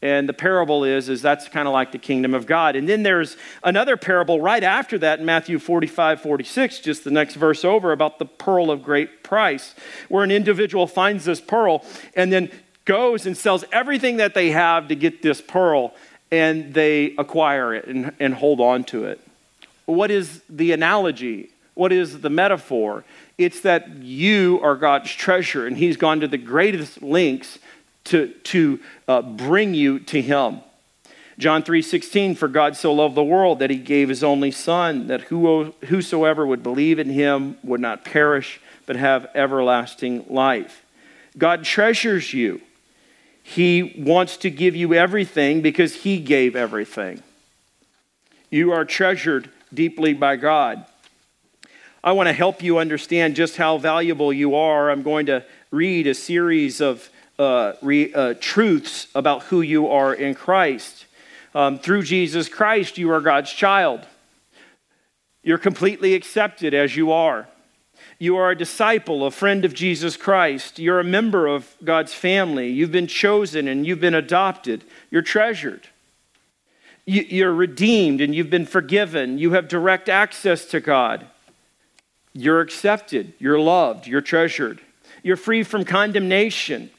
And 0.02 0.28
the 0.28 0.34
parable 0.34 0.84
is, 0.84 1.10
is 1.10 1.22
that's 1.22 1.48
kind 1.48 1.68
of 1.68 1.74
like 1.74 1.92
the 1.92 2.00
kingdom 2.00 2.34
of 2.34 2.48
God. 2.48 2.76
And 2.76 2.90
then 2.90 3.04
there's 3.04 3.38
another 3.64 3.98
parable 3.98 4.42
right 4.42 4.64
after 4.64 4.98
that 4.98 5.20
in 5.20 5.26
Matthew 5.26 5.60
45, 5.60 6.22
46, 6.22 6.80
just 6.80 7.04
the 7.04 7.12
next 7.12 7.36
verse 7.36 7.64
over, 7.64 7.92
about 7.92 8.18
the 8.18 8.26
pearl 8.26 8.72
of 8.72 8.84
great 8.84 9.24
price, 9.24 9.76
where 10.10 10.24
an 10.24 10.32
individual 10.32 10.88
finds 10.88 11.26
this 11.26 11.40
pearl 11.40 11.86
and 12.16 12.34
then 12.34 12.50
goes 12.86 13.28
and 13.28 13.38
sells 13.38 13.64
everything 13.72 14.18
that 14.18 14.34
they 14.34 14.50
have 14.50 14.88
to 14.88 14.96
get 14.96 15.22
this 15.22 15.40
pearl, 15.40 15.94
and 16.32 16.74
they 16.74 17.14
acquire 17.18 17.74
it 17.76 17.86
and, 17.86 18.14
and 18.20 18.34
hold 18.34 18.60
on 18.60 18.84
to 18.86 19.06
it. 19.06 19.20
What 19.86 20.10
is 20.10 20.42
the 20.50 20.72
analogy? 20.72 21.52
What 21.74 21.92
is 21.92 22.22
the 22.22 22.30
metaphor? 22.30 23.04
It's 23.38 23.62
that 23.62 23.90
you 23.98 24.60
are 24.64 24.76
God's 24.76 25.12
treasure, 25.14 25.68
and 25.68 25.78
He's 25.78 25.98
gone 25.98 26.22
to 26.22 26.28
the 26.28 26.38
greatest 26.38 27.02
lengths 27.04 27.60
to, 28.06 28.28
to 28.28 28.80
uh, 29.08 29.22
bring 29.22 29.74
you 29.74 30.00
to 30.00 30.22
him. 30.22 30.62
John 31.38 31.64
3:16 31.64 32.38
for 32.38 32.48
God 32.48 32.76
so 32.76 32.94
loved 32.94 33.16
the 33.16 33.24
world 33.24 33.60
that 33.60 33.72
he 33.72 33.78
gave 33.78 34.10
his 34.10 34.24
only 34.24 34.52
son 34.52 35.08
that 35.08 35.22
who, 35.22 35.74
whosoever 35.86 36.46
would 36.46 36.62
believe 36.62 37.00
in 37.00 37.10
him 37.10 37.58
would 37.64 37.82
not 37.82 38.06
perish 38.06 38.60
but 38.86 38.96
have 38.96 39.28
everlasting 39.34 40.26
life. 40.30 40.86
God 41.38 41.64
treasures 41.64 42.34
you. 42.34 42.62
He 43.42 43.96
wants 43.98 44.38
to 44.38 44.50
give 44.50 44.76
you 44.76 44.94
everything 44.94 45.62
because 45.62 45.96
he 45.96 46.20
gave 46.20 46.56
everything. 46.56 47.24
You 48.50 48.72
are 48.72 48.86
treasured 48.86 49.50
deeply 49.74 50.14
by 50.14 50.36
God. 50.36 50.86
I 52.04 52.12
want 52.12 52.28
to 52.28 52.34
help 52.34 52.62
you 52.62 52.78
understand 52.78 53.36
just 53.36 53.58
how 53.58 53.78
valuable 53.78 54.34
you 54.34 54.56
are. 54.56 54.92
I'm 54.92 55.04
going 55.04 55.28
to 55.28 55.44
read 55.72 56.08
a 56.08 56.14
series 56.14 56.82
of 56.82 57.10
uh, 57.42 57.74
re, 57.82 58.14
uh, 58.14 58.36
truths 58.40 59.08
about 59.16 59.44
who 59.44 59.62
you 59.62 59.88
are 59.88 60.14
in 60.14 60.36
Christ. 60.36 61.06
Um, 61.56 61.80
through 61.80 62.04
Jesus 62.04 62.48
Christ, 62.48 63.00
you 63.00 63.12
are 63.12 63.20
God's 63.20 63.52
child. 63.52 64.06
You're 65.42 65.58
completely 65.58 66.14
accepted 66.14 66.76
as 66.76 66.96
you 66.96 67.12
are. 67.12 67.48
You 68.20 68.38
are 68.38 68.52
a 68.52 68.56
disciple, 68.56 69.26
a 69.26 69.32
friend 69.32 69.66
of 69.66 69.74
Jesus 69.74 70.16
Christ. 70.16 70.78
You're 70.78 71.00
a 71.00 71.04
member 71.04 71.48
of 71.48 71.76
God's 71.84 72.14
family. 72.14 72.70
You've 72.70 72.92
been 72.92 73.08
chosen 73.08 73.68
and 73.68 73.88
you've 73.88 74.00
been 74.00 74.14
adopted. 74.14 74.84
You're 75.10 75.24
treasured. 75.24 75.88
You're 77.06 77.54
redeemed 77.54 78.22
and 78.22 78.36
you've 78.36 78.52
been 78.52 78.68
forgiven. 78.68 79.40
You 79.40 79.54
have 79.54 79.68
direct 79.68 80.10
access 80.10 80.66
to 80.66 80.80
God. 80.80 81.26
You're 82.34 82.62
accepted, 82.62 83.34
you're 83.40 83.60
loved, 83.60 84.06
you're 84.06 84.22
treasured. 84.22 84.80
You're 85.24 85.36
free 85.36 85.64
from 85.64 85.84
condemnation. 85.84 86.92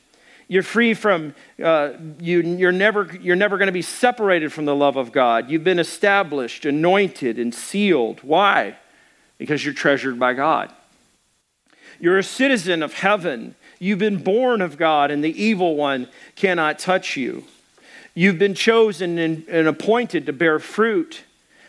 You're 0.48 0.62
free 0.62 0.94
from, 0.94 1.34
uh, 1.62 1.92
you, 2.20 2.40
you're 2.40 2.72
never, 2.72 3.08
you're 3.20 3.36
never 3.36 3.56
going 3.58 3.68
to 3.68 3.72
be 3.72 3.82
separated 3.82 4.52
from 4.52 4.64
the 4.64 4.74
love 4.74 4.96
of 4.96 5.12
God. 5.12 5.50
You've 5.50 5.64
been 5.64 5.78
established, 5.78 6.64
anointed, 6.64 7.38
and 7.38 7.54
sealed. 7.54 8.20
Why? 8.22 8.76
Because 9.38 9.64
you're 9.64 9.74
treasured 9.74 10.18
by 10.18 10.34
God. 10.34 10.72
You're 12.00 12.18
a 12.18 12.24
citizen 12.24 12.82
of 12.82 12.94
heaven. 12.94 13.54
You've 13.78 13.98
been 13.98 14.22
born 14.22 14.60
of 14.60 14.76
God, 14.76 15.10
and 15.10 15.24
the 15.24 15.42
evil 15.42 15.76
one 15.76 16.08
cannot 16.36 16.78
touch 16.78 17.16
you. 17.16 17.44
You've 18.14 18.38
been 18.38 18.54
chosen 18.54 19.18
and, 19.18 19.48
and 19.48 19.66
appointed 19.66 20.26
to 20.26 20.32
bear 20.32 20.58
fruit. 20.58 21.22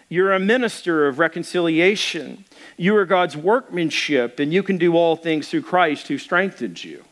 You're 0.10 0.34
a 0.34 0.40
minister 0.40 1.08
of 1.08 1.20
reconciliation. 1.20 2.46
You 2.78 2.96
are 2.98 3.06
God's 3.06 3.38
workmanship, 3.38 4.40
and 4.40 4.52
you 4.54 4.62
can 4.62 4.78
do 4.78 4.96
all 4.96 5.16
things 5.16 5.48
through 5.48 5.64
Christ 5.64 6.08
who 6.08 6.18
strengthens 6.18 6.84
you. 6.84 7.04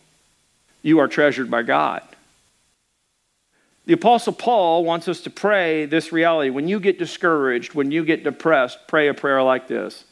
You 0.82 1.00
are 1.00 1.08
treasured 1.08 1.52
by 1.52 1.64
God. 1.64 2.02
The 3.86 3.94
Apostle 3.94 4.34
Paul 4.34 4.84
wants 4.84 5.08
us 5.08 5.22
to 5.22 5.30
pray 5.30 5.86
this 5.86 6.12
reality. 6.12 6.50
When 6.50 6.68
you 6.68 6.80
get 6.80 7.00
discouraged, 7.00 7.74
when 7.74 7.92
you 7.92 8.06
get 8.06 8.24
depressed, 8.24 8.80
pray 8.88 9.08
a 9.08 9.14
prayer 9.14 9.42
like 9.42 9.68
this 9.68 10.06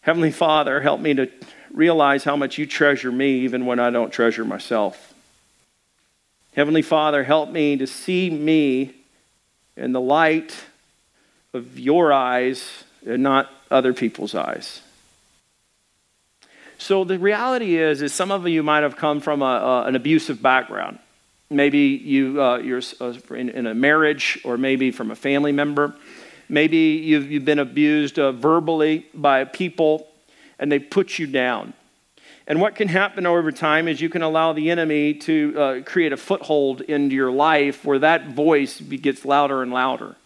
Heavenly 0.00 0.32
Father, 0.32 0.80
help 0.80 1.00
me 1.00 1.14
to 1.14 1.30
realize 1.72 2.24
how 2.24 2.36
much 2.36 2.58
you 2.58 2.66
treasure 2.66 3.10
me 3.10 3.40
even 3.40 3.66
when 3.66 3.78
I 3.78 3.90
don't 3.90 4.12
treasure 4.12 4.44
myself. 4.44 5.14
Heavenly 6.54 6.82
Father, 6.82 7.24
help 7.24 7.50
me 7.50 7.76
to 7.78 7.86
see 7.86 8.30
me 8.30 8.94
in 9.76 9.92
the 9.92 10.00
light 10.00 10.56
of 11.52 11.78
your 11.78 12.12
eyes 12.12 12.84
and 13.06 13.22
not 13.22 13.50
other 13.70 13.92
people's 13.92 14.34
eyes. 14.34 14.82
So 16.78 17.04
the 17.04 17.18
reality 17.18 17.76
is, 17.76 18.02
is 18.02 18.12
some 18.12 18.30
of 18.30 18.46
you 18.46 18.62
might 18.62 18.82
have 18.82 18.96
come 18.96 19.20
from 19.20 19.42
a, 19.42 19.44
a, 19.44 19.84
an 19.84 19.96
abusive 19.96 20.42
background. 20.42 20.98
Maybe 21.50 21.78
you, 21.78 22.42
uh, 22.42 22.58
you're 22.58 22.82
uh, 23.00 23.14
in, 23.30 23.48
in, 23.50 23.66
a 23.66 23.74
marriage, 23.74 24.40
or 24.44 24.56
maybe 24.56 24.90
from 24.90 25.10
a 25.10 25.14
family 25.14 25.52
member. 25.52 25.94
Maybe 26.48 26.76
you've, 26.76 27.30
you've 27.30 27.44
been 27.44 27.58
abused 27.58 28.18
uh, 28.18 28.32
verbally 28.32 29.06
by 29.14 29.44
people, 29.44 30.08
and 30.58 30.70
they 30.70 30.78
put 30.78 31.18
you 31.18 31.26
down. 31.26 31.74
And 32.46 32.60
what 32.60 32.74
can 32.74 32.88
happen 32.88 33.24
over 33.24 33.50
time 33.52 33.88
is 33.88 34.00
you 34.00 34.10
can 34.10 34.22
allow 34.22 34.52
the 34.52 34.70
enemy 34.70 35.14
to 35.14 35.54
uh, 35.58 35.80
create 35.82 36.12
a 36.12 36.16
foothold 36.16 36.82
into 36.82 37.14
your 37.14 37.32
life 37.32 37.84
where 37.84 37.98
that 38.00 38.28
voice 38.28 38.80
gets 38.80 39.24
louder 39.24 39.62
and 39.62 39.72
louder. 39.72 40.16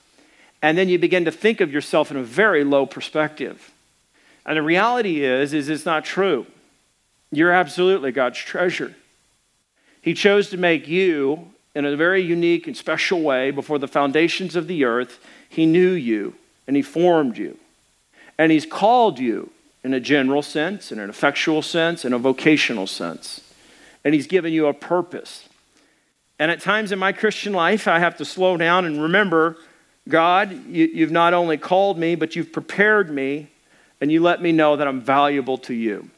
And 0.60 0.76
then 0.76 0.88
you 0.88 0.98
begin 0.98 1.26
to 1.26 1.30
think 1.30 1.60
of 1.60 1.72
yourself 1.72 2.10
in 2.10 2.16
a 2.16 2.22
very 2.22 2.64
low 2.64 2.86
perspective. 2.86 3.72
And 4.48 4.56
the 4.56 4.62
reality 4.62 5.24
is, 5.24 5.54
is 5.54 5.68
it's 5.68 5.86
not 5.86 6.04
true. 6.04 6.46
You're 7.30 7.52
absolutely 7.52 8.10
God's 8.10 8.38
treasure. 8.38 8.96
He 10.02 10.14
chose 10.14 10.50
to 10.50 10.56
make 10.56 10.88
you 10.88 11.52
in 11.74 11.84
a 11.84 11.94
very 11.94 12.22
unique 12.22 12.66
and 12.66 12.76
special 12.76 13.20
way 13.22 13.52
before 13.52 13.78
the 13.78 13.86
foundations 13.86 14.56
of 14.56 14.66
the 14.66 14.84
earth. 14.84 15.20
He 15.48 15.66
knew 15.66 15.92
you 15.92 16.34
and 16.66 16.74
he 16.74 16.82
formed 16.82 17.38
you. 17.38 17.58
And 18.36 18.50
he's 18.50 18.66
called 18.66 19.20
you 19.20 19.50
in 19.84 19.94
a 19.94 20.00
general 20.00 20.42
sense, 20.42 20.90
in 20.92 20.98
an 20.98 21.08
effectual 21.08 21.62
sense, 21.62 22.04
in 22.04 22.12
a 22.12 22.18
vocational 22.18 22.86
sense. 22.86 23.40
And 24.04 24.14
He's 24.14 24.26
given 24.26 24.52
you 24.52 24.66
a 24.66 24.74
purpose. 24.74 25.48
And 26.38 26.50
at 26.50 26.60
times 26.60 26.92
in 26.92 26.98
my 26.98 27.12
Christian 27.12 27.52
life, 27.52 27.88
I 27.88 27.98
have 27.98 28.16
to 28.18 28.24
slow 28.24 28.56
down 28.56 28.84
and 28.84 29.02
remember 29.02 29.56
God, 30.08 30.66
you, 30.68 31.00
have 31.00 31.10
not 31.10 31.34
only 31.34 31.58
called 31.58 31.98
me, 31.98 32.14
but 32.14 32.34
you've 32.34 32.52
prepared 32.52 33.10
me, 33.10 33.48
and 34.00 34.10
you 34.12 34.22
let 34.22 34.40
me 34.40 34.52
know 34.52 34.76
that 34.76 34.86
I'm 34.86 35.00
valuable 35.00 35.58
to 35.58 35.74
you. 35.74 36.10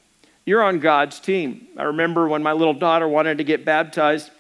You're 0.44 0.62
on 0.62 0.80
God's 0.80 1.20
team. 1.20 1.66
I 1.76 1.84
remember 1.84 2.28
when 2.28 2.42
my 2.42 2.52
little 2.52 2.74
daughter 2.74 3.06
wanted 3.06 3.38
to 3.38 3.44
get 3.44 3.64
baptized, 3.64 4.30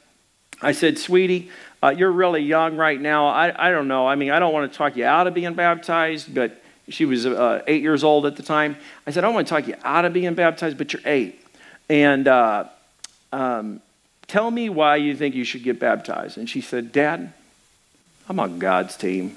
I 0.62 0.72
said, 0.72 0.98
Sweetie, 0.98 1.50
uh, 1.82 1.88
you're 1.88 2.12
really 2.12 2.42
young 2.42 2.76
right 2.76 3.00
now. 3.00 3.28
I, 3.28 3.68
I 3.68 3.70
don't 3.70 3.88
know. 3.88 4.06
I 4.06 4.14
mean, 4.14 4.30
I 4.30 4.38
don't 4.38 4.52
want 4.52 4.70
to 4.70 4.76
talk 4.76 4.96
you 4.96 5.04
out 5.04 5.26
of 5.26 5.34
being 5.34 5.54
baptized, 5.54 6.34
but 6.34 6.62
she 6.88 7.04
was 7.04 7.24
uh, 7.24 7.62
eight 7.66 7.82
years 7.82 8.04
old 8.04 8.26
at 8.26 8.36
the 8.36 8.42
time. 8.42 8.76
I 9.06 9.10
said, 9.10 9.24
I 9.24 9.28
don't 9.28 9.34
want 9.34 9.46
to 9.46 9.54
talk 9.54 9.66
you 9.66 9.76
out 9.84 10.04
of 10.04 10.12
being 10.12 10.34
baptized, 10.34 10.76
but 10.76 10.92
you're 10.92 11.02
eight. 11.04 11.40
And 11.88 12.28
uh, 12.28 12.64
um, 13.32 13.80
tell 14.26 14.50
me 14.50 14.68
why 14.68 14.96
you 14.96 15.16
think 15.16 15.34
you 15.34 15.44
should 15.44 15.62
get 15.62 15.78
baptized. 15.78 16.36
And 16.36 16.48
she 16.48 16.60
said, 16.60 16.92
Dad, 16.92 17.32
I'm 18.28 18.38
on 18.40 18.58
God's 18.58 18.96
team. 18.96 19.36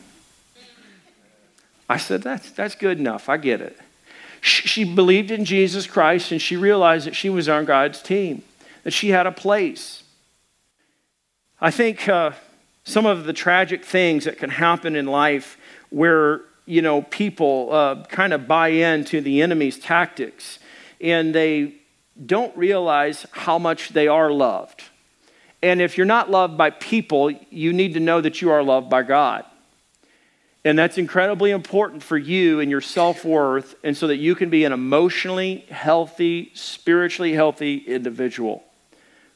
I 1.88 1.98
said, 1.98 2.24
that's, 2.24 2.52
that's 2.52 2.76
good 2.76 3.00
enough. 3.00 3.30
I 3.30 3.38
get 3.38 3.62
it. 3.62 3.78
She, 4.44 4.84
believed 4.84 5.32
in 5.32 5.46
Jesus 5.46 5.88
Christ 5.88 6.32
and 6.34 6.42
she 6.42 6.58
realized 6.58 7.08
that 7.08 7.16
she 7.16 7.30
was 7.30 7.48
on 7.48 7.64
God's 7.64 8.02
team, 8.02 8.44
that 8.84 8.92
she 8.92 9.10
had 9.10 9.26
a 9.26 9.32
place. 9.32 10.04
I 11.62 11.72
think 11.72 12.10
uh, 12.10 12.32
some 12.84 13.06
of 13.06 13.24
the 13.24 13.32
tragic 13.32 13.86
things 13.86 14.26
that 14.26 14.38
can 14.38 14.50
happen 14.50 14.98
in 14.98 15.06
life 15.06 15.58
where 15.92 16.42
you 16.66 16.82
know, 16.82 17.02
people 17.04 17.70
uh, 17.72 18.04
kind 18.06 18.34
of 18.34 18.48
buy 18.48 18.70
into 18.70 19.22
the 19.22 19.42
enemy's 19.42 19.78
tactics 19.78 20.60
and 21.02 21.34
they 21.34 21.76
don't 22.26 22.56
realize 22.56 23.26
how 23.32 23.58
much 23.58 23.90
they 23.90 24.08
are 24.08 24.32
loved. 24.32 24.84
And 25.62 25.82
if 25.82 25.98
you're 25.98 26.06
not 26.06 26.30
loved 26.30 26.58
by 26.58 26.70
people, 26.70 27.32
you 27.50 27.74
need 27.74 27.94
to 27.94 28.00
know 28.00 28.22
that 28.22 28.42
you 28.42 28.52
are 28.52 28.64
loved 28.64 28.90
by 28.90 29.04
God. 29.04 29.46
And 30.66 30.80
that's 30.80 30.98
incredibly 30.98 31.52
important 31.52 32.04
for 32.04 32.18
you 32.18 32.62
and 32.62 32.72
your 32.72 32.82
self 32.82 33.26
worth, 33.26 33.76
and 33.84 33.98
so 33.98 34.08
that 34.08 34.18
you 34.18 34.34
can 34.34 34.50
be 34.50 34.64
an 34.64 34.72
emotionally 34.72 35.66
healthy, 35.70 36.52
spiritually 36.54 37.34
healthy 37.34 37.78
individual. 37.78 38.64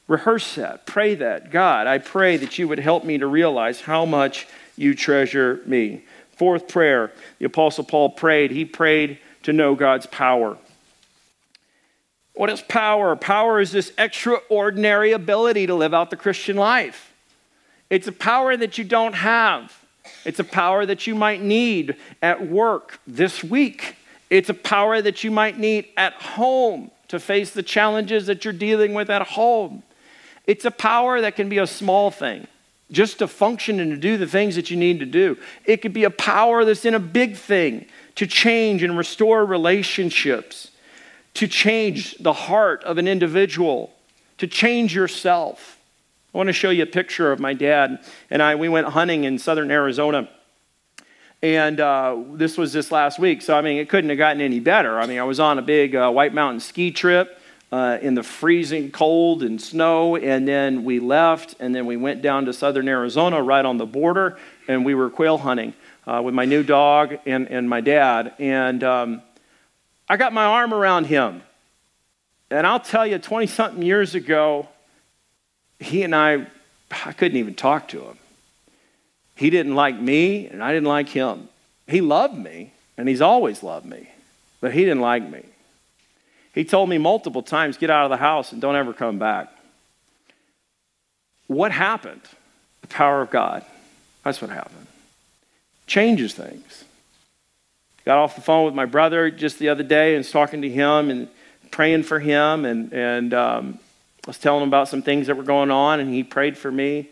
Rehearse 0.07 0.55
that. 0.55 0.85
Pray 0.85 1.15
that. 1.15 1.51
God, 1.51 1.85
I 1.85 1.97
pray 1.97 2.37
that 2.37 2.57
you 2.57 2.67
would 2.69 2.79
help 2.79 3.03
me 3.03 3.17
to 3.17 3.27
realize 3.27 3.81
how 3.81 4.05
much 4.05 4.47
you 4.77 4.95
treasure 4.95 5.61
me. 5.65 6.05
Fourth 6.37 6.67
prayer, 6.69 7.11
the 7.39 7.45
Apostle 7.45 7.83
Paul 7.83 8.11
prayed. 8.11 8.51
He 8.51 8.63
prayed 8.63 9.19
to 9.43 9.51
know 9.51 9.75
God's 9.75 10.05
power. 10.05 10.57
What 12.35 12.49
is 12.49 12.61
power? 12.61 13.15
Power 13.15 13.59
is 13.59 13.71
this 13.71 13.91
extraordinary 13.97 15.11
ability 15.11 15.67
to 15.67 15.73
live 15.73 15.93
out 15.93 16.09
the 16.09 16.15
Christian 16.15 16.55
life. 16.55 17.11
It's 17.89 18.07
a 18.07 18.11
power 18.11 18.55
that 18.55 18.77
you 18.77 18.83
don't 18.83 19.15
have. 19.15 19.73
It's 20.25 20.39
a 20.39 20.43
power 20.43 20.85
that 20.85 21.07
you 21.07 21.15
might 21.15 21.41
need 21.41 21.95
at 22.21 22.47
work 22.47 22.99
this 23.07 23.43
week. 23.43 23.95
It's 24.29 24.49
a 24.49 24.53
power 24.53 25.01
that 25.01 25.23
you 25.23 25.31
might 25.31 25.57
need 25.57 25.87
at 25.95 26.13
home 26.13 26.91
to 27.07 27.19
face 27.19 27.51
the 27.51 27.63
challenges 27.63 28.27
that 28.27 28.43
you're 28.43 28.53
dealing 28.53 28.93
with 28.93 29.09
at 29.09 29.21
home. 29.21 29.83
It's 30.45 30.65
a 30.65 30.71
power 30.71 31.21
that 31.21 31.35
can 31.35 31.49
be 31.49 31.57
a 31.57 31.67
small 31.67 32.11
thing 32.11 32.47
just 32.91 33.19
to 33.19 33.27
function 33.27 33.79
and 33.79 33.91
to 33.91 33.97
do 33.97 34.17
the 34.17 34.27
things 34.27 34.55
that 34.55 34.71
you 34.71 34.77
need 34.77 34.99
to 34.99 35.05
do. 35.05 35.37
It 35.65 35.81
could 35.81 35.93
be 35.93 36.05
a 36.05 36.09
power 36.09 36.63
that's 36.63 36.85
in 36.85 36.95
a 36.95 36.99
big 36.99 37.35
thing 37.35 37.85
to 38.15 38.25
change 38.25 38.81
and 38.81 38.97
restore 38.97 39.45
relationships, 39.45 40.71
to 41.33 41.47
change 41.47 42.15
the 42.17 42.33
heart 42.33 42.83
of 42.83 42.97
an 42.97 43.07
individual, 43.07 43.93
to 44.37 44.47
change 44.47 44.95
yourself. 44.95 45.76
I 46.37 46.39
want 46.39 46.49
to 46.49 46.53
show 46.53 46.69
you 46.69 46.83
a 46.83 46.85
picture 46.85 47.31
of 47.31 47.39
my 47.39 47.55
dad 47.55 48.05
and 48.29 48.43
I. 48.43 48.53
We 48.53 48.69
went 48.69 48.85
hunting 48.89 49.23
in 49.23 49.39
southern 49.39 49.71
Arizona. 49.71 50.29
And 51.41 51.79
uh, 51.79 52.15
this 52.33 52.59
was 52.59 52.71
this 52.71 52.91
last 52.91 53.17
week. 53.17 53.41
So, 53.41 53.57
I 53.57 53.61
mean, 53.61 53.79
it 53.79 53.89
couldn't 53.89 54.11
have 54.11 54.19
gotten 54.19 54.39
any 54.39 54.59
better. 54.59 54.99
I 54.99 55.07
mean, 55.07 55.17
I 55.17 55.23
was 55.23 55.39
on 55.39 55.57
a 55.57 55.63
big 55.63 55.95
uh, 55.95 56.11
White 56.11 56.35
Mountain 56.35 56.59
ski 56.59 56.91
trip 56.91 57.39
uh, 57.71 57.97
in 58.03 58.13
the 58.13 58.21
freezing 58.21 58.91
cold 58.91 59.41
and 59.41 59.59
snow, 59.59 60.15
and 60.15 60.47
then 60.47 60.83
we 60.83 60.99
left, 60.99 61.55
and 61.59 61.73
then 61.73 61.87
we 61.87 61.97
went 61.97 62.21
down 62.21 62.45
to 62.45 62.53
southern 62.53 62.87
Arizona, 62.87 63.41
right 63.41 63.65
on 63.65 63.77
the 63.77 63.87
border, 63.87 64.37
and 64.67 64.85
we 64.85 64.93
were 64.93 65.09
quail 65.09 65.39
hunting 65.39 65.73
uh, 66.05 66.21
with 66.23 66.35
my 66.35 66.45
new 66.45 66.61
dog 66.61 67.17
and, 67.25 67.47
and 67.47 67.67
my 67.67 67.81
dad. 67.81 68.35
And 68.37 68.83
um, 68.83 69.23
I 70.07 70.17
got 70.17 70.33
my 70.33 70.45
arm 70.45 70.71
around 70.71 71.05
him. 71.05 71.41
And 72.51 72.67
I'll 72.67 72.79
tell 72.79 73.07
you, 73.07 73.17
20 73.17 73.47
something 73.47 73.81
years 73.81 74.13
ago, 74.13 74.69
he 75.79 76.03
and 76.03 76.15
I, 76.15 76.47
I 77.05 77.13
couldn't 77.13 77.37
even 77.37 77.55
talk 77.55 77.89
to 77.89 78.01
him. 78.01 78.17
He 79.35 79.49
didn't 79.49 79.75
like 79.75 79.99
me, 79.99 80.47
and 80.47 80.63
I 80.63 80.73
didn't 80.73 80.87
like 80.87 81.09
him. 81.09 81.49
He 81.87 82.01
loved 82.01 82.37
me, 82.37 82.73
and 82.97 83.07
he's 83.07 83.21
always 83.21 83.61
loved 83.61 83.85
me, 83.85 84.09
but 84.61 84.73
he 84.73 84.81
didn't 84.81 85.01
like 85.01 85.29
me. 85.29 85.43
He 86.53 86.65
told 86.65 86.89
me 86.89 86.97
multiple 86.97 87.43
times, 87.43 87.77
get 87.77 87.91
out 87.91 88.05
of 88.05 88.09
the 88.09 88.17
house 88.17 88.51
and 88.51 88.59
don't 88.59 88.75
ever 88.75 88.91
come 88.91 89.19
back. 89.19 89.53
What 91.45 91.71
happened? 91.71 92.21
The 92.81 92.87
power 92.87 93.21
of 93.21 93.29
God. 93.29 93.63
That's 94.23 94.41
what 94.41 94.49
happened. 94.49 94.87
Changes 95.85 96.33
things. 96.33 96.83
Got 98.05 98.17
off 98.17 98.35
the 98.35 98.41
phone 98.41 98.65
with 98.65 98.73
my 98.73 98.85
brother 98.85 99.29
just 99.29 99.59
the 99.59 99.69
other 99.69 99.83
day 99.83 100.15
and 100.15 100.19
was 100.19 100.31
talking 100.31 100.63
to 100.63 100.69
him 100.69 101.11
and 101.11 101.27
praying 101.69 102.03
for 102.03 102.19
him 102.19 102.65
and, 102.65 102.91
and 102.91 103.33
um, 103.33 103.79
I 104.27 104.29
was 104.29 104.37
telling 104.37 104.61
him 104.61 104.67
about 104.67 104.89
some 104.89 105.01
things 105.01 105.27
that 105.27 105.37
were 105.37 105.43
going 105.43 105.71
on 105.71 106.01
and 106.01 106.13
he 106.13 106.21
prayed 106.21 106.57
for 106.57 106.69
me. 106.69 107.09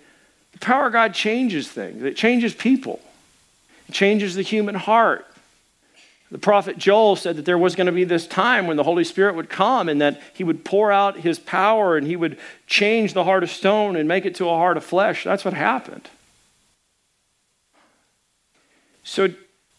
The 0.51 0.59
power 0.59 0.87
of 0.87 0.91
God 0.91 1.13
changes 1.13 1.69
things. 1.69 2.03
It 2.03 2.17
changes 2.17 2.53
people. 2.53 2.99
It 3.87 3.93
changes 3.93 4.35
the 4.35 4.41
human 4.41 4.75
heart. 4.75 5.25
The 6.29 6.37
prophet 6.37 6.77
Joel 6.77 7.15
said 7.15 7.37
that 7.37 7.45
there 7.45 7.57
was 7.57 7.73
going 7.73 7.85
to 7.85 7.93
be 7.93 8.03
this 8.03 8.27
time 8.27 8.67
when 8.67 8.75
the 8.75 8.83
Holy 8.83 9.05
Spirit 9.05 9.35
would 9.35 9.49
come 9.49 9.87
and 9.87 10.01
that 10.01 10.21
he 10.33 10.43
would 10.43 10.65
pour 10.65 10.91
out 10.91 11.19
his 11.19 11.39
power 11.39 11.95
and 11.95 12.05
he 12.05 12.17
would 12.17 12.37
change 12.67 13.13
the 13.13 13.23
heart 13.23 13.43
of 13.43 13.49
stone 13.49 13.95
and 13.95 14.09
make 14.09 14.25
it 14.25 14.35
to 14.35 14.49
a 14.49 14.53
heart 14.53 14.75
of 14.75 14.83
flesh. 14.83 15.23
That's 15.23 15.45
what 15.45 15.53
happened. 15.53 16.09
So, 19.05 19.29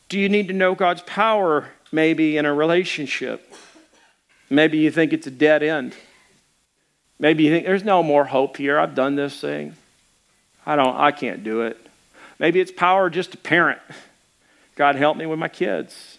do 0.09 0.19
you 0.19 0.31
need 0.31 0.49
to 0.49 0.55
know 0.55 0.75
God's 0.75 1.03
power 1.03 1.69
maybe 1.93 2.39
in 2.39 2.47
a 2.47 2.55
relationship? 2.55 3.53
Maybe 4.49 4.79
you 4.79 4.91
think 4.91 5.13
it's 5.13 5.27
a 5.27 5.31
dead 5.31 5.63
end. 5.63 5.95
Maybe 7.19 7.45
you 7.45 7.51
think 7.51 7.67
there's 7.67 7.85
no 7.85 8.03
more 8.03 8.25
hope 8.25 8.57
here. 8.57 8.79
I've 8.79 8.95
done 8.95 9.17
this 9.17 9.41
thing. 9.41 9.75
I 10.67 10.77
don't 10.77 10.97
I 10.97 11.13
can't 11.13 11.43
do 11.45 11.63
it. 11.63 11.79
Maybe 12.39 12.61
it's 12.61 12.73
power 12.73 13.09
just 13.09 13.33
to 13.33 13.39
parent. 13.39 13.81
God 14.75 14.97
help 14.97 15.17
me 15.17 15.25
with 15.25 15.39
my 15.39 15.49
kids. 15.49 16.19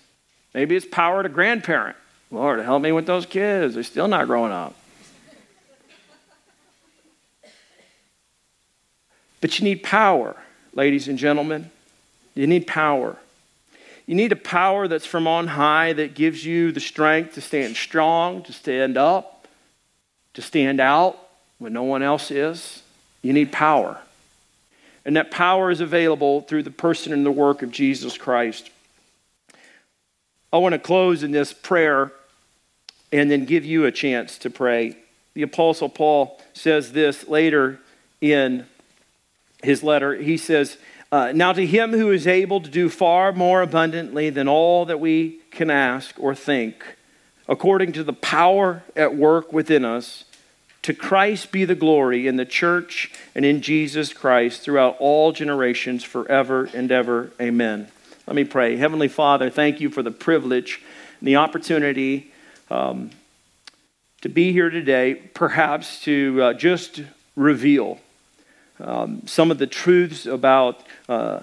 Maybe 0.53 0.75
it's 0.75 0.87
power 0.87 1.21
to 1.21 1.29
grandparent. 1.29 1.97
Lord, 2.31 2.59
help 2.59 2.81
me 2.81 2.91
with 2.91 3.05
those 3.05 3.25
kids. 3.25 3.75
They're 3.75 3.83
still 3.83 4.07
not 4.07 4.25
growing 4.25 4.51
up. 4.51 4.75
But 9.39 9.59
you 9.59 9.65
need 9.65 9.83
power, 9.83 10.35
ladies 10.73 11.07
and 11.07 11.17
gentlemen. 11.19 11.69
You 12.33 12.47
need 12.47 12.65
power. 12.65 13.17
You 14.07 14.15
need 14.15 14.31
a 14.31 14.37
power 14.37 14.87
that's 14.87 15.05
from 15.05 15.27
on 15.27 15.47
high 15.47 15.93
that 15.93 16.15
gives 16.15 16.43
you 16.43 16.71
the 16.71 16.79
strength 16.79 17.35
to 17.35 17.41
stand 17.41 17.75
strong, 17.75 18.41
to 18.43 18.53
stand 18.53 18.97
up, 18.97 19.36
to 20.37 20.41
stand 20.43 20.79
out 20.79 21.17
when 21.57 21.73
no 21.73 21.81
one 21.81 22.03
else 22.03 22.29
is. 22.29 22.83
You 23.23 23.33
need 23.33 23.51
power. 23.51 23.99
And 25.03 25.15
that 25.15 25.31
power 25.31 25.71
is 25.71 25.81
available 25.81 26.41
through 26.41 26.61
the 26.61 26.69
person 26.69 27.11
and 27.11 27.25
the 27.25 27.31
work 27.31 27.63
of 27.63 27.71
Jesus 27.71 28.19
Christ. 28.19 28.69
I 30.53 30.59
want 30.59 30.73
to 30.73 30.79
close 30.79 31.23
in 31.23 31.31
this 31.31 31.53
prayer 31.53 32.11
and 33.11 33.31
then 33.31 33.45
give 33.45 33.65
you 33.65 33.85
a 33.85 33.91
chance 33.91 34.37
to 34.37 34.51
pray. 34.51 34.95
The 35.33 35.41
Apostle 35.41 35.89
Paul 35.89 36.39
says 36.53 36.91
this 36.91 37.27
later 37.27 37.79
in 38.21 38.67
his 39.63 39.81
letter. 39.81 40.13
He 40.13 40.37
says, 40.37 40.77
uh, 41.11 41.31
now, 41.33 41.51
to 41.51 41.65
him 41.65 41.93
who 41.93 42.11
is 42.11 42.27
able 42.27 42.61
to 42.61 42.69
do 42.69 42.89
far 42.89 43.31
more 43.31 43.63
abundantly 43.63 44.29
than 44.29 44.47
all 44.47 44.85
that 44.85 44.99
we 44.99 45.39
can 45.49 45.71
ask 45.71 46.13
or 46.19 46.35
think, 46.35 46.83
according 47.47 47.93
to 47.93 48.03
the 48.03 48.13
power 48.13 48.83
at 48.95 49.15
work 49.15 49.51
within 49.51 49.83
us, 49.83 50.25
to 50.87 50.93
Christ 50.93 51.51
be 51.51 51.65
the 51.65 51.75
glory 51.75 52.27
in 52.27 52.37
the 52.37 52.45
church 52.45 53.11
and 53.35 53.43
in 53.43 53.59
Jesus 53.59 54.13
Christ 54.13 54.61
throughout 54.61 54.95
all 54.99 55.33
generations, 55.33 56.01
forever 56.01 56.69
and 56.73 56.89
ever. 56.93 57.29
Amen. 57.41 57.89
Let 58.25 58.37
me 58.37 58.45
pray. 58.45 58.77
Heavenly 58.77 59.09
Father, 59.09 59.49
thank 59.49 59.81
you 59.81 59.89
for 59.89 60.01
the 60.01 60.11
privilege 60.11 60.81
and 61.19 61.27
the 61.27 61.35
opportunity 61.35 62.31
um, 62.71 63.09
to 64.21 64.29
be 64.29 64.53
here 64.53 64.69
today, 64.69 65.15
perhaps 65.15 66.01
to 66.03 66.41
uh, 66.41 66.53
just 66.53 67.01
reveal 67.35 67.99
um, 68.79 69.23
some 69.27 69.51
of 69.51 69.57
the 69.57 69.67
truths 69.67 70.25
about 70.25 70.81
uh, 71.09 71.41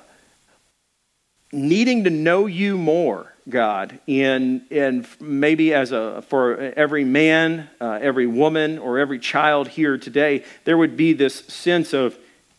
needing 1.53 2.05
to 2.05 2.11
know 2.11 2.47
you 2.47 2.79
more, 2.79 3.34
God, 3.49 3.99
and, 4.09 4.63
and 4.71 5.07
maybe 5.21 5.75
as 5.75 5.93
a, 5.93 6.23
for 6.29 6.57
every 6.59 7.05
man, 7.05 7.69
uh, 7.81 7.99
every 8.01 8.27
woman, 8.27 8.79
or 8.79 8.99
every 8.99 9.19
child 9.19 9.69
here 9.69 9.99
today, 9.99 10.45
there 10.65 10.79
would 10.79 10.97
be 10.97 11.13
this 11.13 11.41
sense 11.41 11.93
of, 11.93 12.17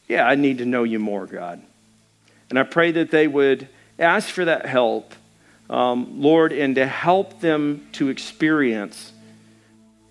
yeah, 0.08 0.28
I 0.28 0.36
need 0.36 0.60
to 0.60 0.66
know 0.66 0.84
you 0.84 1.00
more, 1.00 1.26
God. 1.26 1.62
And 2.50 2.60
I 2.60 2.64
pray 2.64 2.92
that 2.92 3.10
they 3.10 3.28
would 3.28 3.68
ask 3.98 4.30
for 4.30 4.46
that 4.46 4.68
help, 4.68 5.14
um, 5.70 6.22
Lord, 6.22 6.54
and 6.54 6.76
to 6.76 6.86
help 6.86 7.40
them 7.40 7.88
to 7.94 8.10
experience 8.10 9.12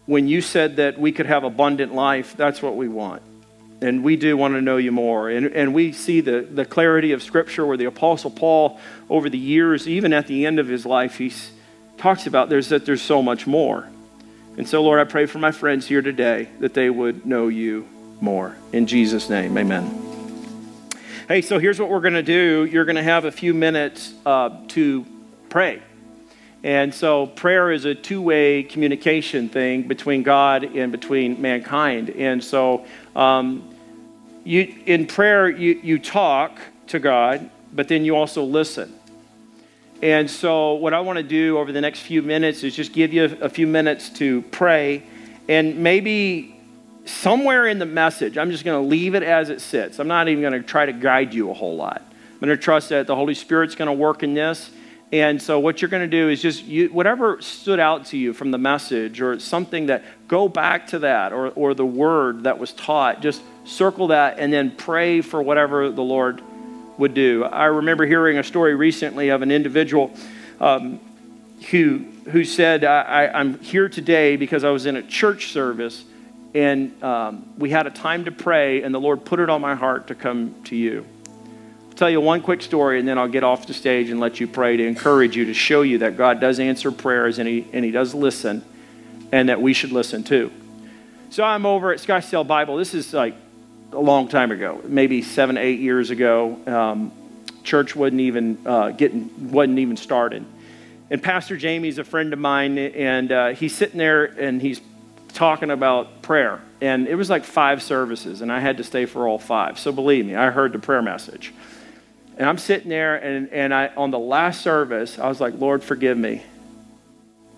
when 0.07 0.29
you 0.29 0.41
said 0.41 0.77
that 0.77 0.99
we 0.99 1.13
could 1.13 1.27
have 1.27 1.45
abundant 1.45 1.95
life, 1.95 2.37
that's 2.37 2.61
what 2.61 2.77
we 2.77 2.89
want 2.89 3.23
and 3.81 4.03
we 4.03 4.17
do 4.17 4.37
want 4.37 4.55
to 4.55 4.61
know 4.61 4.77
you 4.77 4.93
more. 4.93 5.29
And, 5.29 5.47
and 5.47 5.75
we 5.75 5.93
see 5.93 6.21
the, 6.21 6.41
the 6.41 6.65
clarity 6.65 7.13
of 7.13 7.23
Scripture 7.23 7.67
where 7.67 7.77
the 7.77 7.85
Apostle 7.85 8.31
Paul, 8.31 8.81
over 9.11 9.29
the 9.29 9.39
years, 9.39 9.87
even 9.89 10.13
at 10.13 10.27
the 10.27 10.47
end 10.47 10.59
of 10.59 10.69
his 10.69 10.87
life, 10.87 11.19
he 11.19 11.33
talks 11.97 12.27
about 12.27 12.49
there's, 12.49 12.69
that 12.69 12.87
there's 12.87 13.03
so 13.03 13.23
much 13.23 13.47
more. 13.47 13.89
And 14.57 14.69
so, 14.69 14.83
Lord, 14.83 15.01
I 15.01 15.11
pray 15.11 15.27
for 15.27 15.39
my 15.39 15.51
friends 15.51 15.87
here 15.87 16.03
today 16.03 16.49
that 16.61 16.75
they 16.75 16.89
would 16.89 17.27
know 17.27 17.49
you 17.49 17.89
more. 18.21 18.57
In 18.73 18.87
Jesus' 18.87 19.29
name, 19.29 19.59
amen. 19.59 20.01
Hey, 21.27 21.43
so 21.43 21.59
here's 21.59 21.81
what 21.81 21.89
we're 21.89 22.01
going 22.01 22.15
to 22.15 22.23
do. 22.23 22.69
You're 22.71 22.85
going 22.85 22.97
to 22.97 23.03
have 23.03 23.25
a 23.25 23.33
few 23.33 23.55
minutes 23.55 24.13
uh, 24.25 24.51
to 24.69 25.05
pray. 25.49 25.83
And 26.65 26.95
so 26.95 27.27
prayer 27.27 27.71
is 27.71 27.85
a 27.85 27.95
two 27.95 28.23
way 28.23 28.63
communication 28.63 29.51
thing 29.51 29.83
between 29.83 30.23
God 30.23 30.65
and 30.65 30.91
between 30.91 31.41
mankind. 31.41 32.09
And 32.09 32.43
so 32.43 32.87
um, 33.15 33.69
you, 34.45 34.75
in 34.87 35.07
prayer, 35.07 35.51
you, 35.51 35.79
you 35.83 35.99
talk 35.99 36.59
to 36.87 36.99
God, 36.99 37.51
but 37.75 37.89
then 37.89 38.07
you 38.07 38.17
also 38.17 38.43
listen. 38.45 38.99
And 40.01 40.29
so, 40.31 40.75
what 40.75 40.93
I 40.93 41.01
want 41.01 41.19
to 41.19 41.23
do 41.23 41.59
over 41.59 41.71
the 41.71 41.81
next 41.81 42.01
few 42.01 42.21
minutes 42.21 42.63
is 42.63 42.75
just 42.75 42.93
give 42.93 43.13
you 43.13 43.25
a, 43.25 43.45
a 43.45 43.49
few 43.49 43.67
minutes 43.67 44.11
to 44.11 44.43
pray. 44.43 45.03
And 45.49 45.79
maybe 45.79 46.61
somewhere 47.05 47.67
in 47.67 47.79
the 47.79 47.87
message, 47.87 48.37
I'm 48.37 48.51
just 48.51 48.65
going 48.65 48.83
to 48.83 48.89
leave 48.89 49.15
it 49.15 49.23
as 49.23 49.51
it 49.51 49.61
sits. 49.61 49.99
I'm 49.99 50.09
not 50.09 50.29
even 50.29 50.43
going 50.43 50.55
to 50.55 50.63
try 50.63 50.87
to 50.87 50.93
guide 50.93 51.33
you 51.33 51.51
a 51.51 51.55
whole 51.55 51.77
lot. 51.77 52.03
I'm 52.33 52.39
going 52.41 52.51
to 52.51 52.57
trust 52.57 52.89
that 52.89 53.07
the 53.07 53.15
Holy 53.15 53.35
Spirit's 53.35 53.75
going 53.75 53.87
to 53.87 53.93
work 53.93 54.23
in 54.23 54.35
this 54.35 54.71
and 55.13 55.41
so, 55.41 55.61
what 55.61 55.81
you're 55.81 55.91
going 55.91 56.09
to 56.09 56.17
do 56.17 56.29
is 56.29 56.43
just 56.43 56.65
you, 56.65 56.89
whatever 56.89 57.41
stood 57.41 57.79
out 57.79 58.07
to 58.07 58.19
you 58.19 58.33
from 58.33 58.51
the 58.51 58.59
message 58.59 59.21
or 59.21 59.39
something 59.39 59.87
that 59.87 60.03
go 60.27 60.49
back 60.49 60.89
to 60.89 61.01
that 61.01 61.33
or, 61.33 61.49
or 61.51 61.75
the 61.75 61.87
word 61.87 62.45
that 62.45 62.59
was 62.59 62.73
taught, 62.73 63.21
just 63.21 63.43
circle 63.65 64.09
that 64.09 64.39
and 64.39 64.53
then 64.53 64.71
pray 64.71 65.21
for 65.21 65.41
whatever 65.43 65.91
the 65.91 66.03
Lord 66.03 66.43
would 66.99 67.15
do. 67.15 67.45
I 67.45 67.67
remember 67.67 68.07
hearing 68.07 68.39
a 68.39 68.45
story 68.45 68.75
recently 68.75 69.29
of 69.29 69.43
an 69.43 69.51
individual 69.51 70.13
um, 70.61 71.01
who, 71.71 71.99
who 72.31 72.45
said, 72.45 72.85
I, 72.85 73.31
am 73.41 73.59
here 73.61 73.89
today 73.89 74.37
because 74.37 74.65
I 74.65 74.71
was 74.71 74.87
in 74.87 74.97
a 74.97 75.03
church 75.03 75.53
service 75.53 76.05
and 76.55 77.03
um, 77.03 77.53
we 77.59 77.71
had 77.71 77.89
a 77.89 77.91
time 77.91 78.27
to 78.27 78.31
pray, 78.31 78.83
and 78.83 78.95
the 78.95 79.01
Lord 79.01 79.25
put 79.25 79.41
it 79.41 79.51
on 79.51 79.61
my 79.61 79.75
heart 79.75 80.07
to 80.07 80.15
come 80.15 80.55
to 80.65 80.77
you. 80.77 81.05
Tell 81.97 82.11
you 82.11 82.21
one 82.21 82.43
quick 82.43 82.61
story 82.61 82.99
and 82.99 83.07
then 83.07 83.19
I'll 83.19 83.29
get 83.29 83.45
off 83.45 83.67
the 83.67 83.75
stage 83.75 84.11
and 84.11 84.19
let 84.19 84.41
you 84.41 84.49
pray 84.49 84.77
to 84.77 84.85
encourage 84.85 85.37
you 85.37 85.45
to 85.47 85.55
show 85.55 85.83
you 85.83 85.99
that 85.99 86.17
God 86.17 86.41
does 86.41 86.59
answer 86.59 86.91
prayers 86.91 87.39
and 87.39 87.49
He, 87.49 87.67
and 87.73 87.85
he 87.85 87.93
does 87.93 88.15
listen 88.15 88.65
and 89.31 89.49
that 89.49 89.61
we 89.61 89.75
should 89.75 89.93
listen 89.93 90.25
too. 90.25 90.51
So 91.31 91.45
I'm 91.45 91.67
over 91.67 91.93
at 91.93 91.99
Scottsdale 91.99 92.47
Bible. 92.47 92.77
This 92.77 92.95
is 92.95 93.13
like 93.13 93.35
a 93.93 93.99
long 93.99 94.29
time 94.29 94.51
ago, 94.51 94.81
maybe 94.85 95.23
seven, 95.23 95.57
eight 95.57 95.81
years 95.81 96.11
ago. 96.11 96.59
Um, 96.67 97.13
church 97.63 97.97
wasn't 97.97 98.21
even 98.21 98.59
uh, 98.67 98.91
getting, 98.91 99.51
wasn't 99.51 99.79
even 99.79 99.97
started. 99.97 100.45
And 101.11 101.23
Pastor 101.23 101.57
Jamie's 101.57 101.99
a 101.99 102.05
friend 102.05 102.33
of 102.33 102.39
mine, 102.39 102.79
and 102.79 103.31
uh, 103.31 103.49
he's 103.49 103.75
sitting 103.75 103.99
there 103.99 104.25
and 104.25 104.61
he's 104.61 104.81
talking 105.33 105.71
about 105.71 106.23
prayer. 106.23 106.61
And 106.81 107.07
it 107.09 107.15
was 107.15 107.31
like 107.31 107.45
five 107.45 107.83
services, 107.83 108.41
and 108.41 108.53
I 108.53 108.61
had 108.61 108.77
to 108.79 108.85
stay 108.85 109.07
for 109.07 109.27
all 109.29 109.39
five. 109.39 109.79
So 109.79 109.93
believe 109.93 110.27
me, 110.27 110.35
I 110.35 110.51
heard 110.51 110.73
the 110.73 110.79
prayer 110.79 111.03
message. 111.03 111.53
And 112.37 112.49
I'm 112.49 112.59
sitting 112.59 112.89
there, 112.89 113.17
and, 113.17 113.49
and 113.51 113.73
I, 113.73 113.89
on 113.97 114.11
the 114.11 114.19
last 114.19 114.63
service, 114.63 115.19
I 115.19 115.29
was 115.29 115.41
like, 115.41 115.55
Lord, 115.59 115.85
forgive 115.85 116.19
me. 116.19 116.43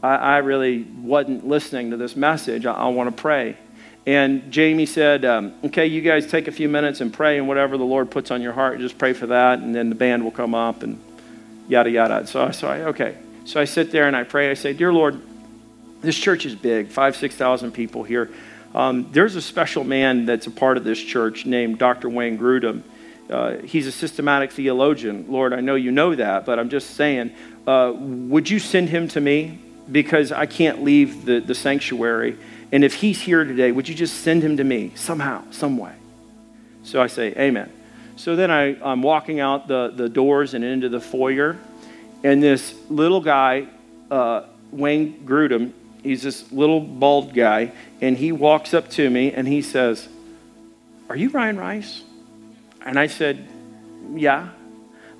I, 0.03 0.16
I 0.16 0.37
really 0.39 0.83
wasn't 0.83 1.47
listening 1.47 1.93
to 1.93 1.97
this 1.97 2.14
message. 2.14 2.66
I, 2.66 2.72
I 2.74 2.89
want 2.89 3.14
to 3.14 3.20
pray. 3.20 3.57
And 4.07 4.53
Jamie 4.53 4.87
said, 4.87 5.24
um, 5.24 5.55
okay, 5.64 5.87
you 5.87 6.01
guys 6.01 6.27
take 6.27 6.47
a 6.47 6.53
few 6.53 6.68
minutes 6.68 7.01
and 7.01 7.12
pray, 7.12 7.39
and 7.39 7.49
whatever 7.49 7.77
the 7.77 7.85
Lord 7.85 8.11
puts 8.11 8.31
on 8.31 8.43
your 8.43 8.53
heart, 8.53 8.79
just 8.79 8.99
pray 8.99 9.14
for 9.14 9.27
that, 9.29 9.61
and 9.61 9.74
then 9.74 9.89
the 9.89 9.97
band 9.97 10.22
will 10.22 10.31
come 10.31 10.55
up, 10.55 10.83
and 10.83 11.01
yada, 11.68 11.91
yada. 11.91 12.27
So, 12.27 12.51
so 12.51 12.68
I, 12.68 12.83
okay. 12.83 13.16
So 13.47 13.61
I 13.61 13.64
sit 13.64 13.91
there 13.91 14.07
and 14.07 14.16
I 14.16 14.24
pray. 14.24 14.51
I 14.51 14.55
say, 14.55 14.72
Dear 14.72 14.93
Lord, 14.93 15.20
this 16.03 16.16
church 16.16 16.47
is 16.47 16.55
big, 16.55 16.89
five, 16.89 17.16
6,000 17.16 17.72
people 17.72 18.05
here. 18.05 18.31
Um, 18.74 19.09
there's 19.11 19.37
a 19.37 19.43
special 19.43 19.85
man 19.85 20.27
that's 20.27 20.47
a 20.47 20.51
part 20.51 20.77
of 20.77 20.85
this 20.85 21.01
church 21.03 21.47
named 21.47 21.79
Dr. 21.79 22.09
Wayne 22.09 22.39
Grudem. 22.39 22.83
Uh, 23.29 23.57
he's 23.59 23.87
a 23.87 23.93
systematic 23.93 24.53
theologian. 24.53 25.27
Lord, 25.29 25.53
I 25.53 25.61
know 25.61 25.74
you 25.74 25.91
know 25.91 26.14
that, 26.14 26.47
but 26.47 26.59
I'm 26.59 26.68
just 26.68 26.91
saying, 26.91 27.33
uh, 27.66 27.93
would 27.97 28.49
you 28.49 28.59
send 28.59 28.89
him 28.89 29.09
to 29.09 29.20
me? 29.20 29.59
Because 29.91 30.33
I 30.33 30.47
can't 30.47 30.83
leave 30.83 31.24
the, 31.24 31.41
the 31.41 31.55
sanctuary. 31.55 32.39
And 32.72 32.85
if 32.85 32.95
he's 32.95 33.20
here 33.20 33.45
today, 33.45 33.72
would 33.72 33.89
you 33.89 33.95
just 33.95 34.22
send 34.22 34.43
him 34.43 34.57
to 34.57 34.64
me 34.64 34.93
somehow, 34.95 35.43
some 35.51 35.79
way? 35.79 35.95
So 36.83 37.03
I 37.03 37.09
say, 37.09 37.33
Amen. 37.37 37.72
So 38.16 38.35
then 38.35 38.51
I, 38.51 38.81
I'm 38.83 39.03
walking 39.03 39.41
out 39.41 39.68
the, 39.68 39.93
the 39.95 40.09
doors 40.09 40.55
and 40.55 40.64
into 40.64 40.89
the 40.89 41.01
foyer, 41.01 41.57
and 42.24 42.43
this 42.43 42.74
little 42.89 43.20
guy, 43.20 43.66
uh, 44.11 44.45
Wayne 44.72 45.27
Grudem, 45.27 45.72
he's 46.03 46.22
this 46.22 46.51
little 46.51 46.81
bald 46.81 47.35
guy, 47.35 47.72
and 48.01 48.16
he 48.16 48.33
walks 48.33 48.72
up 48.72 48.89
to 48.91 49.09
me 49.11 49.33
and 49.33 49.47
he 49.47 49.61
says, 49.61 50.09
Are 51.11 51.16
you 51.16 51.29
Ryan 51.29 51.59
Rice? 51.59 52.03
And 52.87 52.99
I 52.99 53.09
said, 53.09 53.47
Yeah. 54.14 54.49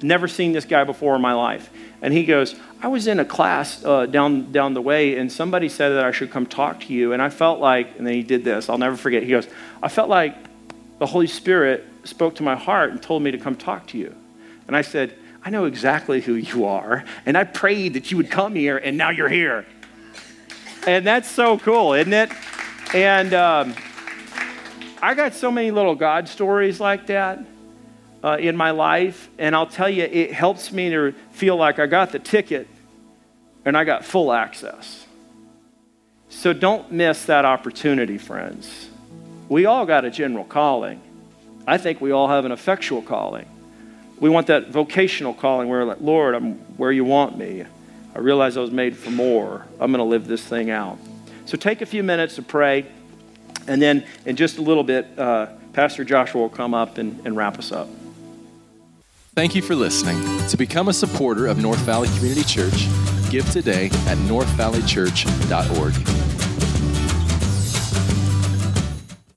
Never 0.03 0.29
seen 0.29 0.53
this 0.53 0.67
guy 0.67 0.85
before 0.85 1.17
in 1.17 1.23
my 1.23 1.33
life. 1.33 1.71
And 2.03 2.13
he 2.13 2.25
goes, 2.27 2.55
I 2.83 2.89
was 2.89 3.07
in 3.07 3.19
a 3.19 3.25
class 3.25 3.83
uh, 3.83 4.05
down, 4.05 4.53
down 4.53 4.75
the 4.75 4.83
way, 4.83 5.17
and 5.17 5.33
somebody 5.33 5.71
said 5.71 5.91
that 5.91 6.05
I 6.05 6.11
should 6.11 6.31
come 6.31 6.45
talk 6.45 6.81
to 6.81 6.93
you. 6.93 7.15
And 7.15 7.23
I 7.23 7.31
felt 7.31 7.61
like, 7.61 7.97
and 7.97 8.07
then 8.07 8.13
he 8.13 8.23
did 8.23 8.45
this, 8.45 8.69
I'll 8.69 8.77
never 8.77 8.97
forget. 8.97 9.23
He 9.23 9.31
goes, 9.31 9.49
I 9.83 9.89
felt 9.89 10.11
like 10.11 10.37
the 10.99 11.07
Holy 11.07 11.27
Spirit 11.27 11.87
spoke 12.05 12.35
to 12.37 12.43
my 12.43 12.57
heart 12.57 12.91
and 12.91 13.03
told 13.03 13.23
me 13.23 13.31
to 13.31 13.39
come 13.39 13.57
talk 13.57 13.87
to 13.89 13.99
you. 13.99 14.15
And 14.67 14.77
I 14.77 14.83
said, 14.83 15.15
I 15.43 15.49
know 15.49 15.65
exactly 15.65 16.21
who 16.21 16.35
you 16.35 16.67
are. 16.67 17.05
And 17.25 17.37
I 17.37 17.45
prayed 17.45 17.95
that 17.95 18.11
you 18.11 18.19
would 18.19 18.31
come 18.31 18.55
here, 18.55 18.77
and 18.77 18.99
now 18.99 19.11
you're 19.11 19.31
here. 19.31 19.65
And 20.87 21.07
that's 21.07 21.31
so 21.31 21.59
cool, 21.59 21.95
isn't 21.95 22.13
it? 22.13 22.31
And 22.95 23.33
um, 23.33 23.75
I 25.01 25.15
got 25.15 25.33
so 25.33 25.51
many 25.51 25.71
little 25.71 25.95
God 25.95 26.29
stories 26.29 26.81
like 26.81 27.07
that 27.07 27.45
uh, 28.27 28.37
in 28.41 28.57
my 28.57 28.73
life. 28.73 29.31
And 29.39 29.55
I'll 29.55 29.69
tell 29.69 29.89
you, 29.89 30.03
it 30.03 30.33
helps 30.33 30.73
me 30.73 30.91
to 30.91 31.13
feel 31.31 31.57
like 31.57 31.79
I 31.79 31.87
got 31.87 32.11
the 32.11 32.19
ticket 32.19 32.67
and 33.65 33.77
I 33.77 33.85
got 33.85 34.05
full 34.05 34.33
access. 34.33 35.07
So 36.29 36.53
don't 36.53 36.91
miss 36.91 37.25
that 37.27 37.45
opportunity, 37.45 38.19
friends. 38.19 38.91
We 39.49 39.65
all 39.65 39.87
got 39.87 40.05
a 40.05 40.11
general 40.11 40.45
calling. 40.45 41.01
I 41.69 41.79
think 41.79 42.01
we 42.01 42.11
all 42.11 42.27
have 42.27 42.45
an 42.45 42.51
effectual 42.51 43.01
calling. 43.01 43.47
We 44.19 44.29
want 44.29 44.49
that 44.49 44.71
vocational 44.71 45.33
calling 45.33 45.69
where, 45.69 45.85
like, 45.85 46.01
Lord, 46.01 46.35
I'm 46.35 46.55
where 46.77 46.91
you 46.91 47.05
want 47.05 47.39
me. 47.39 47.65
I 48.15 48.19
realize 48.19 48.57
I 48.57 48.61
was 48.61 48.73
made 48.73 48.97
for 48.97 49.11
more. 49.11 49.67
I'm 49.79 49.93
going 49.93 49.99
to 49.99 50.05
live 50.05 50.27
this 50.27 50.45
thing 50.45 50.71
out. 50.71 50.99
So 51.45 51.57
take 51.57 51.81
a 51.81 51.87
few 51.87 52.03
minutes 52.03 52.35
to 52.37 52.43
pray, 52.43 52.87
and 53.69 53.81
then 53.81 54.05
in 54.25 54.35
just 54.35 54.59
a 54.59 54.63
little 54.63 54.83
bit, 54.83 55.07
uh, 55.17 55.47
Pastor 55.75 56.05
Joshua 56.05 56.41
will 56.41 56.49
come 56.49 56.75
up 56.75 56.99
and, 56.99 57.25
and 57.25 57.37
wrap 57.37 57.59
us 57.59 57.71
up. 57.71 57.89
Thank 59.37 59.55
you 59.55 59.61
for 59.61 59.75
listening. 59.75 60.19
To 60.49 60.57
become 60.57 60.89
a 60.89 60.95
supporter 60.95 61.47
of 61.47 61.59
North 61.59 61.81
Valley 61.81 62.09
Community 62.17 62.43
Church, 62.43 62.89
give 63.31 63.47
today 63.51 63.89
at 64.07 64.17
northvalleychurch.org. 64.17 66.36